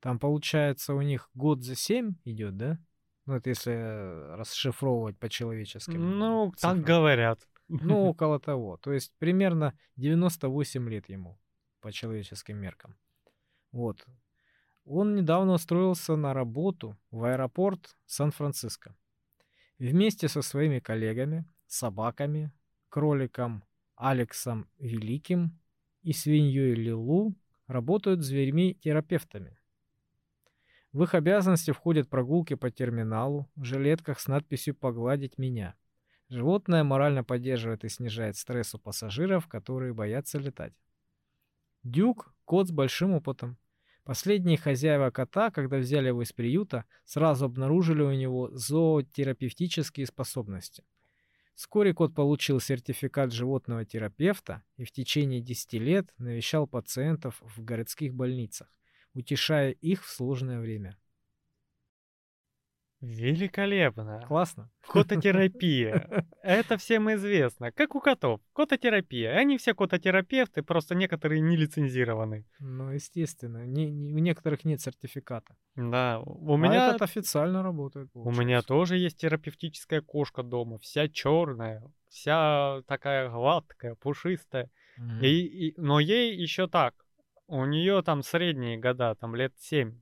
Там, 0.00 0.18
получается, 0.18 0.94
у 0.94 1.02
них 1.02 1.30
год 1.34 1.62
за 1.62 1.76
7 1.76 2.14
идет, 2.24 2.56
да? 2.56 2.78
Ну, 3.26 3.36
это 3.36 3.50
если 3.50 3.72
э, 3.72 4.34
расшифровывать 4.34 5.18
по-человечески. 5.18 5.92
Ну, 5.92 6.52
так 6.60 6.80
говорят. 6.80 7.40
Ну, 7.68 8.06
около 8.08 8.40
того. 8.40 8.76
То 8.78 8.92
есть 8.92 9.12
примерно 9.18 9.78
98 9.96 10.88
лет 10.88 11.08
ему 11.08 11.38
по 11.80 11.92
человеческим 11.92 12.56
меркам. 12.56 12.96
Вот. 13.72 14.04
Он 14.84 15.14
недавно 15.14 15.52
устроился 15.52 16.16
на 16.16 16.34
работу 16.34 16.96
в 17.10 17.24
аэропорт 17.24 17.96
Сан-Франциско. 18.06 18.96
Вместе 19.78 20.28
со 20.28 20.42
своими 20.42 20.78
коллегами, 20.78 21.46
собаками, 21.66 22.52
кроликом 22.88 23.64
Алексом 23.96 24.68
Великим 24.78 25.58
и 26.02 26.12
свиньей 26.12 26.74
Лилу 26.74 27.34
работают 27.66 28.22
зверьми-терапевтами. 28.22 29.58
В 30.92 31.04
их 31.04 31.14
обязанности 31.14 31.70
входят 31.70 32.08
прогулки 32.08 32.54
по 32.54 32.70
терминалу 32.70 33.48
в 33.54 33.64
жилетках 33.64 34.18
с 34.18 34.26
надписью 34.26 34.74
«Погладить 34.74 35.38
меня». 35.38 35.76
Животное 36.28 36.82
морально 36.84 37.22
поддерживает 37.22 37.84
и 37.84 37.88
снижает 37.88 38.36
стресс 38.36 38.74
у 38.74 38.78
пассажиров, 38.78 39.46
которые 39.46 39.94
боятся 39.94 40.38
летать. 40.38 40.72
Дюк– 41.82 42.34
кот 42.44 42.68
с 42.68 42.70
большим 42.72 43.12
опытом. 43.12 43.56
Последние 44.10 44.58
хозяева 44.58 45.10
кота, 45.12 45.52
когда 45.52 45.76
взяли 45.76 46.08
его 46.08 46.22
из 46.22 46.32
приюта, 46.32 46.84
сразу 47.04 47.44
обнаружили 47.44 48.02
у 48.02 48.10
него 48.10 48.50
зоотерапевтические 48.50 50.04
способности. 50.04 50.82
Вскоре 51.54 51.94
кот 51.94 52.12
получил 52.12 52.58
сертификат 52.58 53.32
животного 53.32 53.84
терапевта 53.84 54.64
и 54.76 54.84
в 54.84 54.90
течение 54.90 55.40
10 55.40 55.74
лет 55.74 56.12
навещал 56.18 56.66
пациентов 56.66 57.40
в 57.40 57.62
городских 57.62 58.12
больницах, 58.12 58.66
утешая 59.14 59.70
их 59.70 60.04
в 60.04 60.10
сложное 60.10 60.58
время. 60.58 60.96
Великолепно. 63.00 64.22
Классно. 64.28 64.70
Кототерапия. 64.86 66.26
Это 66.42 66.76
всем 66.76 67.10
известно. 67.14 67.72
Как 67.72 67.94
у 67.94 68.00
котов. 68.00 68.40
Кототерапия. 68.52 69.36
Они 69.36 69.56
все 69.56 69.74
кототерапевты, 69.74 70.62
просто 70.62 70.94
некоторые 70.94 71.40
не 71.40 71.56
лицензированы. 71.56 72.44
Ну, 72.58 72.90
естественно. 72.90 73.64
Не, 73.66 73.90
не, 73.90 74.12
у 74.14 74.18
некоторых 74.18 74.64
нет 74.64 74.80
сертификата. 74.80 75.56
Да, 75.76 76.20
у 76.24 76.54
А 76.54 76.58
меня... 76.58 76.88
этот 76.88 77.02
официально 77.02 77.62
работает. 77.62 78.10
У 78.14 78.30
меня 78.32 78.62
тоже 78.62 78.96
есть 78.98 79.18
терапевтическая 79.18 80.02
кошка 80.02 80.42
дома. 80.42 80.78
Вся 80.78 81.08
черная, 81.08 81.82
вся 82.08 82.82
такая 82.86 83.30
гладкая, 83.30 83.94
пушистая. 83.94 84.70
Мгм. 84.98 85.20
И, 85.22 85.28
и- 85.68 85.74
но 85.78 86.00
ей 86.00 86.36
еще 86.36 86.68
так. 86.68 86.94
У 87.46 87.64
нее 87.64 88.02
там 88.02 88.22
средние 88.22 88.78
года, 88.78 89.14
там 89.14 89.34
лет 89.34 89.54
7-6. 89.58 89.92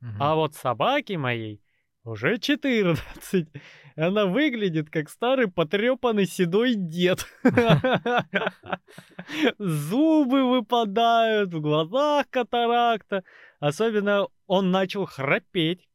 Мгм. 0.00 0.16
А 0.22 0.34
вот 0.34 0.54
собаке 0.54 1.18
моей 1.18 1.60
уже 2.08 2.38
14. 2.38 3.48
Она 3.96 4.26
выглядит 4.26 4.90
как 4.90 5.10
старый 5.10 5.48
потрепанный 5.48 6.26
седой 6.26 6.74
дед. 6.74 7.26
Зубы 9.58 10.48
выпадают, 10.48 11.52
в 11.52 11.60
глазах 11.60 12.26
катаракта. 12.30 13.24
Особенно 13.58 14.28
он 14.46 14.70
начал 14.70 15.04
храпеть. 15.04 15.88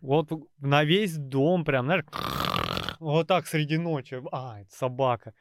Вот 0.00 0.30
на 0.58 0.84
весь 0.84 1.16
дом 1.16 1.64
прям, 1.64 1.86
знаешь, 1.86 2.04
вот 3.00 3.26
так 3.26 3.46
среди 3.46 3.76
ночи. 3.76 4.22
А, 4.32 4.60
это 4.60 4.70
собака. 4.70 5.34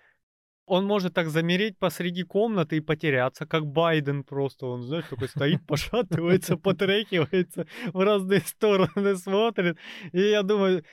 Он 0.70 0.86
может 0.86 1.16
так 1.16 1.30
замереть 1.30 1.80
посреди 1.80 2.22
комнаты 2.22 2.78
и 2.78 2.80
потеряться, 2.80 3.48
как 3.48 3.66
Байден 3.66 4.24
просто. 4.24 4.68
Он, 4.68 4.84
знаешь, 4.84 5.06
такой 5.10 5.28
стоит, 5.28 5.66
пошатывается, 5.68 6.58
потряхивается, 6.64 7.66
в 7.92 8.00
разные 8.00 8.42
стороны 8.42 9.16
смотрит. 9.16 9.78
И 10.12 10.22
я 10.22 10.44
думаю, 10.44 10.84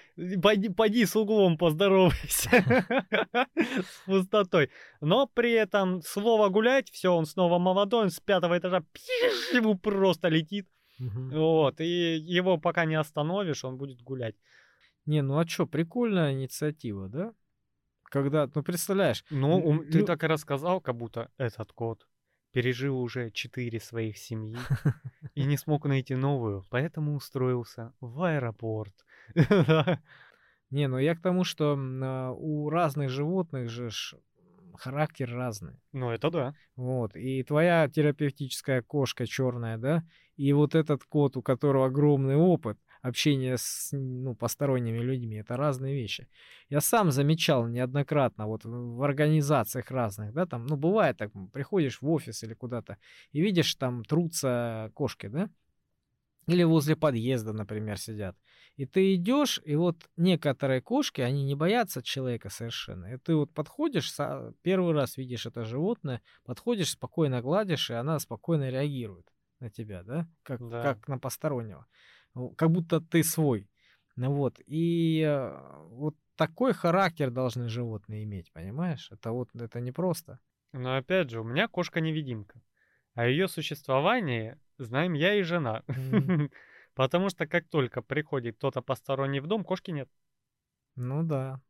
пойди, 0.43 0.71
пойди 0.71 1.05
с 1.05 1.15
углом 1.15 1.59
поздоровайся. 1.59 2.51
С 3.55 4.07
пустотой. 4.07 4.71
Но 5.03 5.27
при 5.27 5.53
этом 5.53 6.01
слово 6.03 6.49
гулять, 6.49 6.91
все, 6.91 7.15
он 7.15 7.27
снова 7.27 7.59
молодой, 7.59 8.05
он 8.05 8.11
с 8.11 8.19
пятого 8.19 8.57
этажа 8.57 8.83
ему 9.53 9.79
просто 9.79 10.29
летит. 10.29 10.67
Вот, 10.99 11.81
и 11.83 12.17
его 12.17 12.57
пока 12.57 12.87
не 12.87 12.95
остановишь, 12.95 13.65
он 13.65 13.77
будет 13.77 14.01
гулять. 14.01 14.37
Не, 15.05 15.21
ну 15.23 15.39
а 15.39 15.45
чё, 15.45 15.67
прикольная 15.67 16.33
инициатива, 16.33 17.09
да? 17.09 17.33
Когда, 18.11 18.49
ну 18.55 18.63
представляешь, 18.63 19.25
Ну, 19.31 19.59
ум- 19.59 19.85
ты 19.87 19.99
лю- 19.99 20.07
так 20.07 20.25
и 20.25 20.27
рассказал, 20.27 20.81
как 20.81 20.97
будто 20.97 21.31
этот 21.39 21.73
кот 21.73 22.07
пережил 22.53 22.99
уже 23.01 23.31
четыре 23.31 23.81
своих 23.81 24.17
семьи 24.17 24.57
и 25.35 25.45
не 25.45 25.57
смог 25.57 25.85
найти 25.85 26.15
новую, 26.15 26.65
поэтому 26.71 27.15
устроился 27.15 27.93
в 28.01 28.23
аэропорт. 28.23 28.95
Не, 30.71 30.89
ну 30.89 30.99
я 30.99 31.15
к 31.15 31.21
тому, 31.21 31.45
что 31.45 31.77
а, 31.79 32.33
у 32.33 32.71
разных 32.71 33.11
животных 33.11 33.71
же 33.71 33.91
характер 34.75 35.31
разный. 35.33 35.81
Ну, 35.93 36.11
это 36.11 36.31
да. 36.31 36.55
Вот. 36.77 37.17
И 37.17 37.43
твоя 37.43 37.89
терапевтическая 37.89 38.83
кошка 38.83 39.27
черная, 39.27 39.79
да, 39.79 40.05
и 40.37 40.53
вот 40.53 40.75
этот 40.75 41.05
кот, 41.05 41.37
у 41.37 41.43
которого 41.43 41.87
огромный 41.87 42.37
опыт 42.37 42.79
общения 43.07 43.57
с 43.59 43.91
ну, 43.93 44.35
посторонними 44.35 44.99
людьми, 44.99 45.37
это 45.37 45.57
разные 45.57 45.95
вещи. 45.95 46.29
Я 46.69 46.81
сам 46.81 47.11
замечал 47.11 47.67
неоднократно 47.69 48.47
вот 48.47 48.65
в 48.65 49.03
организациях 49.03 49.91
разных, 49.91 50.33
да, 50.33 50.47
там, 50.47 50.67
ну, 50.67 50.77
бывает 50.77 51.17
так, 51.19 51.31
приходишь 51.53 52.01
в 52.01 52.09
офис 52.11 52.43
или 52.43 52.55
куда-то 52.55 52.99
и 53.33 53.41
видишь, 53.41 53.75
там 53.77 54.05
трутся 54.05 54.91
кошки, 54.95 55.27
да, 55.29 55.51
или 56.47 56.63
возле 56.63 56.95
подъезда, 56.95 57.53
например, 57.53 57.99
сидят. 57.99 58.37
И 58.77 58.87
ты 58.87 59.15
идешь, 59.17 59.61
и 59.65 59.75
вот 59.75 59.97
некоторые 60.17 60.81
кошки, 60.81 61.21
они 61.21 61.45
не 61.45 61.57
боятся 61.57 62.03
человека 62.03 62.51
совершенно. 62.51 63.15
И 63.15 63.19
ты 63.19 63.35
вот 63.35 63.53
подходишь, 63.53 64.15
первый 64.63 64.93
раз 64.95 65.17
видишь 65.17 65.47
это 65.47 65.65
животное, 65.65 66.23
подходишь, 66.45 66.91
спокойно 66.93 67.43
гладишь, 67.43 67.91
и 67.91 67.95
она 67.95 68.19
спокойно 68.21 68.69
реагирует 68.71 69.33
на 69.59 69.71
тебя, 69.71 70.05
да, 70.05 70.29
как, 70.45 70.61
Да. 70.61 70.83
как 70.83 71.09
на 71.09 71.19
постороннего. 71.19 71.87
Ну, 72.37 72.51
Как 72.51 72.71
будто 72.71 73.01
ты 73.01 73.25
свой. 73.25 73.67
Ну 74.15 74.33
вот, 74.33 74.61
и 74.67 75.23
э, 75.23 75.85
вот 75.89 76.15
такой 76.37 76.75
характер 76.75 77.31
должны 77.31 77.69
животные 77.69 78.25
иметь, 78.25 78.53
понимаешь? 78.53 79.09
Это 79.11 79.33
вот, 79.33 79.49
это 79.55 79.81
непросто. 79.81 80.39
Но 80.73 80.97
опять 80.97 81.31
же, 81.31 81.41
у 81.41 81.45
меня 81.45 81.67
кошка-невидимка. 81.67 82.61
А 83.15 83.27
ее 83.27 83.49
существование 83.49 84.59
знаем 84.77 85.15
я 85.15 85.35
и 85.35 85.43
жена. 85.43 85.83
Потому 86.95 87.31
что 87.31 87.47
как 87.47 87.69
только 87.69 88.03
приходит 88.03 88.57
кто-то 88.57 88.83
посторонний 88.83 89.41
в 89.41 89.47
дом, 89.47 89.65
кошки 89.65 89.91
нет. 89.91 90.11
Ну 90.95 91.23
да. 91.23 91.63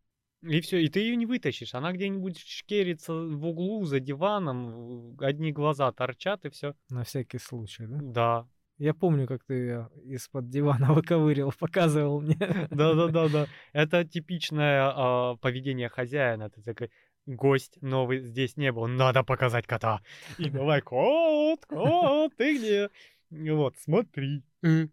И 0.42 0.60
все, 0.60 0.82
и 0.82 0.88
ты 0.88 0.98
ее 1.00 1.14
не 1.14 1.26
вытащишь. 1.26 1.74
Она 1.74 1.92
где-нибудь 1.92 2.38
шкерится 2.38 3.12
в 3.12 3.46
углу 3.46 3.84
за 3.84 4.00
диваном, 4.00 5.16
одни 5.20 5.52
глаза 5.52 5.92
торчат 5.92 6.44
и 6.44 6.50
все. 6.50 6.74
На 6.90 7.04
всякий 7.04 7.38
случай, 7.38 7.86
да? 7.86 7.98
Да. 8.02 8.48
Я 8.79 8.93
помню, 8.93 9.27
как 9.27 9.43
ты 9.45 9.87
из-под 10.05 10.51
дивана 10.51 10.93
выковыривал, 10.93 11.53
показывал 11.59 12.20
мне. 12.20 12.37
Да-да-да-да. 12.70 13.47
Это 13.72 14.05
типичное 14.05 14.93
а, 14.95 15.37
поведение 15.37 15.89
хозяина. 15.89 16.51
Ты 16.51 16.62
такой, 16.62 16.91
гость 17.27 17.79
новый 17.81 18.20
здесь 18.20 18.57
не 18.57 18.72
был, 18.72 18.87
надо 18.87 19.22
показать 19.22 19.66
кота. 19.66 20.01
И 20.39 20.51
давай, 20.51 20.81
кот, 20.81 21.64
кот, 21.66 22.37
ты 22.37 22.59
где? 22.59 22.91
И 23.31 23.51
Вот, 23.51 23.77
смотри. 23.79 24.43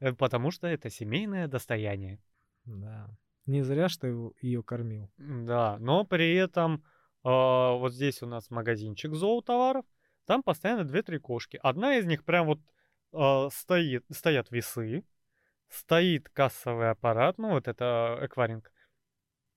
Э, 0.00 0.12
Потому 0.14 0.50
что 0.50 0.66
это 0.66 0.90
семейное 0.90 1.46
достояние. 1.46 2.18
Да. 2.64 3.08
Не 3.46 3.62
зря, 3.62 3.88
что 3.88 4.08
его 4.08 4.32
ее 4.40 4.62
кормил. 4.62 5.08
Да, 5.18 5.76
но 5.78 6.04
при 6.04 6.34
этом 6.34 6.82
а, 7.22 7.74
вот 7.74 7.94
здесь 7.94 8.22
у 8.22 8.26
нас 8.26 8.50
магазинчик 8.50 9.14
зоотоваров, 9.14 9.84
там 10.26 10.42
постоянно 10.42 10.84
две-три 10.84 11.18
кошки. 11.18 11.58
Одна 11.62 11.96
из 11.96 12.06
них 12.06 12.24
прям 12.24 12.46
вот 12.46 12.60
а, 13.12 13.48
стоит, 13.50 14.04
стоят 14.10 14.50
весы, 14.50 15.04
стоит 15.68 16.28
кассовый 16.28 16.90
аппарат, 16.90 17.38
ну 17.38 17.50
вот 17.50 17.68
это 17.68 18.18
эквайринг, 18.22 18.72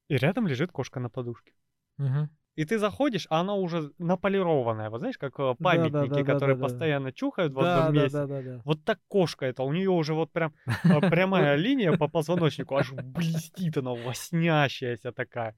и 0.10 0.18
рядом 0.18 0.48
лежит 0.48 0.72
кошка 0.72 1.00
на 1.00 1.10
подушке. 1.10 1.54
Мгм. 1.98 2.30
И 2.56 2.66
ты 2.66 2.80
заходишь, 2.80 3.28
а 3.30 3.42
она 3.42 3.54
уже 3.54 3.92
наполированная, 4.00 4.90
вот 4.90 5.00
знаешь, 5.00 5.20
как 5.20 5.40
э, 5.40 5.54
памятники, 5.60 6.24
которые 6.24 6.26
Да-да-да-да-да-да. 6.26 6.64
постоянно 6.64 7.14
чухают 7.14 7.54
в 7.54 7.60
Да, 7.62 7.78
одном 7.86 7.94
да, 7.94 8.02
месте. 8.02 8.18
да, 8.18 8.26
да, 8.28 8.42
да. 8.42 8.62
Вот 8.66 8.84
так 8.84 9.00
кошка 9.08 9.46
это, 9.46 9.62
у 9.62 9.72
нее 9.72 9.92
уже 9.92 10.16
вот 10.16 10.32
прям 10.32 10.56
а, 10.66 11.00
прямая 11.12 11.56
линия 11.56 11.96
по 11.96 12.08
позвоночнику, 12.08 12.76
аж 12.76 12.94
блестит 12.94 13.78
она, 13.78 13.92
лоснящаяся 13.92 15.12
такая. 15.12 15.56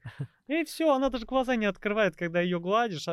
И 0.47 0.66
все, 0.66 0.93
она 0.93 1.10
даже 1.10 1.26
глаза 1.26 1.55
не 1.55 1.68
открывает, 1.68 2.18
когда 2.18 2.41
ее 2.41 2.60
гладишь. 2.60 3.07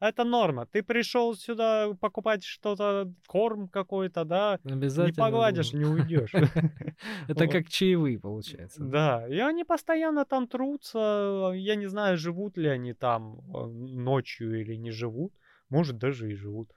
Это 0.00 0.24
норма. 0.24 0.66
Ты 0.66 0.82
пришел 0.82 1.34
сюда 1.34 1.94
покупать 2.00 2.44
что-то, 2.44 3.12
корм 3.26 3.68
какой-то, 3.68 4.24
да? 4.24 4.58
Обязательно. 4.64 5.06
Не 5.06 5.12
погладишь, 5.12 5.72
не 5.72 5.84
уйдешь. 5.84 6.32
Это 7.28 7.46
как 7.48 7.68
чаевые, 7.68 8.18
получается. 8.18 8.82
Да, 8.82 9.26
и 9.28 9.38
они 9.38 9.64
постоянно 9.64 10.24
там 10.24 10.48
трутся. 10.48 11.52
Я 11.54 11.76
не 11.76 11.86
знаю, 11.86 12.16
живут 12.16 12.56
ли 12.56 12.68
они 12.68 12.92
там 12.92 13.40
э, 13.54 13.66
ночью 13.66 14.60
или 14.60 14.74
не 14.74 14.90
живут. 14.90 15.32
Может, 15.68 15.98
даже 15.98 16.30
и 16.30 16.34
живут. 16.34 16.70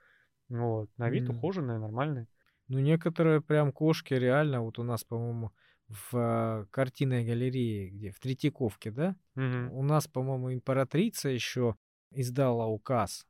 Вот. 0.49 0.89
На 0.97 1.09
вид 1.09 1.29
ухоженные, 1.29 1.77
нормальные. 1.77 2.27
Ну, 2.67 2.79
некоторые 2.79 3.41
прям 3.41 3.71
кошки 3.71 4.13
реально, 4.13 4.61
вот 4.61 4.77
у 4.77 4.83
нас, 4.83 5.03
по-моему, 5.03 5.51
в 5.87 6.15
э, 6.15 6.65
картинной 6.69 7.25
галерее, 7.25 7.89
где 7.89 8.11
в 8.11 8.19
Третьяковке, 8.19 8.91
да? 8.91 9.15
Мгм. 9.35 9.71
У 9.73 9.83
нас, 9.83 10.07
по-моему, 10.07 10.53
императрица 10.53 11.29
еще 11.29 11.75
издала 12.11 12.67
указ, 12.67 13.27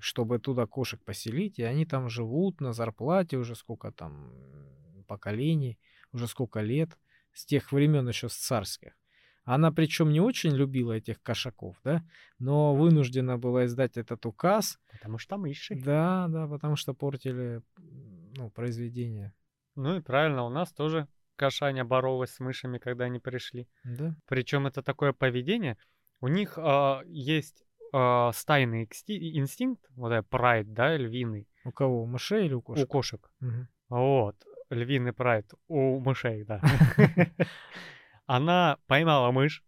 чтобы 0.00 0.38
туда 0.38 0.66
кошек 0.66 1.02
поселить, 1.04 1.58
и 1.58 1.62
они 1.62 1.86
там 1.86 2.08
живут 2.08 2.60
на 2.60 2.72
зарплате 2.72 3.36
уже 3.36 3.54
сколько 3.54 3.92
там 3.92 4.32
поколений, 5.06 5.78
уже 6.12 6.26
сколько 6.26 6.60
лет, 6.60 6.98
с 7.32 7.44
тех 7.44 7.72
времен 7.72 8.08
еще 8.08 8.28
с 8.28 8.34
царских. 8.34 8.92
Она 9.44 9.72
причем 9.72 10.12
не 10.12 10.20
очень 10.20 10.54
любила 10.54 10.92
этих 10.92 11.22
кошаков, 11.22 11.80
да, 11.82 12.04
но 12.38 12.74
вынуждена 12.74 13.38
была 13.38 13.64
издать 13.64 13.96
этот 13.96 14.26
указ. 14.26 14.78
Потому 14.92 15.16
что 15.16 15.38
мыши. 15.38 15.74
Да, 15.74 16.26
да, 16.28 16.46
потому 16.46 16.76
что 16.76 16.92
портили 16.92 17.62
ну, 18.36 18.50
произведение. 18.50 19.32
Ну 19.74 19.96
и 19.96 20.00
правильно, 20.00 20.44
у 20.44 20.50
нас 20.50 20.70
тоже 20.72 21.08
кошаня 21.36 21.84
боролась 21.86 22.32
с 22.32 22.40
мышами, 22.40 22.76
когда 22.76 23.04
они 23.04 23.20
пришли. 23.20 23.66
Да? 23.84 24.14
Причем 24.26 24.66
это 24.66 24.82
такое 24.82 25.14
поведение. 25.14 25.78
У 26.20 26.28
них 26.28 26.58
а, 26.58 27.02
есть 27.06 27.64
а, 27.92 28.32
стайный 28.32 28.84
инстинкт, 28.84 29.84
вот 29.96 30.12
этот 30.12 30.28
прайд, 30.28 30.72
да, 30.72 30.96
львиный, 30.96 31.48
У 31.64 31.72
кого? 31.72 32.02
У 32.02 32.06
мышей 32.06 32.46
или 32.46 32.54
у 32.54 32.58
у 32.58 32.62
кошек? 32.62 32.88
кошек. 32.88 33.32
Мгм. 33.40 33.68
Вот, 33.88 34.36
львиный 34.70 35.12
прайд 35.12 35.50
у 35.68 35.98
мышей, 36.00 36.44
да. 36.44 36.60
Она 38.26 38.76
поймала 38.86 39.30
мышь 39.30 39.64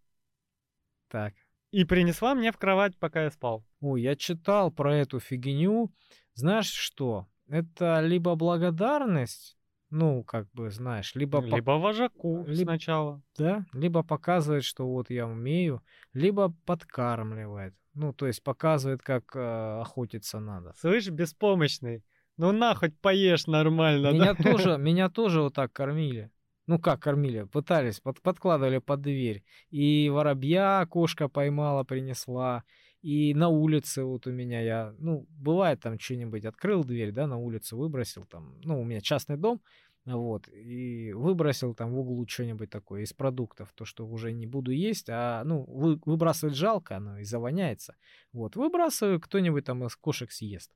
Так. 1.09 1.33
и 1.71 1.83
принесла 1.83 2.35
мне 2.35 2.51
в 2.51 2.57
кровать, 2.57 2.97
пока 2.97 3.23
я 3.23 3.31
спал. 3.31 3.65
Ой, 3.79 4.01
я 4.03 4.15
читал 4.15 4.71
про 4.71 4.95
эту 4.95 5.19
фигню. 5.19 5.91
Знаешь 6.33 6.69
что? 6.69 7.27
Это 7.47 7.99
либо 8.01 8.35
благодарность, 8.35 9.57
ну, 9.91 10.23
как 10.23 10.49
бы, 10.53 10.71
знаешь, 10.71 11.13
либо, 11.15 11.41
Либо 11.41 11.71
вожаку 11.71 12.43
либо- 12.47 12.63
сначала. 12.71 13.21
да, 13.37 13.65
либо 13.73 14.01
показывает, 14.03 14.63
что 14.63 14.87
вот 14.87 15.09
я 15.11 15.27
умею, 15.27 15.83
либо 16.13 16.51
подкармливает. 16.65 17.73
Ну, 17.93 18.13
то 18.13 18.25
есть 18.27 18.41
показывает, 18.43 19.01
как 19.01 19.35
э, 19.35 19.81
охотиться 19.81 20.39
надо. 20.39 20.73
Слышь, 20.77 21.09
беспомощный, 21.09 22.03
ну 22.37 22.51
на, 22.53 22.73
хоть 22.73 22.97
поешь 22.99 23.47
нормально, 23.47 24.11
Меня 24.11 24.33
да? 24.33 24.43
тоже, 24.51 24.77
меня 24.77 25.09
тоже 25.09 25.41
вот 25.41 25.53
так 25.55 25.73
кормили. 25.73 26.31
Ну 26.67 26.79
как 26.79 27.01
кормили? 27.01 27.43
Пытались, 27.43 27.99
под- 27.99 28.21
подкладывали 28.21 28.77
под 28.77 29.01
дверь. 29.01 29.43
И 29.71 30.09
воробья 30.09 30.85
кошка 30.89 31.27
поймала, 31.27 31.83
принесла. 31.83 32.63
И 33.01 33.33
на 33.33 33.49
улице 33.49 34.03
вот 34.03 34.27
у 34.27 34.31
меня 34.31 34.61
я, 34.61 34.95
ну, 34.99 35.25
бывает 35.29 35.79
там 35.79 35.99
что-нибудь, 35.99 36.45
открыл 36.45 36.83
дверь, 36.83 37.11
да, 37.11 37.25
на 37.25 37.37
улицу 37.37 37.77
выбросил 37.77 38.25
там, 38.25 38.59
ну, 38.63 38.79
у 38.79 38.83
меня 38.83 39.01
частный 39.01 39.37
дом, 39.37 39.59
вот, 40.05 40.47
и 40.47 41.11
выбросил 41.13 41.73
там 41.73 41.93
в 41.93 41.99
углу 41.99 42.27
что-нибудь 42.27 42.69
такое 42.69 43.01
из 43.01 43.13
продуктов, 43.13 43.71
то, 43.73 43.85
что 43.85 44.07
уже 44.07 44.31
не 44.31 44.45
буду 44.45 44.71
есть, 44.71 45.09
а, 45.09 45.43
ну, 45.43 45.63
вы- 45.67 45.99
выбрасывать 46.05 46.55
жалко, 46.55 46.97
оно 46.97 47.17
и 47.17 47.23
завоняется. 47.23 47.95
Вот, 48.33 48.55
выбрасываю, 48.55 49.19
кто-нибудь 49.19 49.65
там 49.65 49.83
из 49.83 49.95
кошек 49.95 50.31
съест. 50.31 50.71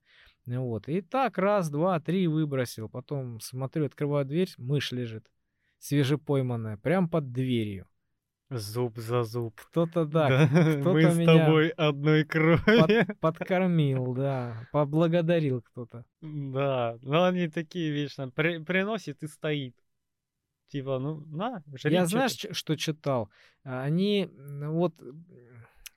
Вот, 0.48 0.88
и 0.90 1.02
так 1.02 1.38
раз, 1.38 1.70
два, 1.70 2.00
три 2.00 2.28
выбросил, 2.28 2.90
потом 2.90 3.40
смотрю, 3.40 3.86
открываю 3.86 4.26
дверь, 4.26 4.52
мышь 4.58 4.92
лежит, 4.92 5.30
свежепойманная, 5.80 6.78
прям 6.78 7.08
под 7.08 7.32
дверью. 7.32 7.88
Зуб 8.52 8.98
за 8.98 9.24
зуб. 9.24 9.60
Кто-то, 9.60 10.06
да, 10.06 10.30
Да, 10.30 10.48
кто-то 10.82 10.94
мы 10.94 11.02
с 11.12 11.26
тобой 11.26 11.70
одной 11.70 12.24
крови. 12.26 12.62
под- 13.08 13.20
подкормил, 13.20 14.14
да, 14.14 14.68
поблагодарил 14.72 15.62
кто-то. 15.64 16.06
Да, 16.22 16.98
но 17.02 17.24
они 17.24 17.48
такие 17.48 17.92
вечно 17.92 18.30
при- 18.30 18.60
приносит 18.64 19.24
и 19.24 19.28
стоит. 19.28 19.76
Типа, 20.68 21.00
ну, 21.00 21.22
на, 21.26 21.64
жри 21.74 21.94
Я 21.94 22.06
знаешь, 22.06 22.34
ты. 22.34 22.48
ч- 22.50 22.54
что 22.54 22.76
читал? 22.76 23.30
А, 23.64 23.84
Они, 23.84 24.30
вот, 24.38 24.94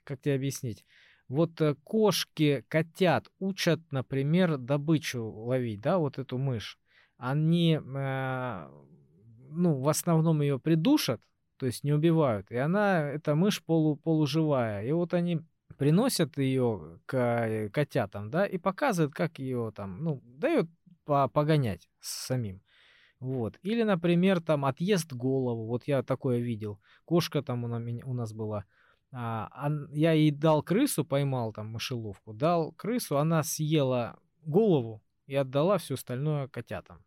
как 0.05 0.20
тебе 0.20 0.34
объяснить? 0.34 0.84
Вот 1.28 1.61
э, 1.61 1.74
кошки, 1.84 2.64
котят 2.68 3.28
учат, 3.38 3.80
например, 3.90 4.57
добычу 4.57 5.22
ловить, 5.24 5.80
да, 5.82 5.99
вот 5.99 6.18
эту 6.18 6.38
мышь. 6.38 6.78
Они, 7.18 7.74
э, 7.78 8.68
ну, 9.51 9.80
в 9.80 9.88
основном 9.88 10.40
ее 10.40 10.59
придушат, 10.59 11.20
то 11.59 11.66
есть 11.66 11.84
не 11.84 11.92
убивают. 11.92 12.50
И 12.50 12.56
она, 12.56 13.11
эта 13.11 13.34
мышь 13.34 13.62
полу, 13.62 13.96
полуживая. 13.96 14.84
И 14.84 14.92
вот 14.92 15.14
они 15.14 15.40
приносят 15.76 16.38
ее 16.38 17.00
к 17.06 17.16
э, 17.16 17.68
котятам, 17.70 18.30
да, 18.30 18.46
и 18.46 18.59
показывают, 18.59 19.14
как 19.14 19.38
ее 19.38 19.72
там, 19.74 20.02
ну, 20.02 20.22
дают 20.24 20.68
по- 21.04 21.28
погонять 21.28 21.88
самим. 22.00 22.62
Вот. 23.20 23.59
Или, 23.62 23.82
например, 23.82 24.40
там 24.40 24.64
отъест 24.64 25.12
голову. 25.12 25.66
Вот 25.66 25.84
я 25.84 26.02
такое 26.02 26.38
видел. 26.38 26.80
Кошка 27.04 27.42
там 27.42 27.64
у, 27.64 27.78
меня- 27.78 28.04
у 28.06 28.14
нас 28.14 28.32
была. 28.32 28.64
А, 29.11 29.70
я 29.90 30.12
ей 30.12 30.30
дал 30.30 30.62
крысу, 30.62 31.04
поймал 31.04 31.52
там 31.52 31.68
мышеловку, 31.68 32.34
дал 32.34 32.72
крысу, 32.72 33.18
она 33.18 33.42
съела 33.42 34.18
голову 34.42 35.02
и 35.26 35.34
отдала 35.34 35.78
все 35.78 35.94
остальное 35.94 36.48
котятам. 36.48 37.02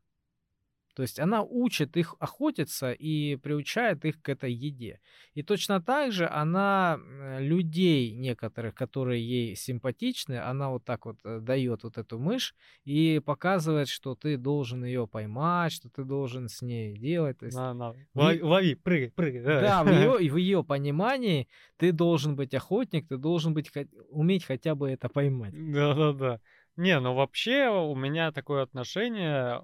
То 1.02 1.04
есть 1.04 1.20
она 1.20 1.42
учит 1.42 1.98
их 1.98 2.16
охотиться 2.20 2.92
и 2.92 3.36
приучает 3.38 4.06
их 4.06 4.22
к 4.22 4.30
этой 4.30 4.54
еде. 4.54 5.00
И 5.34 5.42
точно 5.42 5.82
так 5.82 6.12
же 6.12 6.28
она 6.28 7.00
людей 7.40 8.12
некоторых, 8.12 8.76
которые 8.76 9.28
ей 9.28 9.56
симпатичны, 9.56 10.36
она 10.36 10.70
вот 10.70 10.86
так 10.86 11.08
вот 11.08 11.18
э, 11.24 11.40
дает 11.40 11.82
вот 11.82 11.98
эту 11.98 12.20
мышь 12.20 12.54
и 12.86 13.20
показывает, 13.26 13.88
что 13.88 14.14
ты 14.14 14.38
должен 14.38 14.86
ее 14.86 15.08
поймать, 15.08 15.74
что 15.74 15.90
ты 15.90 16.04
должен 16.04 16.48
с 16.48 16.62
ней 16.62 16.96
делать. 16.96 17.40
То 17.40 17.46
есть, 17.46 17.58
На, 17.58 17.74
на, 17.74 17.94
Ви- 18.14 18.44
лови, 18.44 18.76
прыгай, 18.76 19.10
прыгай. 19.10 19.42
да, 19.42 19.84
в 19.84 19.90
ее, 19.90 20.12
в 20.32 20.38
ее 20.38 20.64
понимании 20.64 21.48
ты 21.78 21.92
должен 21.92 22.36
быть 22.36 22.54
охотник, 22.54 23.08
ты 23.08 23.18
должен 23.18 23.56
быть 23.56 23.72
уметь 24.12 24.46
хотя 24.46 24.76
бы 24.76 24.92
это 24.92 25.10
поймать. 25.10 25.56
Да-да-да. 25.56 26.40
Не, 26.78 27.00
ну 27.02 27.14
вообще 27.14 27.68
у 27.68 27.96
меня 27.96 28.32
такое 28.32 28.64
отношение, 28.64 29.60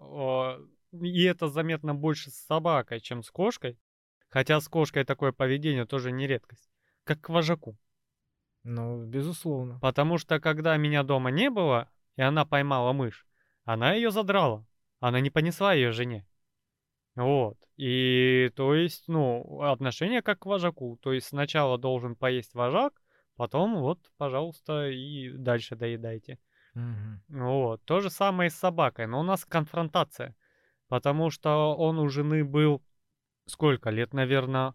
и 1.01 1.23
это 1.23 1.47
заметно 1.47 1.95
больше 1.95 2.31
с 2.31 2.35
собакой, 2.35 2.99
чем 2.99 3.23
с 3.23 3.29
кошкой. 3.29 3.79
Хотя 4.29 4.59
с 4.59 4.67
кошкой 4.67 5.05
такое 5.05 5.31
поведение 5.31 5.85
тоже 5.85 6.11
не 6.11 6.27
редкость. 6.27 6.69
Как 7.03 7.21
к 7.21 7.29
вожаку. 7.29 7.77
Ну, 8.63 9.05
безусловно. 9.05 9.79
Потому 9.79 10.17
что 10.17 10.39
когда 10.39 10.75
меня 10.75 11.03
дома 11.03 11.31
не 11.31 11.49
было, 11.49 11.89
и 12.17 12.21
она 12.21 12.45
поймала 12.45 12.91
мышь, 12.91 13.25
она 13.63 13.93
ее 13.93 14.11
задрала. 14.11 14.65
Она 14.99 15.19
не 15.19 15.29
понесла 15.29 15.73
ее 15.73 15.91
жене. 15.91 16.27
Вот. 17.15 17.57
И 17.77 18.51
то 18.55 18.75
есть, 18.75 19.07
ну, 19.07 19.61
отношение 19.61 20.21
как 20.21 20.39
к 20.39 20.45
вожаку. 20.45 20.99
То 21.01 21.13
есть 21.13 21.27
сначала 21.27 21.77
должен 21.77 22.15
поесть 22.15 22.53
вожак, 22.53 22.93
потом 23.35 23.79
вот, 23.79 23.99
пожалуйста, 24.17 24.89
и 24.89 25.31
дальше 25.31 25.75
доедайте. 25.75 26.37
Мгм. 26.73 27.23
Вот. 27.29 27.83
То 27.85 28.01
же 28.01 28.09
самое 28.09 28.49
и 28.49 28.51
с 28.51 28.55
собакой. 28.55 29.07
Но 29.07 29.19
у 29.19 29.23
нас 29.23 29.45
конфронтация. 29.45 30.35
Потому 30.87 31.29
что 31.29 31.75
он 31.75 31.99
у 31.99 32.09
жены 32.09 32.43
был 32.45 32.81
сколько 33.45 33.89
лет, 33.89 34.13
наверное, 34.13 34.73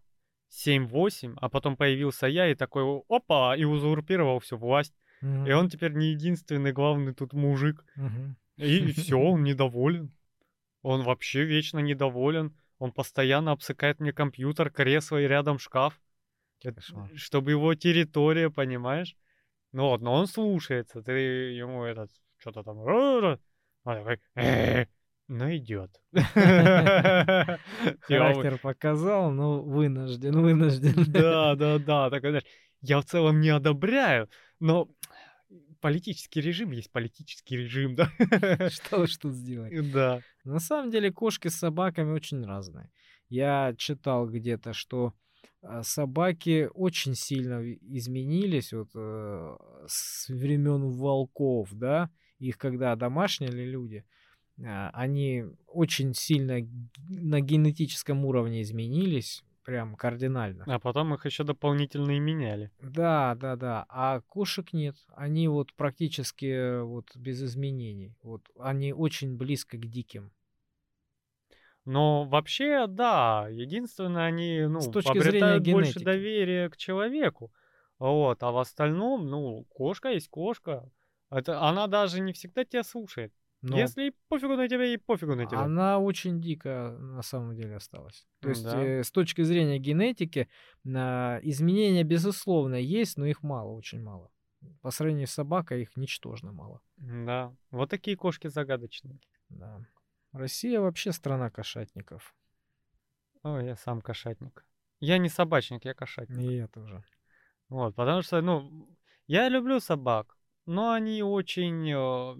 7-8, 0.51 1.35
а 1.37 1.49
потом 1.49 1.77
появился 1.77 2.27
я 2.27 2.49
и 2.51 2.55
такой, 2.55 2.85
опа, 3.09 3.57
и 3.57 3.65
узурпировал 3.65 4.39
всю 4.41 4.57
власть. 4.57 4.95
И 5.23 5.25
Мгм. 5.25 5.57
он 5.57 5.69
теперь 5.69 5.93
не 5.93 6.07
единственный 6.11 6.73
главный 6.73 7.15
тут 7.15 7.33
мужик. 7.33 7.85
Мгм. 7.97 8.37
И 8.57 8.93
все, 8.93 9.19
он 9.19 9.45
недоволен. 9.45 10.13
Он 10.83 11.03
вообще 11.03 11.45
вечно 11.45 11.79
недоволен. 11.79 12.57
Он 12.79 12.93
постоянно 12.93 13.53
обсыкает 13.53 14.01
мне 14.01 14.13
компьютер, 14.13 14.71
кресло 14.71 15.21
и 15.21 15.29
рядом 15.29 15.59
шкаф. 15.59 16.01
Кошмар. 16.63 17.11
чтобы 17.17 17.53
его 17.53 17.75
территория, 17.75 18.51
понимаешь? 18.51 19.17
Ну 19.73 19.89
вот, 19.89 20.01
но 20.01 20.15
он 20.15 20.27
слушается. 20.27 21.03
Ты 21.03 21.13
ему 21.13 21.85
этот, 21.85 22.11
что-то 22.39 22.63
там... 22.63 22.79
Он 22.79 23.39
такой. 23.85 24.21
Ну, 25.35 25.57
идет. 25.57 25.99
Характер 28.03 28.59
показал, 28.59 29.31
но 29.31 29.63
вынужден, 29.63 30.39
вынужден. 30.39 31.11
Да, 31.11 31.55
да, 31.55 31.79
да. 31.87 32.11
Такой, 32.11 32.31
знаешь, 32.33 32.45
я 32.83 33.01
в 33.01 33.07
целом 33.07 33.41
не 33.41 33.49
одобряю, 33.49 34.29
но 34.61 34.91
политический 35.81 36.43
режим 36.43 36.73
есть 36.73 36.93
политический 36.93 37.57
режим, 37.57 37.95
да? 37.95 38.13
Что 38.69 39.01
уж 39.01 39.17
тут 39.17 39.33
сделать. 39.33 39.91
Да. 39.91 40.21
На 40.45 40.59
самом 40.59 40.91
деле 40.91 41.11
кошки 41.11 41.49
с 41.49 41.57
собаками 41.57 42.13
очень 42.13 42.45
разные. 42.45 42.91
Я 43.31 43.75
читал 43.79 44.29
где-то, 44.29 44.75
что 44.75 45.15
а, 45.63 45.83
собаки 45.83 46.69
очень 46.75 47.15
сильно 47.15 47.63
изменились 47.81 48.75
вот 48.75 48.91
э, 48.95 49.57
с 49.87 50.29
времен 50.29 50.91
волков, 50.91 51.71
да, 51.73 52.11
их 52.39 52.59
когда 52.59 52.95
домашнили 52.97 53.65
люди, 53.65 54.05
они 54.59 55.45
очень 55.67 56.15
сильно 56.15 56.59
на 57.09 57.41
генетическом 57.41 58.25
уровне 58.25 58.63
изменились, 58.63 59.45
прям 59.65 59.95
кардинально. 59.97 60.65
А 60.67 60.79
потом 60.79 61.15
их 61.15 61.25
еще 61.25 61.45
дополнительно 61.45 62.13
и 62.13 62.21
меняли. 62.21 62.71
Да, 62.81 63.35
да, 63.35 63.57
да. 63.57 63.87
А 63.89 64.21
кошек 64.21 64.73
нет. 64.73 64.97
Они 65.15 65.49
вот 65.49 65.73
практически 65.75 66.81
вот 66.83 67.15
без 67.17 67.43
изменений. 67.43 68.15
Вот 68.23 68.43
они 68.59 68.93
очень 68.93 69.37
близко 69.37 69.77
к 69.79 69.87
диким. 69.87 70.33
Но 71.85 72.25
вообще, 72.25 72.87
да, 72.87 73.49
единственное, 73.51 74.27
они, 74.27 74.67
ну, 74.69 74.81
С 74.81 74.89
точки 74.89 75.19
зрения 75.19 75.29
обретают 75.29 75.65
больше 75.65 75.91
генетики. 75.91 76.05
доверия 76.05 76.71
к 76.71 76.77
человеку. 76.77 77.53
Вот, 77.99 78.43
а 78.43 78.53
в 78.53 78.59
остальном, 78.59 79.29
ну, 79.29 79.65
кошка 79.69 80.11
есть 80.11 80.29
кошка. 80.29 80.89
Это, 81.31 81.61
она 81.63 81.87
даже 81.89 82.21
не 82.21 82.33
всегда 82.33 82.65
тебя 82.65 82.85
слушает. 82.85 83.33
Но 83.63 83.79
Если 83.79 84.03
ей 84.03 84.13
пофигу 84.29 84.57
на 84.57 84.69
тебя, 84.69 84.85
и 84.85 84.97
пофигу 84.97 85.35
на 85.37 85.47
тебя. 85.47 85.61
она 85.61 85.99
очень 86.01 86.41
дико 86.41 86.97
на 86.99 87.23
самом 87.23 87.55
деле 87.55 87.77
осталась. 87.77 88.27
То 88.41 88.49
есть 88.49 88.65
Да. 88.65 88.83
э, 88.83 89.03
с 89.05 89.11
точки 89.13 89.43
зрения 89.43 89.79
генетики 89.79 90.49
на 90.85 91.39
изменения 91.43 92.03
безусловно 92.03 92.75
есть, 92.75 93.17
но 93.19 93.27
их 93.27 93.43
мало, 93.45 93.71
очень 93.73 94.03
мало. 94.03 94.31
По 94.81 94.91
сравнению 94.91 95.27
с 95.29 95.33
собакой 95.33 95.83
их 95.83 95.97
ничтожно 95.97 96.53
мало. 96.53 96.81
Да, 96.97 97.55
вот 97.71 97.91
такие 97.91 98.17
кошки 98.17 98.49
загадочные. 98.49 99.19
Да. 99.49 99.81
Россия 100.33 100.81
вообще 100.81 101.13
страна 101.13 101.51
кошатников. 101.51 102.35
Ой, 103.45 103.67
я 103.67 103.77
сам 103.77 104.01
кошатник. 104.01 104.65
Я 105.01 105.19
не 105.19 105.29
собачник, 105.29 105.85
я 105.85 105.95
кошатник. 105.95 106.39
И 106.39 106.57
я 106.57 106.69
тоже. 106.69 107.05
Вот, 107.69 107.95
потому 107.95 108.23
что, 108.23 108.41
ну, 108.41 108.89
я 109.27 109.49
люблю 109.49 109.81
собак, 109.81 110.37
но 110.67 110.93
они 110.93 111.23
очень 111.23 111.91
э, 111.91 112.37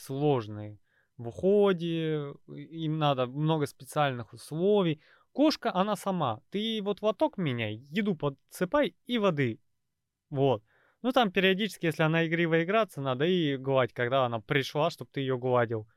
сложные 0.00 0.78
в 1.16 1.28
уходе, 1.28 2.32
им 2.48 2.98
надо 2.98 3.26
много 3.26 3.66
специальных 3.66 4.32
условий. 4.32 5.00
Кошка, 5.32 5.72
она 5.74 5.96
сама. 5.96 6.40
Ты 6.50 6.80
вот 6.82 7.02
лоток 7.02 7.38
меняй, 7.38 7.86
еду 7.90 8.16
подсыпай 8.16 8.96
и 9.06 9.18
воды. 9.18 9.60
Вот. 10.30 10.64
Ну, 11.02 11.12
там 11.12 11.30
периодически, 11.30 11.86
если 11.86 12.02
она 12.02 12.26
игриво 12.26 12.62
играться, 12.62 13.00
надо 13.00 13.24
и 13.24 13.56
гладь, 13.56 13.92
когда 13.92 14.26
она 14.26 14.40
пришла, 14.40 14.90
чтобы 14.90 15.10
ты 15.12 15.20
ее 15.20 15.38
гладил, 15.38 15.88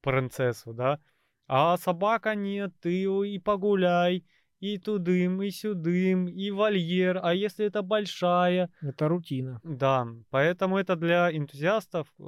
принцессу, 0.00 0.72
да. 0.72 1.00
А 1.46 1.76
собака 1.76 2.34
нет, 2.34 2.72
ты 2.80 3.02
и 3.02 3.38
погуляй, 3.38 4.24
и 4.60 4.78
тудым, 4.78 5.42
и 5.42 5.50
сюдым, 5.50 6.26
и 6.28 6.50
вольер. 6.50 7.18
А 7.22 7.34
если 7.34 7.64
это 7.66 7.82
большая, 7.82 8.68
Это 8.82 9.08
рутина. 9.08 9.60
да, 9.64 10.06
поэтому 10.30 10.76
это 10.78 10.96
для 10.96 11.30
энтузиастов, 11.36 12.06
э, 12.18 12.22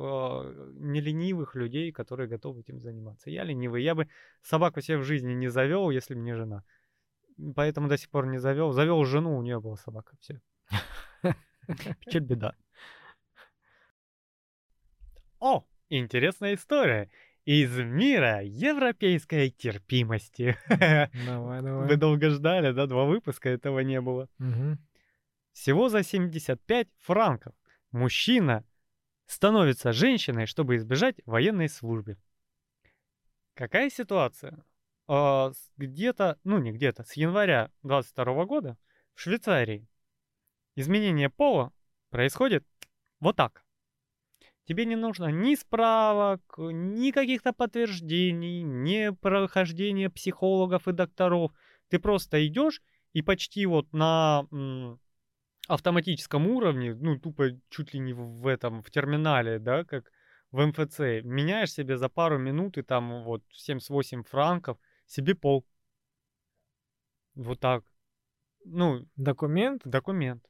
не 0.81 1.01
ленивых 1.01 1.55
людей, 1.55 1.93
которые 1.93 2.29
готовы 2.29 2.61
этим 2.61 2.81
заниматься. 2.81 3.31
Я 3.31 3.45
ленивый, 3.45 3.83
я 3.83 3.95
бы 3.95 4.09
собаку 4.43 4.81
себе 4.81 4.97
в 4.99 5.05
жизни 5.05 5.35
не 5.35 5.49
завел, 5.49 5.91
если 5.91 6.15
бы 6.15 6.21
не 6.21 6.35
жена. 6.35 6.65
Поэтому 7.57 7.89
до 7.89 7.97
сих 7.97 8.09
пор 8.11 8.27
не 8.27 8.39
завел. 8.39 8.73
Завел 8.73 9.05
жену, 9.05 9.37
у 9.37 9.43
нее 9.43 9.61
была 9.61 9.77
собака, 9.77 10.17
все. 10.21 10.41
Печаль 12.01 12.23
беда. 12.29 12.55
О, 15.41 15.65
интересная 15.91 16.55
история. 16.55 17.11
Из 17.45 17.77
мира 17.77 18.41
европейской 18.43 19.51
терпимости. 19.51 20.57
Давай, 21.27 21.61
давай. 21.61 21.89
Вы 21.89 21.97
долго 21.97 22.31
ждали, 22.31 22.73
да? 22.73 22.87
Два 22.87 23.05
выпуска 23.05 23.49
этого 23.49 23.81
не 23.81 24.01
было. 24.01 24.29
Мгм. 24.39 24.79
Всего 25.53 25.89
за 25.89 26.05
75 26.05 26.89
франков 26.99 27.55
мужчина 27.91 28.65
становится 29.27 29.93
женщиной, 29.93 30.47
чтобы 30.47 30.77
избежать 30.77 31.17
военной 31.27 31.69
службы. 31.69 32.17
Какая 33.55 33.91
ситуация? 33.91 34.65
А, 35.09 35.53
где-то, 35.77 36.39
ну 36.45 36.59
не 36.59 36.73
где-то, 36.73 37.03
с 37.05 37.15
января 37.15 37.71
22 37.83 38.45
года 38.45 38.79
в 39.15 39.21
Швейцарии 39.21 39.89
изменение 40.77 41.29
пола 41.29 41.73
происходит 42.11 42.65
вот 43.21 43.37
так. 43.37 43.65
Тебе 44.65 44.87
не 44.87 44.97
нужно 44.97 45.27
ни 45.27 45.55
справок, 45.57 46.41
ни 46.57 47.11
каких-то 47.11 47.53
подтверждений, 47.53 48.63
ни 48.63 49.11
прохождения 49.11 50.09
психологов 50.09 50.87
и 50.87 50.93
докторов. 50.93 51.53
Ты 51.89 51.99
просто 51.99 52.47
идешь 52.47 52.81
и 53.13 53.23
почти 53.23 53.67
вот 53.67 53.93
на 53.93 54.47
автоматическом 55.69 56.47
уровне, 56.47 56.95
ну 56.95 57.19
тупо 57.19 57.51
чуть 57.71 57.95
ли 57.95 58.01
не 58.01 58.13
в 58.13 58.47
этом, 58.47 58.83
в 58.83 58.91
терминале, 58.91 59.59
да, 59.59 59.85
как 59.85 60.11
в 60.51 60.65
МФЦ, 60.67 61.25
меняешь 61.25 61.73
себе 61.73 61.97
за 61.97 62.09
пару 62.09 62.39
минут 62.39 62.79
и 62.79 62.83
там 62.83 63.25
вот 63.25 63.43
78 63.53 64.23
франков 64.23 64.79
себе 65.07 65.35
пол. 65.35 65.65
Вот 67.35 67.59
так. 67.59 67.85
Ну, 68.65 69.07
Документ? 69.17 69.83
документ. 69.85 70.45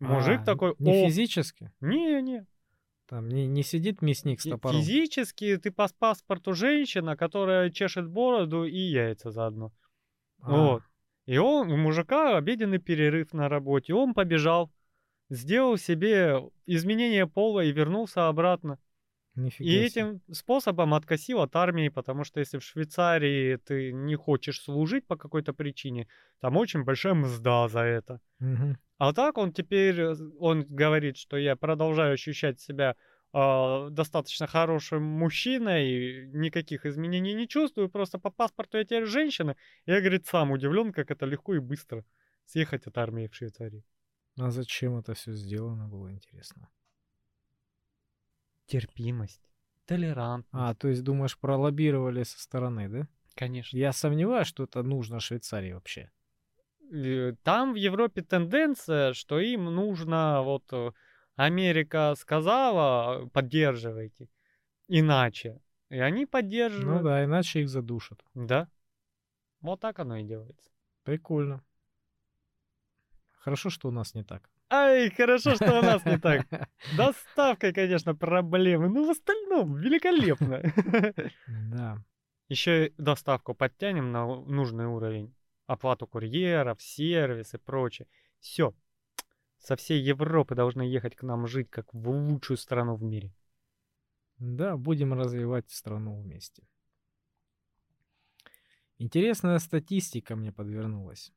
Мужик 0.00 0.40
А, 0.42 0.44
такой, 0.44 0.74
Не 0.78 0.90
«О, 0.90 1.06
физически? 1.06 1.72
не-не, 1.80 2.46
Там 3.08 3.26
не, 3.28 3.46
не 3.46 3.62
сидит 3.62 4.02
мясник 4.02 4.40
с 4.40 4.44
топором. 4.44 4.76
Физически 4.76 5.56
ты 5.56 5.70
по 5.70 5.88
паспорту 5.98 6.52
женщина, 6.52 7.16
которая 7.16 7.70
чешет 7.70 8.06
бороду 8.06 8.64
и 8.64 8.78
яйца 8.78 9.30
заодно. 9.30 9.72
А, 10.42 10.50
Вот. 10.50 10.82
И 11.24 11.38
он, 11.38 11.72
у 11.72 11.76
мужика 11.76 12.36
обеденный 12.36 12.78
перерыв 12.78 13.32
на 13.32 13.48
работе. 13.48 13.94
Он 13.94 14.12
побежал, 14.12 14.70
сделал 15.30 15.78
себе 15.78 16.50
изменение 16.66 17.26
пола 17.26 17.64
и 17.64 17.72
вернулся 17.72 18.28
обратно. 18.28 18.78
Нифига 19.38 19.70
И 19.70 19.74
этим 19.76 20.20
способом 20.32 20.94
откосил 20.94 21.40
от 21.40 21.54
армии, 21.56 21.88
потому 21.88 22.24
что 22.24 22.40
если 22.40 22.58
в 22.58 22.64
Швейцарии 22.64 23.56
ты 23.56 23.92
не 23.92 24.16
хочешь 24.16 24.60
служить 24.60 25.06
по 25.06 25.16
какой-то 25.16 25.52
причине, 25.52 26.08
там 26.40 26.56
очень 26.56 26.84
большая 26.84 27.14
мзда 27.14 27.68
за 27.68 27.80
это. 27.80 28.20
Мгм. 28.40 28.78
А 28.98 29.12
так 29.12 29.38
он 29.38 29.52
теперь, 29.52 30.00
э, 30.00 30.14
он 30.40 30.64
говорит, 30.68 31.16
что 31.16 31.36
я 31.36 31.54
продолжаю 31.56 32.14
ощущать 32.14 32.60
себя 32.60 32.96
а, 33.32 33.90
достаточно 33.90 34.46
хорошим 34.46 35.02
мужчиной, 35.02 36.26
никаких 36.32 36.86
изменений 36.86 37.34
не 37.34 37.46
чувствую, 37.46 37.90
просто 37.90 38.18
по 38.18 38.30
паспорту 38.30 38.78
я 38.78 38.84
теперь 38.84 39.06
женщина. 39.06 39.54
Я, 39.86 40.00
говорит, 40.00 40.26
сам 40.26 40.50
удивлен, 40.50 40.92
как 40.92 41.10
это 41.10 41.26
легко 41.26 41.54
и 41.54 41.58
быстро 41.58 42.04
съехать 42.46 42.86
от 42.86 42.96
армии 42.98 43.28
в 43.28 43.34
Швейцарии. 43.34 43.84
А 44.40 44.50
зачем 44.50 44.96
это 44.96 45.12
все 45.12 45.32
сделано, 45.32 45.88
было 45.88 46.10
интересно. 46.10 46.68
Терпимость, 48.68 49.40
толерантность. 49.86 50.52
А, 50.52 50.74
то 50.74 50.88
есть, 50.88 51.02
думаешь, 51.02 51.36
пролоббировали 51.38 52.22
со 52.22 52.38
стороны, 52.40 52.88
да? 52.88 53.08
конечно. 53.34 53.76
Я 53.76 53.92
сомневаюсь, 53.92 54.46
что 54.48 54.64
это 54.64 54.82
нужно 54.82 55.20
Швейцарии 55.20 55.72
вообще. 55.72 56.10
Э, 56.92 57.32
Там 57.42 57.72
в 57.72 57.76
Европе 57.76 58.22
тенденция, 58.22 59.12
что 59.14 59.40
им 59.40 59.64
нужно, 59.66 60.42
вот 60.42 60.64
э, 60.72 60.90
Америка 61.36 62.14
сказала, 62.16 63.26
поддерживайте, 63.32 64.28
иначе. 64.88 65.60
И 65.88 65.98
они 65.98 66.22
Ну 66.22 66.26
поддерживают. 66.28 67.04
да, 67.04 67.24
иначе 67.24 67.60
их 67.62 67.68
задушат. 67.68 68.22
Да. 68.34 68.68
Вот 69.60 69.80
так 69.80 69.98
оно 69.98 70.16
и 70.16 70.24
делается. 70.24 70.70
Прикольно. 71.04 71.64
Хорошо, 73.38 73.70
что 73.70 73.88
у 73.88 73.90
нас 73.92 74.14
не 74.14 74.24
так. 74.24 74.50
Ай, 74.70 75.10
хорошо, 75.10 75.54
что 75.54 75.78
у 75.78 75.82
нас 75.82 76.04
не 76.04 76.18
так. 76.18 76.46
Доставкой, 76.96 77.72
конечно, 77.72 78.14
проблемы, 78.14 78.88
но 78.88 79.04
в 79.04 79.10
остальном 79.10 79.76
великолепно. 79.76 80.62
Да. 81.46 82.04
Еще 82.48 82.86
и 82.86 82.94
доставку 82.98 83.54
подтянем 83.54 84.10
на 84.12 84.26
нужный 84.26 84.86
уровень. 84.86 85.34
Оплату 85.66 86.06
курьеров, 86.06 86.82
сервис 86.82 87.54
и 87.54 87.58
прочее. 87.58 88.08
Все. 88.40 88.74
Со 89.58 89.76
всей 89.76 90.00
Европы 90.00 90.54
должны 90.54 90.82
ехать 90.82 91.16
к 91.16 91.22
нам 91.22 91.46
жить, 91.46 91.70
как 91.70 91.92
в 91.92 92.08
лучшую 92.08 92.56
страну 92.56 92.94
в 92.94 93.02
мире. 93.02 93.32
Да, 94.38 94.76
будем 94.76 95.12
развивать 95.12 95.70
страну 95.70 96.20
вместе. 96.20 96.62
Интересная 98.98 99.58
статистика 99.58 100.36
мне 100.36 100.52
подвернулась. 100.52 101.32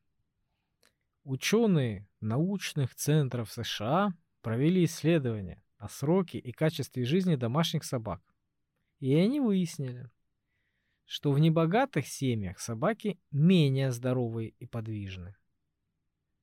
Ученые 1.24 2.08
научных 2.20 2.96
центров 2.96 3.52
США 3.52 4.12
провели 4.40 4.84
исследование 4.84 5.62
о 5.78 5.88
сроке 5.88 6.38
и 6.38 6.50
качестве 6.50 7.04
жизни 7.04 7.36
домашних 7.36 7.84
собак. 7.84 8.20
И 8.98 9.14
они 9.14 9.38
выяснили, 9.38 10.10
что 11.04 11.30
в 11.30 11.38
небогатых 11.38 12.08
семьях 12.08 12.58
собаки 12.58 13.20
менее 13.30 13.92
здоровые 13.92 14.50
и 14.58 14.66
подвижны. 14.66 15.36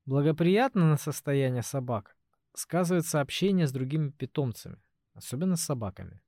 Благоприятно 0.05 0.89
на 0.89 0.97
состояние 0.97 1.63
собак 1.63 2.15
сказывается 2.53 3.19
общение 3.19 3.67
с 3.67 3.73
другими 3.73 4.11
питомцами, 4.11 4.81
особенно 5.13 5.57
с 5.57 5.61
собаками. 5.61 6.21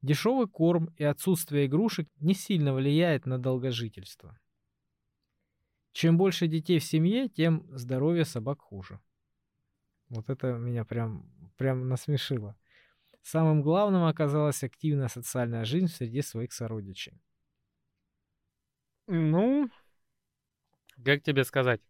Дешевый 0.00 0.48
корм 0.48 0.86
и 0.96 1.04
отсутствие 1.04 1.66
игрушек 1.66 2.08
не 2.16 2.34
сильно 2.34 2.74
влияет 2.74 3.26
на 3.26 3.38
долгожительство. 3.38 4.38
Чем 5.94 6.18
больше 6.18 6.48
детей 6.48 6.80
в 6.80 6.84
семье, 6.84 7.28
тем 7.28 7.68
здоровье 7.70 8.24
собак 8.24 8.60
хуже. 8.60 8.98
Вот 10.08 10.28
это 10.28 10.54
меня 10.54 10.84
прям, 10.84 11.30
прям 11.56 11.88
насмешило. 11.88 12.56
Самым 13.22 13.62
главным 13.62 14.04
оказалась 14.04 14.64
активная 14.64 15.06
социальная 15.06 15.64
жизнь 15.64 15.86
среди 15.86 16.20
своих 16.20 16.52
сородичей. 16.52 17.22
Ну, 19.06 19.70
как 21.04 21.22
тебе 21.22 21.44
сказать? 21.44 21.80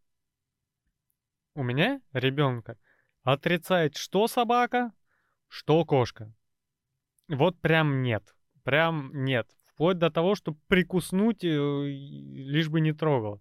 У 1.55 1.63
меня 1.63 2.03
ребенка 2.13 2.77
отрицает 3.23 3.97
что 3.97 4.29
собака, 4.29 4.93
что 5.49 5.83
кошка. 5.87 6.31
Вот 7.29 7.59
прям 7.59 8.03
нет. 8.03 8.35
Прям 8.65 9.25
нет. 9.25 9.49
Вплоть 9.65 9.97
до 9.97 10.11
того, 10.11 10.35
что 10.35 10.53
прикуснуть, 10.69 11.43
э, 11.43 11.49
лишь 11.49 12.69
бы 12.69 12.83
не 12.83 12.93
трогал. 12.93 13.41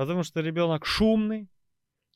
Потому 0.00 0.22
что 0.22 0.40
ребенок 0.40 0.86
шумный, 0.86 1.46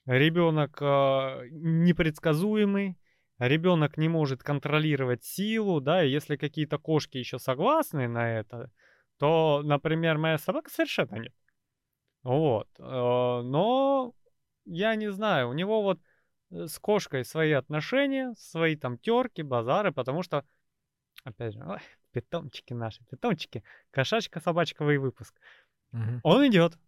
ребенок 0.06 0.78
э, 0.80 1.48
непредсказуемый, 1.50 2.96
ребенок 3.38 3.98
не 3.98 4.08
может 4.08 4.42
контролировать 4.42 5.22
силу, 5.22 5.82
да, 5.82 6.02
и 6.02 6.08
если 6.08 6.36
какие-то 6.36 6.78
кошки 6.78 7.18
еще 7.18 7.38
согласны 7.38 8.08
на 8.08 8.38
это, 8.38 8.70
то, 9.18 9.60
например, 9.62 10.16
моя 10.16 10.38
собака 10.38 10.70
совершенно 10.70 11.16
нет. 11.16 11.34
Вот. 12.22 12.68
э, 12.78 12.82
Но 12.82 14.14
я 14.64 14.94
не 14.94 15.12
знаю, 15.12 15.50
у 15.50 15.52
него 15.52 15.82
вот 15.82 16.00
э, 16.52 16.66
с 16.66 16.78
кошкой 16.78 17.22
свои 17.22 17.52
отношения, 17.52 18.32
свои 18.38 18.76
там 18.76 18.96
терки, 18.96 19.42
базары, 19.42 19.92
потому 19.92 20.22
что, 20.22 20.46
опять 21.24 21.52
же, 21.52 21.62
ой, 21.66 21.80
питомчики 22.12 22.72
наши, 22.72 23.04
питомчики, 23.04 23.62
кошачка, 23.90 24.40
собачковый 24.40 24.96
выпуск. 24.96 25.34
Мгм. 25.92 26.20
Он 26.22 26.46
идет, 26.46 26.78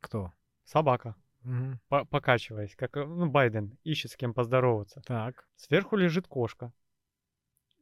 Кто? 0.00 0.32
Собака, 0.68 1.14
по- 1.88 2.04
покачиваясь, 2.04 2.76
как, 2.76 2.96
э, 2.96 3.04
ну, 3.04 3.26
Байден 3.30 3.78
ищет 3.84 4.10
с 4.12 4.16
кем 4.16 4.34
поздороваться. 4.34 5.00
Так. 5.06 5.48
Сверху 5.56 5.96
лежит 5.96 6.26
кошка 6.26 6.72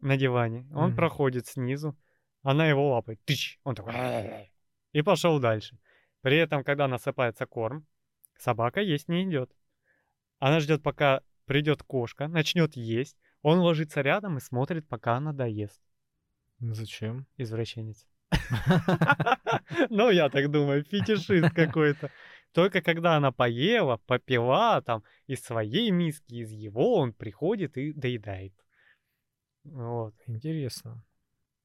на 0.01 0.16
диване. 0.16 0.66
Он 0.72 0.89
Мгм. 0.89 0.97
проходит 0.97 1.47
снизу, 1.47 1.97
она 2.43 2.68
его 2.68 2.91
лапает. 2.91 3.20
Тыч! 3.24 3.59
Он 3.64 3.74
такой... 3.74 3.93
И 4.93 5.03
пошел 5.03 5.41
дальше. 5.41 5.78
При 6.22 6.37
этом, 6.39 6.64
когда 6.64 6.87
насыпается 6.89 7.47
корм, 7.47 7.87
собака 8.39 8.80
есть 8.80 9.09
не 9.09 9.24
идет. 9.24 9.51
Она 10.39 10.61
ждет, 10.61 10.82
пока 10.82 11.22
придет 11.47 11.82
кошка, 11.82 12.28
начнет 12.28 12.76
есть. 12.76 13.16
Он 13.43 13.59
ложится 13.59 14.01
рядом 14.01 14.37
и 14.37 14.41
смотрит, 14.41 14.89
пока 14.89 15.16
она 15.16 15.32
доест. 15.32 15.80
Зачем? 16.61 17.26
Извращенец. 17.37 18.07
Ну, 19.91 20.11
я 20.11 20.28
так 20.28 20.51
думаю, 20.51 20.84
фетишист 20.84 21.55
какой-то. 21.55 22.11
Только 22.57 22.81
когда 22.81 23.17
она 23.17 23.33
поела, 23.33 23.99
попила 24.07 24.81
там 24.81 25.03
из 25.27 25.45
своей 25.45 25.91
миски, 25.91 26.37
из 26.37 26.51
его, 26.51 26.95
он 26.95 27.13
приходит 27.13 27.77
и 27.77 27.93
доедает. 27.93 28.55
Вот. 29.65 30.15
Интересно. 30.27 31.05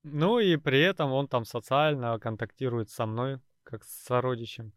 Ну 0.03 0.39
и 0.39 0.57
при 0.57 0.81
этом 0.81 1.13
он 1.13 1.29
там 1.29 1.45
социально 1.45 2.19
контактирует 2.19 2.89
со 2.89 3.05
мной, 3.05 3.39
как 3.63 3.85
с 3.85 4.03
сородичем. 4.03 4.73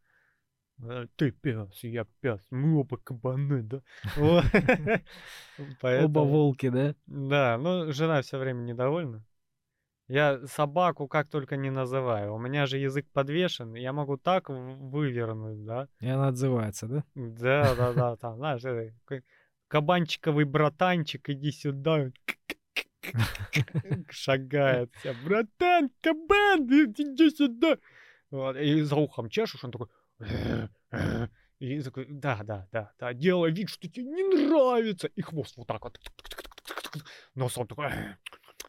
Э, 0.84 1.08
Ты 1.16 1.32
пес, 1.32 1.82
я 1.82 2.06
пес, 2.20 2.46
мы 2.50 2.78
оба 2.78 2.96
кабаны, 2.96 3.64
да? 3.64 3.82
Оба 6.04 6.20
волки, 6.20 6.68
да? 6.68 6.94
Да, 7.06 7.58
ну 7.58 7.90
жена 7.90 8.22
все 8.22 8.38
время 8.38 8.60
недовольна. 8.60 9.24
Я 10.08 10.46
собаку 10.46 11.08
как 11.08 11.28
только 11.28 11.56
не 11.56 11.70
называю. 11.70 12.34
У 12.34 12.38
меня 12.38 12.66
же 12.66 12.78
язык 12.78 13.06
подвешен, 13.12 13.74
я 13.74 13.92
могу 13.92 14.18
так 14.18 14.50
вывернуть, 14.50 15.64
да? 15.64 15.88
И 16.00 16.08
она 16.08 16.28
отзывается, 16.28 16.86
да? 16.86 17.04
Да, 17.14 17.74
да, 17.74 17.92
да, 17.92 18.16
там, 18.16 18.36
знаешь, 18.36 18.62
какой 19.04 19.24
кабанчиковый 19.68 20.44
братанчик, 20.44 21.30
иди 21.30 21.50
сюда. 21.50 22.10
Шагает 24.10 24.94
вся. 24.96 25.14
Братан, 25.24 25.90
кабан, 26.02 26.66
иди 26.66 27.30
сюда. 27.30 27.78
Вот, 28.30 28.56
и 28.56 28.82
за 28.82 28.96
ухом 28.96 29.30
чешешь, 29.30 29.64
он 29.64 29.70
такой... 29.70 29.88
И 31.60 31.80
такой, 31.80 32.06
да, 32.10 32.42
да, 32.42 32.68
да, 32.72 32.92
да, 32.98 33.14
делай 33.14 33.50
вид, 33.50 33.70
что 33.70 33.88
тебе 33.88 34.04
не 34.04 34.48
нравится. 34.48 35.06
И 35.06 35.22
хвост 35.22 35.56
вот 35.56 35.66
так 35.66 35.82
вот. 35.82 35.98
Носом 37.34 37.66
такой... 37.66 37.86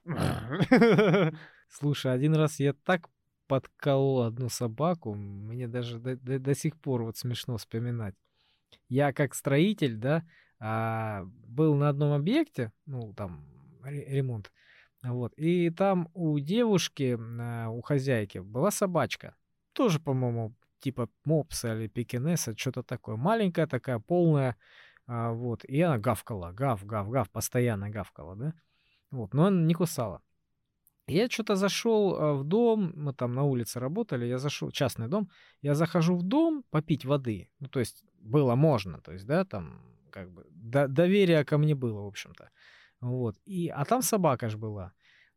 Слушай, 1.69 2.13
один 2.13 2.35
раз 2.35 2.59
я 2.59 2.73
так 2.73 3.09
подколол 3.47 4.23
одну 4.23 4.49
собаку, 4.49 5.13
мне 5.13 5.67
даже 5.67 5.99
до, 5.99 6.15
до- 6.15 6.39
до 6.39 6.55
сих 6.55 6.77
пор 6.77 7.03
вот 7.03 7.17
смешно 7.17 7.57
вспоминать. 7.57 8.15
Я 8.89 9.13
как 9.13 9.33
строитель, 9.35 9.97
да, 9.97 10.23
а, 10.59 11.23
был 11.25 11.75
на 11.75 11.89
одном 11.89 12.13
объекте, 12.13 12.71
ну, 12.85 13.13
там, 13.13 13.45
ре- 13.83 14.05
ремонт, 14.07 14.51
вот, 15.03 15.33
и 15.37 15.69
там 15.69 16.09
у 16.13 16.39
девушки, 16.39 17.17
а, 17.39 17.69
у 17.69 17.81
хозяйки 17.81 18.39
была 18.39 18.71
собачка, 18.71 19.35
тоже, 19.73 19.99
по-моему, 19.99 20.55
типа 20.79 21.09
мопса 21.25 21.75
или 21.75 21.87
пекинеса, 21.87 22.55
что-то 22.57 22.83
такое, 22.83 23.15
маленькая 23.15 23.67
такая, 23.67 23.99
полная, 23.99 24.55
а, 25.07 25.31
вот, 25.31 25.63
и 25.65 25.81
она 25.81 25.97
гавкала, 25.97 26.51
гав, 26.51 26.85
гав, 26.85 27.09
гав, 27.09 27.29
постоянно 27.29 27.89
гавкала, 27.89 28.35
да, 28.35 28.53
вот, 29.15 29.33
но 29.33 29.45
она 29.45 29.61
не 29.61 29.73
кусала. 29.73 30.21
Я 31.07 31.29
что-то 31.29 31.55
зашел 31.55 32.15
э, 32.15 32.33
в 32.33 32.43
дом, 32.43 32.91
мы 32.95 33.13
там 33.13 33.33
на 33.35 33.43
улице 33.43 33.79
работали, 33.79 34.25
я 34.25 34.39
зашел, 34.39 34.71
частный 34.71 35.07
дом, 35.07 35.29
я 35.61 35.75
захожу 35.75 36.15
в 36.17 36.23
дом 36.23 36.63
попить 36.71 37.05
воды, 37.05 37.49
ну, 37.59 37.67
то 37.67 37.79
есть 37.79 38.03
было 38.19 38.55
можно, 38.55 38.99
то 39.01 39.13
есть, 39.13 39.25
да, 39.27 39.45
там, 39.45 39.81
как 40.09 40.31
бы, 40.31 40.45
до- 40.49 40.87
доверие 40.87 41.45
ко 41.45 41.57
мне 41.59 41.75
было, 41.75 42.01
в 42.01 42.07
общем-то, 42.07 42.49
вот, 43.01 43.37
и, 43.45 43.67
а 43.67 43.85
там 43.85 44.01
собака 44.01 44.49
ж 44.49 44.57
была, 44.57 44.93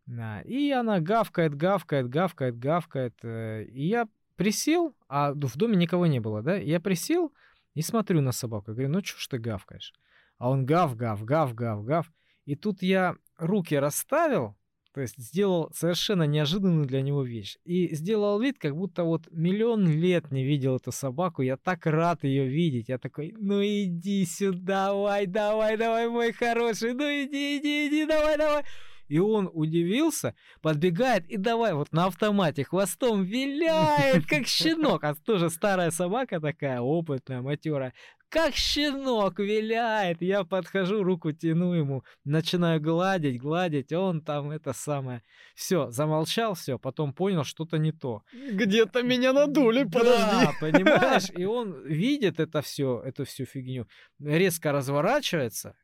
Да, 0.07 0.41
и 0.41 0.71
она 0.71 1.01
гавкает, 1.01 1.55
гавкает, 1.55 2.09
гавкает, 2.09 2.59
гавкает, 2.59 3.15
э, 3.23 3.65
и 3.65 3.89
я 3.89 4.09
присел, 4.37 4.95
а 5.09 5.33
в 5.33 5.57
доме 5.57 5.77
никого 5.77 6.07
не 6.07 6.21
было, 6.21 6.43
да, 6.43 6.57
я 6.57 6.81
присел 6.81 7.33
и 7.75 7.83
смотрю 7.83 8.23
на 8.23 8.33
собаку, 8.33 8.73
говорю, 8.73 8.89
ну, 8.89 9.03
чё 9.03 9.19
ж 9.19 9.29
ты 9.29 9.39
гавкаешь? 9.39 9.93
А 10.39 10.49
он 10.49 10.65
гав, 10.65 10.97
гав, 10.97 11.25
гав, 11.25 11.55
гав, 11.55 11.85
гав, 11.85 12.13
и 12.47 12.57
тут 12.57 12.83
я 12.83 13.17
руки 13.39 13.75
расставил, 13.75 14.57
то 14.93 15.03
есть 15.03 15.17
сделал 15.19 15.71
совершенно 15.75 16.25
неожиданную 16.25 16.87
для 16.87 17.03
него 17.03 17.23
вещь. 17.23 17.57
И 17.65 17.95
сделал 17.95 18.41
вид, 18.41 18.59
как 18.59 18.75
будто 18.75 19.05
вот 19.05 19.29
миллион 19.31 19.89
лет 19.89 20.33
не 20.33 20.45
видел 20.45 20.77
эту 20.77 20.93
собаку. 20.93 21.43
Я 21.43 21.57
так 21.57 21.87
рад 21.87 22.25
ее 22.25 22.49
видеть. 22.49 22.89
Я 22.89 22.99
такой, 22.99 23.35
ну 23.39 23.63
иди 23.63 24.25
сюда, 24.25 24.89
давай, 24.89 25.27
давай, 25.27 25.77
давай, 25.77 26.09
мой 26.09 26.33
хороший, 26.33 26.95
ну 26.95 27.05
иди, 27.05 27.59
иди, 27.59 27.89
иди, 27.89 28.07
давай, 28.07 28.37
давай. 28.37 28.65
И 29.09 29.19
он 29.19 29.49
удивился, 29.53 30.35
подбегает 30.61 31.27
и 31.29 31.37
давай 31.37 31.73
вот 31.73 31.93
на 31.93 32.07
автомате 32.07 32.65
хвостом 32.65 33.25
виляет, 33.25 34.27
как 34.27 34.47
щенок. 34.47 35.03
А 35.05 35.15
тоже 35.15 35.49
старая 35.49 35.91
собака 35.91 36.41
такая, 36.41 36.81
опытная, 36.81 37.41
матерая. 37.41 37.95
Как 38.29 38.55
щенок 38.55 39.39
виляет. 39.39 40.23
Я 40.23 40.45
подхожу, 40.45 41.03
руку 41.03 41.33
тяну 41.33 41.73
ему, 41.73 42.05
начинаю 42.25 42.81
гладить, 42.81 43.41
гладить, 43.41 43.93
он 43.93 44.21
там 44.21 44.51
это 44.51 44.73
самое. 44.73 45.23
Все, 45.55 45.91
замолчал, 45.91 46.55
все, 46.55 46.79
потом 46.79 47.13
понял, 47.13 47.45
что-то 47.45 47.79
не 47.79 47.93
то. 47.93 48.23
Где-то 48.33 49.03
меня 49.03 49.33
надули, 49.33 49.85
подожди. 49.85 50.45
Да, 50.45 50.53
понимаешь? 50.61 51.31
И 51.37 51.45
он 51.45 51.87
видит 51.87 52.41
это 52.41 52.63
все, 52.63 53.03
эту 53.05 53.25
всю 53.25 53.45
фигню, 53.45 53.87
резко 54.21 54.73
разворачивается, 54.73 55.75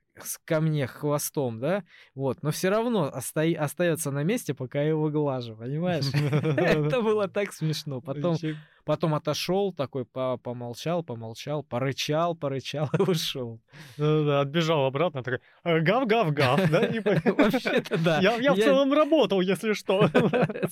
ко 0.45 0.61
мне 0.61 0.86
хвостом, 0.86 1.61
да, 1.61 1.84
вот, 2.14 2.42
но 2.42 2.51
все 2.51 2.68
равно 2.68 3.11
оста- 3.12 3.59
остается 3.59 4.11
на 4.11 4.22
месте, 4.22 4.55
пока 4.55 4.82
я 4.82 4.90
его 4.90 5.11
глажу, 5.11 5.57
понимаешь? 5.57 6.05
Это 6.57 7.03
было 7.03 7.28
так 7.28 7.53
смешно. 7.53 8.01
Потом 8.01 8.36
Потом 8.85 9.14
отошел 9.14 9.72
такой, 9.72 10.05
помолчал, 10.05 11.03
помолчал, 11.03 11.62
порычал, 11.62 12.35
порычал 12.35 12.89
и 12.99 13.03
ушел. 13.03 13.61
Да-да, 13.97 14.41
отбежал 14.41 14.85
обратно, 14.85 15.22
такой, 15.22 15.41
гав-гав-гав, 15.64 16.70
да? 16.70 16.80
Вообще-то 17.24 17.99
да. 17.99 18.20
Я 18.20 18.53
в 18.53 18.59
целом 18.59 18.93
работал, 18.93 19.41
если 19.41 19.72
что. 19.72 20.09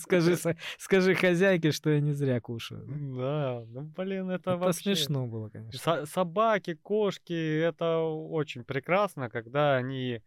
Скажи, 0.78 1.14
хозяйке, 1.14 1.72
что 1.72 1.90
я 1.90 2.00
не 2.00 2.12
зря 2.12 2.40
кушаю. 2.40 2.84
Да, 2.86 3.64
ну 3.68 3.82
блин, 3.96 4.30
это 4.30 4.56
вообще... 4.56 4.94
смешно 4.94 5.26
было, 5.26 5.48
конечно. 5.48 6.04
Собаки, 6.04 6.74
кошки, 6.74 7.60
это 7.60 7.98
очень 7.98 8.64
прекрасно, 8.64 9.30
когда 9.30 9.76
они 9.76 10.20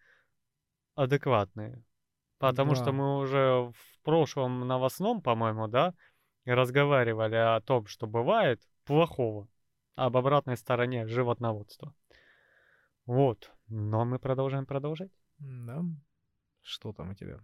адекватные. 0.96 1.84
Потому 2.40 2.76
что 2.76 2.92
мы 2.92 3.20
уже 3.20 3.72
в 3.72 4.04
прошлом 4.04 4.68
новостном, 4.68 5.22
по-моему, 5.22 5.68
да, 5.68 5.94
разговаривали 6.52 7.36
о 7.36 7.62
том, 7.62 7.88
что 7.88 8.08
бывает 8.08 8.62
плохого, 8.84 9.48
об 9.96 10.18
обратной 10.18 10.58
стороне 10.58 11.08
животноводства. 11.08 11.96
Вот. 13.06 13.52
Но 13.68 14.06
мы 14.06 14.20
продолжаем 14.20 14.66
продолжать. 14.66 15.12
Да. 15.40 15.84
Что 16.62 16.94
там 16.94 17.12
у 17.12 17.14
тебя? 17.14 17.40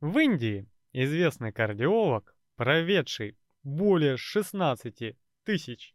В 0.00 0.18
Индии 0.18 0.68
известный 0.92 1.52
кардиолог, 1.52 2.36
проведший 2.56 3.36
более 3.62 4.16
16 4.16 5.16
тысяч 5.44 5.94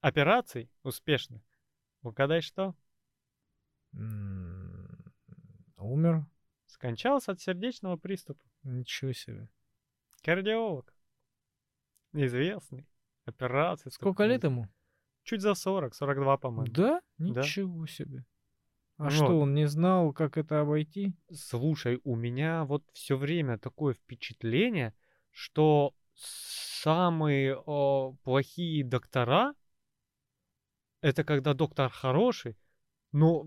операций 0.00 0.70
успешно. 0.82 1.42
Угадай 2.02 2.40
что? 2.40 2.74
Умер. 5.76 6.26
Скончался 6.66 7.32
от 7.32 7.40
сердечного 7.40 7.96
приступа. 7.96 8.44
Ничего 8.62 9.12
себе. 9.12 9.48
Кардиолог. 10.22 10.95
Известный. 12.24 12.86
Операции. 13.24 13.90
Сколько 13.90 14.24
лет 14.24 14.44
ему? 14.44 14.68
Чуть 15.24 15.40
за 15.40 15.54
40, 15.54 15.94
42, 15.94 16.36
по-моему. 16.36 16.72
Да? 16.72 17.00
Ничего 17.18 17.80
да. 17.86 17.92
себе. 17.92 18.24
А 18.98 19.04
вот. 19.04 19.12
что, 19.12 19.38
он 19.40 19.54
не 19.54 19.66
знал, 19.66 20.12
как 20.12 20.38
это 20.38 20.60
обойти? 20.60 21.12
Слушай, 21.32 22.00
у 22.04 22.16
меня 22.16 22.64
вот 22.64 22.84
все 22.92 23.16
время 23.16 23.58
такое 23.58 23.94
впечатление, 23.94 24.94
что 25.30 25.94
самые 26.14 27.56
о, 27.66 28.14
плохие 28.22 28.84
доктора 28.84 29.54
это 31.06 31.24
когда 31.24 31.54
доктор 31.54 31.90
хороший, 31.90 32.56
но 33.12 33.46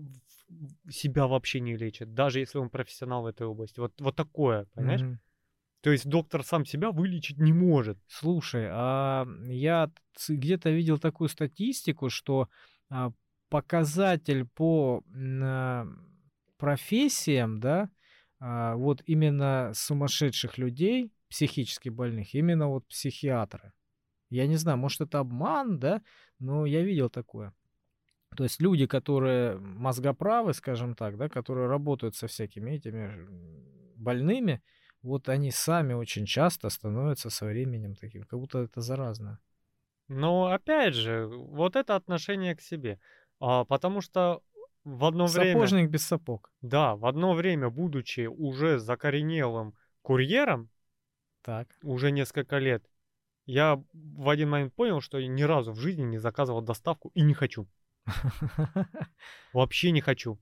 себя 0.88 1.26
вообще 1.26 1.60
не 1.60 1.76
лечит, 1.76 2.14
даже 2.14 2.40
если 2.40 2.58
он 2.58 2.70
профессионал 2.70 3.22
в 3.22 3.26
этой 3.26 3.46
области. 3.46 3.80
Вот, 3.80 3.92
вот 4.00 4.16
такое, 4.16 4.66
понимаешь? 4.74 5.02
Mm-hmm. 5.02 5.18
То 5.82 5.90
есть 5.90 6.06
доктор 6.06 6.44
сам 6.44 6.66
себя 6.66 6.90
вылечить 6.90 7.38
не 7.38 7.52
может. 7.52 7.98
Слушай, 8.06 8.68
а 8.70 9.26
я 9.46 9.90
где-то 10.28 10.70
видел 10.70 10.98
такую 10.98 11.28
статистику, 11.28 12.10
что 12.10 12.48
а, 12.90 13.12
показатель 13.48 14.46
по 14.46 15.02
а, 15.14 15.86
профессиям, 16.58 17.60
да, 17.60 17.88
а, 18.40 18.76
вот 18.76 19.02
именно 19.06 19.72
сумасшедших 19.74 20.58
людей, 20.58 21.12
психически 21.28 21.88
больных, 21.88 22.34
именно 22.34 22.68
вот 22.68 22.86
психиатры. 22.86 23.72
Я 24.28 24.46
не 24.46 24.56
знаю, 24.56 24.78
может 24.78 25.00
это 25.00 25.20
обман, 25.20 25.78
да, 25.78 26.02
но 26.38 26.66
я 26.66 26.82
видел 26.82 27.08
такое. 27.08 27.54
То 28.36 28.44
есть 28.44 28.60
люди, 28.60 28.86
которые 28.86 29.58
мозгоправы, 29.58 30.54
скажем 30.54 30.94
так, 30.94 31.16
да, 31.16 31.28
которые 31.28 31.68
работают 31.68 32.14
со 32.16 32.28
всякими 32.28 32.72
этими 32.72 33.26
больными, 33.96 34.62
вот 35.02 35.28
они 35.28 35.50
сами 35.50 35.94
очень 35.94 36.26
часто 36.26 36.68
становятся 36.70 37.30
со 37.30 37.46
временем 37.46 37.94
таким, 37.94 38.24
как 38.24 38.38
будто 38.38 38.58
это 38.58 38.80
заразно. 38.80 39.38
Но 40.08 40.46
опять 40.46 40.94
же, 40.94 41.26
вот 41.26 41.76
это 41.76 41.96
отношение 41.96 42.56
к 42.56 42.60
себе. 42.60 42.98
А, 43.38 43.64
потому 43.64 44.00
что 44.00 44.42
в 44.84 45.04
одно 45.04 45.26
Сапожник 45.28 45.42
время... 45.42 45.54
Сапожник 45.54 45.90
без 45.90 46.06
сапог. 46.06 46.52
Да, 46.62 46.96
в 46.96 47.06
одно 47.06 47.34
время, 47.34 47.70
будучи 47.70 48.26
уже 48.26 48.78
закоренелым 48.78 49.74
курьером, 50.02 50.68
так. 51.42 51.68
уже 51.82 52.10
несколько 52.10 52.58
лет, 52.58 52.84
я 53.46 53.82
в 53.92 54.28
один 54.28 54.50
момент 54.50 54.74
понял, 54.74 55.00
что 55.00 55.20
ни 55.20 55.42
разу 55.42 55.72
в 55.72 55.78
жизни 55.80 56.02
не 56.02 56.18
заказывал 56.18 56.62
доставку 56.62 57.10
и 57.14 57.22
не 57.22 57.34
хочу. 57.34 57.68
Вообще 59.52 59.90
не 59.92 60.00
хочу. 60.00 60.38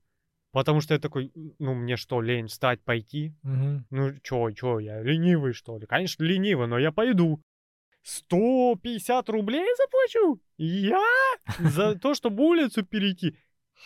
Потому 0.58 0.80
что 0.80 0.94
я 0.94 0.98
такой, 0.98 1.30
ну 1.60 1.72
мне 1.74 1.96
что, 1.96 2.20
лень 2.20 2.48
встать, 2.48 2.80
пойти? 2.82 3.32
Угу. 3.44 3.84
Ну 3.90 4.14
чё, 4.24 4.50
чё, 4.50 4.80
я 4.80 5.00
ленивый 5.02 5.52
что 5.52 5.78
ли? 5.78 5.86
Конечно, 5.86 6.24
ленивый, 6.24 6.66
но 6.66 6.80
я 6.80 6.90
пойду. 6.90 7.40
150 8.02 9.28
рублей 9.28 9.64
заплачу? 9.76 10.40
Я? 10.56 11.04
За 11.60 11.94
то, 11.94 12.12
чтобы 12.14 12.42
улицу 12.42 12.84
перейти? 12.84 13.36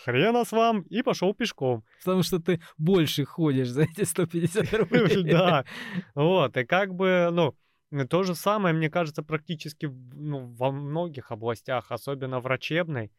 Хрена 0.03 0.45
с 0.45 0.51
вам, 0.51 0.81
и 0.81 1.03
пошел 1.03 1.35
пешком. 1.35 1.83
Потому 1.99 2.23
что 2.23 2.39
ты 2.39 2.59
больше 2.79 3.23
ходишь 3.23 3.69
за 3.69 3.83
эти 3.83 4.03
150 4.03 4.73
рублей. 4.73 5.23
Да, 5.31 5.65
вот, 6.15 6.57
и 6.57 6.65
как 6.65 6.95
бы, 6.95 7.29
ну, 7.31 7.55
то 8.07 8.23
же 8.23 8.33
самое, 8.33 8.73
мне 8.73 8.89
кажется, 8.89 9.21
практически 9.21 9.85
ну, 10.15 10.47
во 10.57 10.71
многих 10.71 11.31
областях, 11.31 11.91
особенно 11.91 12.39
врачебной. 12.39 13.11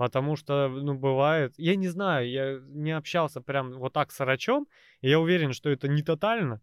Потому 0.00 0.34
что, 0.34 0.70
ну, 0.70 0.94
бывает, 0.94 1.52
я 1.58 1.76
не 1.76 1.88
знаю, 1.88 2.26
я 2.30 2.58
не 2.68 2.90
общался 2.90 3.42
прям 3.42 3.72
вот 3.72 3.92
так 3.92 4.10
с 4.12 4.18
врачом, 4.18 4.66
и 5.02 5.10
я 5.10 5.20
уверен, 5.20 5.52
что 5.52 5.68
это 5.68 5.88
не 5.88 6.02
тотально, 6.02 6.62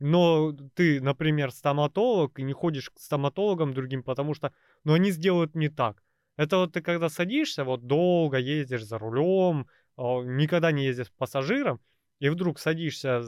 но 0.00 0.50
ты, 0.74 1.00
например, 1.00 1.52
стоматолог, 1.52 2.40
и 2.40 2.42
не 2.42 2.52
ходишь 2.52 2.90
к 2.90 2.98
стоматологам 2.98 3.72
другим, 3.72 4.02
потому 4.02 4.34
что, 4.34 4.52
ну, 4.82 4.94
они 4.94 5.12
сделают 5.12 5.54
не 5.54 5.68
так. 5.68 6.02
Это 6.36 6.56
вот 6.56 6.72
ты 6.72 6.82
когда 6.82 7.08
садишься, 7.08 7.62
вот 7.62 7.86
долго 7.86 8.38
ездишь 8.38 8.82
за 8.84 8.98
рулем, 8.98 9.68
а, 9.96 10.22
никогда 10.22 10.72
не 10.72 10.84
ездишь 10.84 11.12
пассажиром, 11.12 11.80
и 12.22 12.28
вдруг 12.28 12.60
садишься 12.60 13.20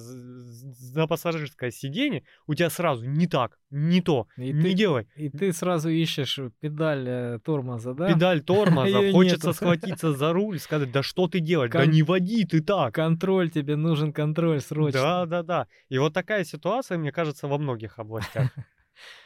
на 0.95 1.09
пассажирское 1.09 1.73
сиденье, 1.73 2.23
у 2.47 2.55
тебя 2.55 2.71
сразу 2.71 3.05
не 3.05 3.27
так, 3.27 3.59
не 3.71 4.01
то, 4.01 4.29
и 4.37 4.53
не 4.53 4.63
ты, 4.63 4.73
делай. 4.73 5.09
И 5.17 5.31
ты 5.31 5.53
сразу 5.53 5.89
ищешь 5.89 6.39
педаль 6.61 7.09
э, 7.09 7.39
тормоза, 7.45 7.93
да? 7.95 8.07
Педаль 8.07 8.41
тормоза, 8.45 9.11
хочется 9.11 9.53
схватиться 9.53 10.13
за 10.13 10.33
руль, 10.33 10.61
сказать, 10.61 10.93
да 10.93 11.03
что 11.03 11.27
ты 11.27 11.41
делаешь, 11.41 11.73
да 11.73 11.87
не 11.87 12.05
води 12.05 12.45
ты 12.45 12.63
так. 12.63 12.95
Контроль, 12.95 13.51
тебе 13.51 13.75
нужен 13.75 14.13
контроль 14.13 14.61
срочно. 14.61 15.01
Да, 15.01 15.27
да, 15.27 15.43
да. 15.43 15.67
И 15.89 15.99
вот 15.99 16.15
такая 16.15 16.45
ситуация, 16.45 16.97
мне 16.97 17.11
кажется, 17.11 17.49
во 17.49 17.59
многих 17.59 17.99
областях. 17.99 18.53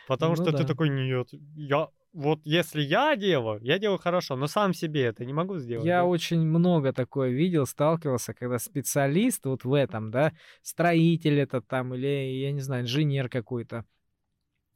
Потому 0.07 0.35
ну, 0.35 0.43
что 0.43 0.53
да. 0.53 0.59
ты 0.59 0.65
такой, 0.65 0.89
нет, 0.89 1.29
я 1.55 1.89
вот 2.13 2.41
если 2.45 2.81
я 2.83 3.17
делаю, 3.17 3.61
я 3.63 3.79
делаю 3.79 3.99
хорошо, 3.99 4.35
но 4.37 4.47
сам 4.47 4.73
себе 4.73 5.05
это 5.05 5.25
не 5.25 5.33
могу 5.33 5.59
сделать. 5.59 5.87
Я 5.87 6.01
да? 6.01 6.05
очень 6.05 6.41
много 6.41 6.93
такое 6.93 7.31
видел, 7.31 7.67
сталкивался, 7.67 8.35
когда 8.35 8.59
специалист 8.59 9.45
вот 9.45 9.65
в 9.65 9.73
этом, 9.75 10.11
да, 10.11 10.33
строитель 10.63 11.39
это 11.39 11.61
там 11.61 11.95
или, 11.95 12.07
я 12.41 12.53
не 12.53 12.61
знаю, 12.61 12.85
инженер 12.85 13.29
какой-то, 13.29 13.85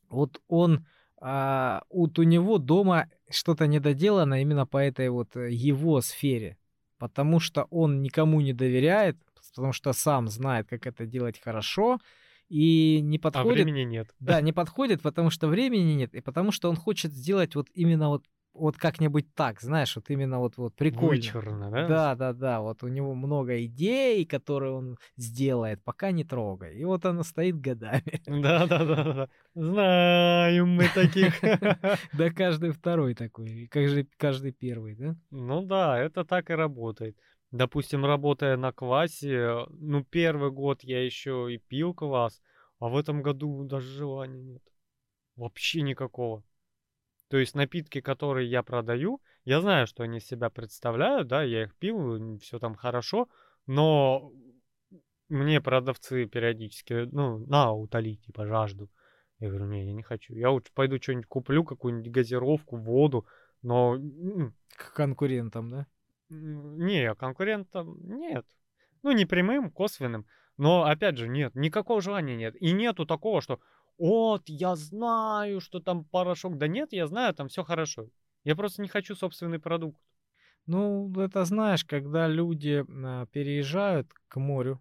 вот 0.08 0.40
он, 0.46 0.86
а, 1.20 1.82
вот 1.90 2.18
у 2.18 2.22
него 2.22 2.58
дома 2.58 3.08
что-то 3.30 3.66
недоделано 3.66 4.42
именно 4.42 4.66
по 4.66 4.76
этой 4.76 5.08
вот 5.08 5.34
э, 5.36 5.50
его 5.50 6.00
сфере, 6.02 6.58
потому 6.98 7.40
что 7.40 7.64
он 7.70 8.02
никому 8.02 8.40
не 8.40 8.52
доверяет, 8.52 9.16
потому 9.54 9.72
что 9.72 9.92
сам 9.94 10.28
знает, 10.28 10.68
как 10.68 10.86
это 10.86 11.06
делать 11.06 11.40
хорошо, 11.40 11.98
и 12.52 13.00
не 13.00 13.16
а 13.16 13.20
подходит. 13.20 13.62
А 13.62 13.64
времени 13.64 13.84
нет. 13.84 14.14
Да, 14.20 14.42
не 14.42 14.52
подходит, 14.60 15.00
потому 15.00 15.30
что 15.30 15.48
времени 15.48 15.94
нет, 15.94 16.14
и 16.14 16.20
потому 16.20 16.52
что 16.52 16.68
он 16.68 16.76
хочет 16.76 17.12
сделать 17.12 17.54
вот 17.54 17.68
именно 17.72 18.10
вот 18.10 18.26
вот 18.54 18.76
как-нибудь 18.76 19.34
так, 19.34 19.62
знаешь, 19.62 19.96
вот 19.96 20.10
именно 20.10 20.38
вот 20.38 20.58
вот 20.58 20.74
прикольно. 20.74 21.08
Вычурно, 21.08 21.70
да? 21.70 21.88
Да, 21.88 22.14
да, 22.14 22.32
да. 22.34 22.60
Вот 22.60 22.82
у 22.82 22.88
него 22.88 23.14
много 23.14 23.64
идей, 23.64 24.26
которые 24.26 24.72
он 24.72 24.98
сделает, 25.16 25.82
пока 25.82 26.10
не 26.10 26.24
трогай. 26.24 26.76
И 26.76 26.84
вот 26.84 27.06
она 27.06 27.22
стоит 27.22 27.58
годами. 27.58 28.20
Да, 28.42 28.66
да, 28.66 28.84
да, 28.84 29.04
да. 29.04 29.28
Знаем 29.54 30.68
мы 30.76 30.84
таких. 30.94 31.40
Да, 32.12 32.30
каждый 32.30 32.72
второй 32.72 33.14
такой, 33.14 33.68
каждый, 33.70 34.06
каждый 34.18 34.52
первый, 34.52 34.94
да? 34.94 35.16
Ну 35.30 35.62
да, 35.62 35.98
это 35.98 36.24
так 36.24 36.50
и 36.50 36.54
работает. 36.54 37.16
Допустим, 37.52 38.06
работая 38.06 38.56
на 38.56 38.72
квасе, 38.72 39.66
ну, 39.68 40.02
первый 40.02 40.50
год 40.50 40.82
я 40.82 41.04
еще 41.04 41.52
и 41.52 41.58
пил 41.58 41.92
квас, 41.92 42.42
а 42.78 42.88
в 42.88 42.96
этом 42.96 43.22
году 43.22 43.64
даже 43.64 43.88
желания 43.88 44.42
нет. 44.42 44.62
Вообще 45.36 45.82
никакого. 45.82 46.42
То 47.28 47.36
есть 47.36 47.54
напитки, 47.54 48.00
которые 48.00 48.48
я 48.48 48.62
продаю, 48.62 49.20
я 49.44 49.60
знаю, 49.60 49.86
что 49.86 50.02
они 50.02 50.18
себя 50.18 50.48
представляют, 50.48 51.28
да, 51.28 51.42
я 51.42 51.64
их 51.64 51.74
пил, 51.76 52.38
все 52.38 52.58
там 52.58 52.74
хорошо, 52.74 53.28
но 53.66 54.32
мне 55.28 55.60
продавцы 55.60 56.24
периодически, 56.24 57.06
ну, 57.12 57.38
на, 57.46 57.72
утоли, 57.72 58.16
типа, 58.16 58.46
жажду. 58.46 58.90
Я 59.40 59.48
говорю, 59.48 59.66
не, 59.66 59.86
я 59.86 59.92
не 59.92 60.02
хочу. 60.02 60.34
Я 60.34 60.50
лучше 60.50 60.72
пойду 60.72 60.96
что-нибудь 61.00 61.26
куплю, 61.26 61.64
какую-нибудь 61.64 62.10
газировку, 62.10 62.76
воду, 62.76 63.26
но... 63.60 63.98
К 64.74 64.94
конкурентам, 64.94 65.70
да? 65.70 65.86
Не, 66.32 67.14
конкурентам 67.14 67.96
нет. 68.02 68.46
Ну, 69.02 69.12
не 69.12 69.26
прямым, 69.26 69.70
косвенным. 69.70 70.26
Но, 70.56 70.84
опять 70.84 71.18
же, 71.18 71.28
нет, 71.28 71.54
никакого 71.54 72.00
желания 72.00 72.36
нет. 72.36 72.54
И 72.60 72.72
нету 72.72 73.04
такого, 73.04 73.40
что 73.40 73.60
вот, 73.98 74.42
я 74.46 74.74
знаю, 74.76 75.60
что 75.60 75.80
там 75.80 76.04
порошок. 76.04 76.56
Да 76.56 76.66
нет, 76.66 76.92
я 76.92 77.06
знаю, 77.06 77.34
там 77.34 77.48
все 77.48 77.64
хорошо. 77.64 78.08
Я 78.44 78.56
просто 78.56 78.82
не 78.82 78.88
хочу 78.88 79.14
собственный 79.14 79.58
продукт. 79.58 80.00
Ну, 80.66 81.12
это 81.20 81.44
знаешь, 81.44 81.84
когда 81.84 82.28
люди 82.28 82.84
а, 82.88 83.26
переезжают 83.26 84.12
к 84.28 84.36
морю, 84.38 84.80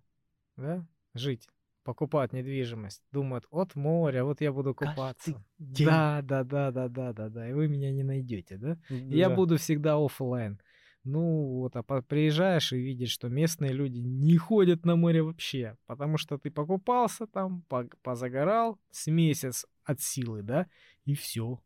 да, 0.55 0.85
жить, 1.13 1.47
покупают 1.83 2.33
недвижимость, 2.33 3.01
думают, 3.11 3.45
от 3.49 3.75
моря, 3.75 4.23
вот 4.23 4.41
я 4.41 4.51
буду 4.51 4.75
купаться. 4.75 5.43
Да, 5.57 6.21
да, 6.23 6.43
да, 6.43 6.71
да, 6.71 6.87
да, 6.87 7.13
да, 7.13 7.29
да, 7.29 7.49
и 7.49 7.53
вы 7.53 7.67
меня 7.67 7.91
не 7.91 8.03
найдете, 8.03 8.57
да? 8.57 8.77
Я 8.89 9.29
Да. 9.29 9.35
буду 9.35 9.57
всегда 9.57 9.97
оффлайн. 9.97 10.59
Ну 11.03 11.59
вот, 11.59 11.75
а 11.75 11.83
приезжаешь 11.83 12.73
и 12.73 12.77
видишь, 12.77 13.11
что 13.11 13.27
местные 13.27 13.73
люди 13.73 13.97
не 13.97 14.37
ходят 14.37 14.85
на 14.85 14.95
море 14.95 15.23
вообще, 15.23 15.77
потому 15.87 16.17
что 16.17 16.37
ты 16.37 16.51
покупался 16.51 17.25
там, 17.25 17.63
по- 17.63 17.89
позагорал 18.03 18.79
с 18.91 19.07
месяц 19.07 19.65
от 19.83 19.99
силы, 19.99 20.43
да, 20.43 20.67
и 21.05 21.15
все. 21.15 21.59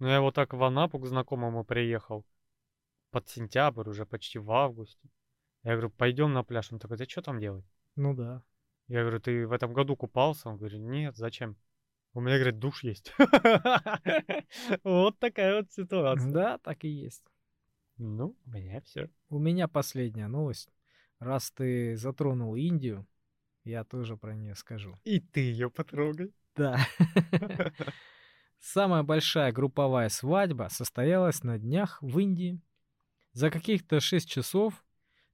Ну, 0.00 0.08
я 0.08 0.20
вот 0.20 0.34
так 0.34 0.52
в 0.52 0.62
Анапу 0.62 0.98
к 0.98 1.06
знакомому 1.06 1.64
приехал. 1.64 2.26
Под 3.10 3.28
сентябрь, 3.28 3.88
уже 3.88 4.04
почти 4.04 4.38
в 4.38 4.50
августе. 4.50 5.08
Я 5.62 5.72
говорю, 5.72 5.90
пойдем 5.90 6.32
на 6.32 6.42
пляж. 6.42 6.72
Он 6.72 6.78
такой, 6.78 6.98
ты 6.98 7.08
что 7.08 7.22
там 7.22 7.40
делать? 7.40 7.64
Ну 7.96 8.12
да. 8.14 8.42
Я 8.88 9.00
говорю, 9.00 9.20
ты 9.20 9.46
в 9.46 9.52
этом 9.52 9.72
году 9.72 9.96
купался? 9.96 10.48
Он 10.48 10.56
говорит, 10.58 10.80
нет, 10.80 11.16
зачем? 11.16 11.56
У 12.12 12.20
меня, 12.20 12.36
говорит, 12.36 12.58
душ 12.58 12.82
есть. 12.84 13.12
Вот 14.84 15.18
такая 15.18 15.56
вот 15.56 15.72
ситуация. 15.72 16.32
Да, 16.32 16.58
так 16.58 16.84
и 16.84 16.88
есть. 16.88 17.24
Ну, 17.96 18.36
у 18.44 18.50
меня 18.50 18.80
все. 18.80 19.08
У 19.28 19.38
меня 19.38 19.68
последняя 19.68 20.28
новость. 20.28 20.68
Раз 21.18 21.50
ты 21.52 21.96
затронул 21.96 22.56
Индию, 22.56 23.06
я 23.64 23.84
тоже 23.84 24.16
про 24.16 24.34
нее 24.34 24.54
скажу. 24.54 24.98
И 25.04 25.20
ты 25.20 25.40
ее 25.40 25.70
потрогай. 25.70 26.32
Да. 26.54 26.78
Самая 28.60 29.02
большая 29.02 29.52
групповая 29.52 30.08
свадьба 30.08 30.68
состоялась 30.70 31.42
на 31.42 31.58
днях 31.58 32.00
в 32.02 32.18
Индии. 32.18 32.60
За 33.32 33.50
каких-то 33.50 34.00
6 34.00 34.28
часов 34.28 34.84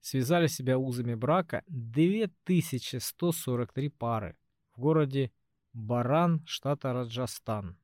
связали 0.01 0.47
себя 0.47 0.79
узами 0.79 1.15
брака 1.15 1.63
2143 1.69 3.89
пары 3.91 4.37
в 4.75 4.81
городе 4.81 5.33
Баран, 5.73 6.43
штата 6.47 6.93
Раджастан. 6.93 7.77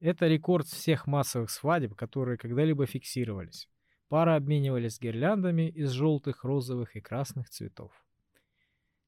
Это 0.00 0.28
рекорд 0.28 0.66
всех 0.66 1.08
массовых 1.08 1.50
свадеб, 1.50 1.96
которые 1.96 2.38
когда-либо 2.38 2.86
фиксировались. 2.86 3.68
Пары 4.08 4.36
обменивались 4.36 5.00
гирляндами 5.00 5.68
из 5.68 5.90
желтых, 5.90 6.44
розовых 6.44 6.94
и 6.94 7.00
красных 7.00 7.50
цветов. 7.50 7.92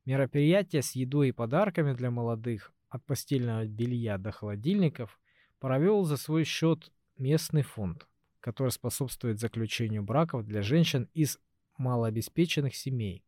Мероприятие 0.04 0.82
с 0.82 0.92
едой 0.96 1.28
и 1.28 1.32
подарками 1.32 1.92
для 1.92 2.10
молодых, 2.10 2.72
от 2.88 3.04
постельного 3.04 3.66
белья 3.66 4.18
до 4.18 4.32
холодильников, 4.32 5.20
провел 5.60 6.02
за 6.04 6.16
свой 6.16 6.42
счет 6.42 6.90
местный 7.18 7.62
фонд, 7.62 8.08
который 8.40 8.70
способствует 8.70 9.38
заключению 9.38 10.02
браков 10.02 10.44
для 10.44 10.60
женщин 10.60 11.08
из 11.14 11.38
малообеспеченных 11.78 12.74
семей. 12.74 13.24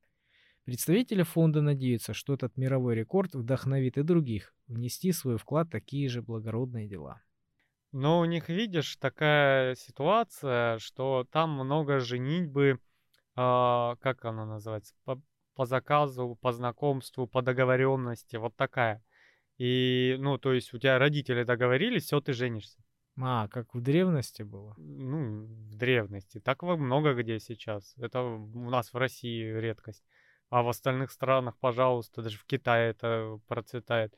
Представители 0.64 1.22
фонда 1.22 1.62
надеются, 1.62 2.12
что 2.12 2.34
этот 2.34 2.56
мировой 2.56 2.96
рекорд 2.96 3.34
вдохновит 3.34 3.98
и 3.98 4.02
других 4.02 4.52
внести 4.66 5.12
свой 5.12 5.38
вклад 5.38 5.68
в 5.68 5.70
такие 5.70 6.08
же 6.08 6.22
благородные 6.22 6.88
дела. 6.88 7.22
Но 7.92 8.20
у 8.20 8.24
них, 8.24 8.48
видишь, 8.48 8.96
такая 8.96 9.74
ситуация, 9.74 10.78
что 10.78 11.26
там 11.30 11.50
много 11.50 12.00
женитьбы, 12.00 12.80
а, 13.36 13.96
как 13.96 14.24
она 14.24 14.46
называется, 14.46 14.94
по, 15.04 15.20
по 15.54 15.66
заказу, 15.66 16.38
по 16.40 16.52
знакомству, 16.52 17.26
по 17.26 17.42
договоренности, 17.42 18.36
вот 18.36 18.56
такая. 18.56 19.04
И, 19.58 20.16
ну, 20.18 20.38
то 20.38 20.54
есть 20.54 20.72
у 20.72 20.78
тебя 20.78 20.98
родители 20.98 21.44
договорились, 21.44 22.04
все, 22.04 22.20
ты 22.20 22.32
женишься. 22.32 22.82
А, 23.20 23.48
как 23.48 23.74
в 23.74 23.80
древности 23.82 24.42
было? 24.42 24.74
Ну, 24.78 25.44
в 25.44 25.74
древности. 25.74 26.40
Так 26.40 26.62
много 26.62 27.14
где 27.14 27.38
сейчас. 27.38 27.94
Это 27.98 28.22
у 28.22 28.70
нас 28.70 28.92
в 28.92 28.96
России 28.96 29.52
редкость. 29.52 30.02
А 30.48 30.62
в 30.62 30.68
остальных 30.68 31.10
странах, 31.10 31.58
пожалуйста, 31.58 32.22
даже 32.22 32.38
в 32.38 32.44
Китае 32.44 32.90
это 32.90 33.38
процветает. 33.48 34.14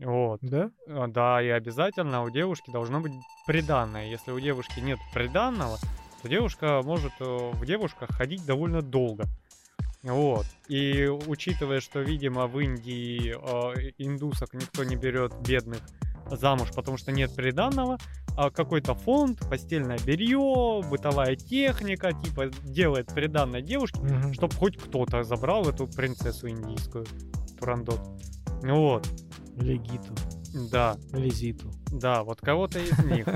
Вот. 0.00 0.40
Да? 0.42 0.70
А, 0.88 1.06
Да, 1.08 1.42
и 1.42 1.48
обязательно 1.48 2.22
у 2.22 2.30
девушки 2.30 2.70
должно 2.70 3.00
быть 3.00 3.12
приданное. 3.46 4.06
Если 4.08 4.30
у 4.32 4.40
девушки 4.40 4.80
нет 4.80 4.98
приданного, 5.12 5.78
то 6.22 6.28
девушка 6.28 6.80
может 6.84 7.12
э, 7.20 7.50
в 7.52 7.64
девушках 7.64 8.10
ходить 8.10 8.44
довольно 8.44 8.82
долго. 8.82 9.24
Вот. 10.02 10.46
И 10.68 11.06
учитывая, 11.06 11.80
что, 11.80 12.00
видимо, 12.00 12.46
в 12.46 12.58
Индии 12.60 13.34
э, 13.34 13.92
индусок 13.98 14.52
никто 14.54 14.84
не 14.84 14.96
берет 14.96 15.32
бедных 15.46 15.80
замуж, 16.30 16.68
потому 16.74 16.96
что 16.98 17.12
нет 17.12 17.34
приданного, 17.34 17.98
а 18.36 18.50
какой-то 18.50 18.94
фонд, 18.94 19.38
постельное 19.48 19.98
белье, 20.04 20.82
бытовая 20.90 21.36
техника, 21.36 22.12
типа, 22.12 22.48
делает 22.64 23.06
приданное 23.14 23.60
девушке, 23.60 24.00
Мгм. 24.00 24.32
чтобы 24.34 24.54
хоть 24.56 24.76
кто-то 24.76 25.22
забрал 25.22 25.68
эту 25.68 25.86
принцессу 25.86 26.48
индийскую, 26.48 27.06
Турандот. 27.58 28.00
Вот, 28.64 29.06
Легиту, 29.58 30.14
да. 30.72 30.96
Лизиту. 31.12 31.70
Да, 31.92 32.22
вот 32.24 32.40
кого-то 32.40 32.78
из 32.80 32.98
них. 33.04 33.26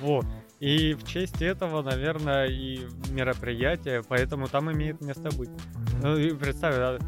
Вот. 0.00 0.24
И 0.60 0.94
в 0.94 1.04
честь 1.06 1.42
этого, 1.42 1.82
наверное, 1.82 2.46
и 2.46 2.80
мероприятие, 3.10 4.02
поэтому 4.08 4.48
там 4.48 4.72
имеет 4.72 5.00
место 5.00 5.30
быть. 5.36 5.50
Ну 6.02 6.16
и 6.16 6.32
представь, 6.34 6.76
да, 6.76 6.98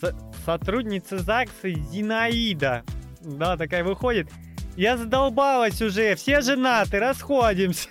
со- 0.00 0.16
сотрудница 0.46 1.18
ЗАГСа 1.18 1.70
Зинаида, 1.70 2.84
да, 3.22 3.56
такая 3.56 3.84
выходит, 3.84 4.28
я 4.76 4.96
задолбалась 4.96 5.82
уже, 5.82 6.14
все 6.14 6.40
женаты, 6.40 6.98
расходимся. 7.00 7.90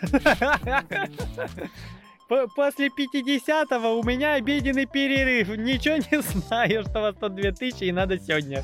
После 2.55 2.89
50-го 2.89 3.99
у 3.99 4.03
меня 4.03 4.33
обеденный 4.35 4.85
перерыв. 4.85 5.49
Ничего 5.57 5.95
не 5.95 6.21
знаю, 6.47 6.83
что 6.83 7.01
вас 7.01 7.15
тут 7.19 7.35
2000 7.35 7.83
и 7.83 7.91
надо 7.91 8.19
сегодня. 8.19 8.63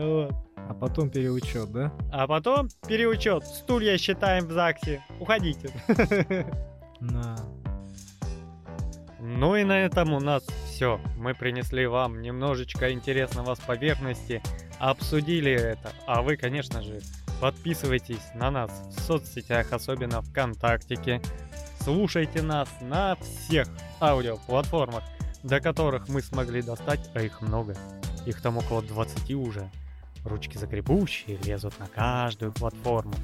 Вот. 0.00 0.32
А 0.56 0.74
потом 0.74 1.10
переучет, 1.10 1.70
да? 1.72 1.92
А 2.10 2.26
потом 2.26 2.68
переучет. 2.88 3.44
Стулья 3.44 3.98
считаем 3.98 4.46
в 4.46 4.52
ЗАГСе. 4.52 5.02
Уходите. 5.18 5.70
На. 7.00 7.36
Ну 9.20 9.56
и 9.56 9.64
на 9.64 9.78
этом 9.78 10.14
у 10.14 10.20
нас 10.20 10.44
все. 10.66 10.98
Мы 11.16 11.34
принесли 11.34 11.86
вам 11.86 12.22
немножечко 12.22 12.90
интересного 12.90 13.54
с 13.54 13.60
поверхности. 13.60 14.42
Обсудили 14.78 15.52
это. 15.52 15.92
А 16.06 16.22
вы, 16.22 16.36
конечно 16.36 16.82
же, 16.82 17.00
подписывайтесь 17.40 18.22
на 18.34 18.50
нас 18.50 18.70
в 18.96 19.00
соцсетях, 19.00 19.72
особенно 19.72 20.22
ВКонтактике. 20.22 21.20
Слушайте 21.80 22.40
нас 22.40 22.68
на 22.80 23.16
всех 23.16 23.68
аудиоплатформах, 24.00 25.04
до 25.42 25.60
которых 25.60 26.08
мы 26.08 26.22
смогли 26.22 26.62
достать, 26.62 27.10
а 27.14 27.20
их 27.20 27.42
много. 27.42 27.76
Их 28.24 28.40
там 28.40 28.56
около 28.58 28.82
20 28.82 29.32
уже. 29.32 29.70
Ручки 30.24 30.56
закрепущие 30.56 31.38
лезут 31.44 31.78
на 31.78 31.86
каждую 31.86 32.52
платформу. 32.52 33.14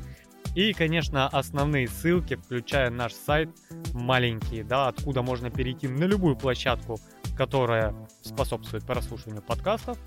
И, 0.54 0.72
конечно, 0.72 1.28
основные 1.28 1.86
ссылки, 1.86 2.36
включая 2.36 2.88
наш 2.88 3.12
сайт, 3.12 3.50
маленькие, 3.92 4.64
да, 4.64 4.88
откуда 4.88 5.20
можно 5.20 5.50
перейти 5.50 5.86
на 5.86 6.04
любую 6.04 6.34
площадку, 6.34 6.98
которая 7.36 7.94
способствует 8.22 8.84
прослушиванию 8.84 9.42
подкастов, 9.42 9.98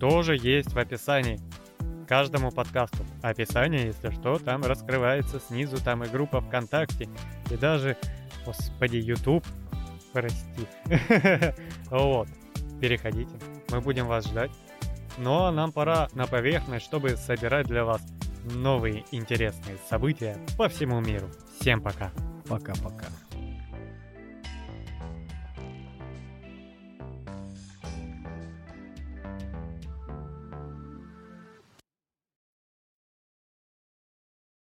тоже 0.00 0.36
есть 0.36 0.72
в 0.72 0.78
описании. 0.78 1.38
Каждому 2.08 2.50
подкасту. 2.50 3.06
Описание, 3.22 3.86
если 3.86 4.10
что, 4.10 4.38
там 4.40 4.62
раскрывается 4.62 5.38
снизу, 5.38 5.76
там 5.76 6.02
и 6.02 6.08
группа 6.08 6.40
ВКонтакте, 6.40 7.08
и 7.48 7.56
даже, 7.56 7.96
господи, 8.44 8.96
YouTube, 8.96 9.46
прости. 10.12 10.66
Вот, 11.90 12.28
переходите, 12.80 13.30
мы 13.70 13.80
будем 13.80 14.08
вас 14.08 14.26
ждать. 14.26 14.50
А 15.18 15.50
нам 15.50 15.72
пора 15.72 16.08
на 16.14 16.26
поверхность, 16.26 16.84
чтобы 16.84 17.16
собирать 17.16 17.66
для 17.66 17.84
вас 17.84 18.02
новые 18.44 19.04
интересные 19.12 19.76
события 19.88 20.36
по 20.56 20.68
всему 20.68 21.00
миру. 21.00 21.28
Всем 21.60 21.80
пока! 21.80 22.10
Пока-пока. 22.48 23.06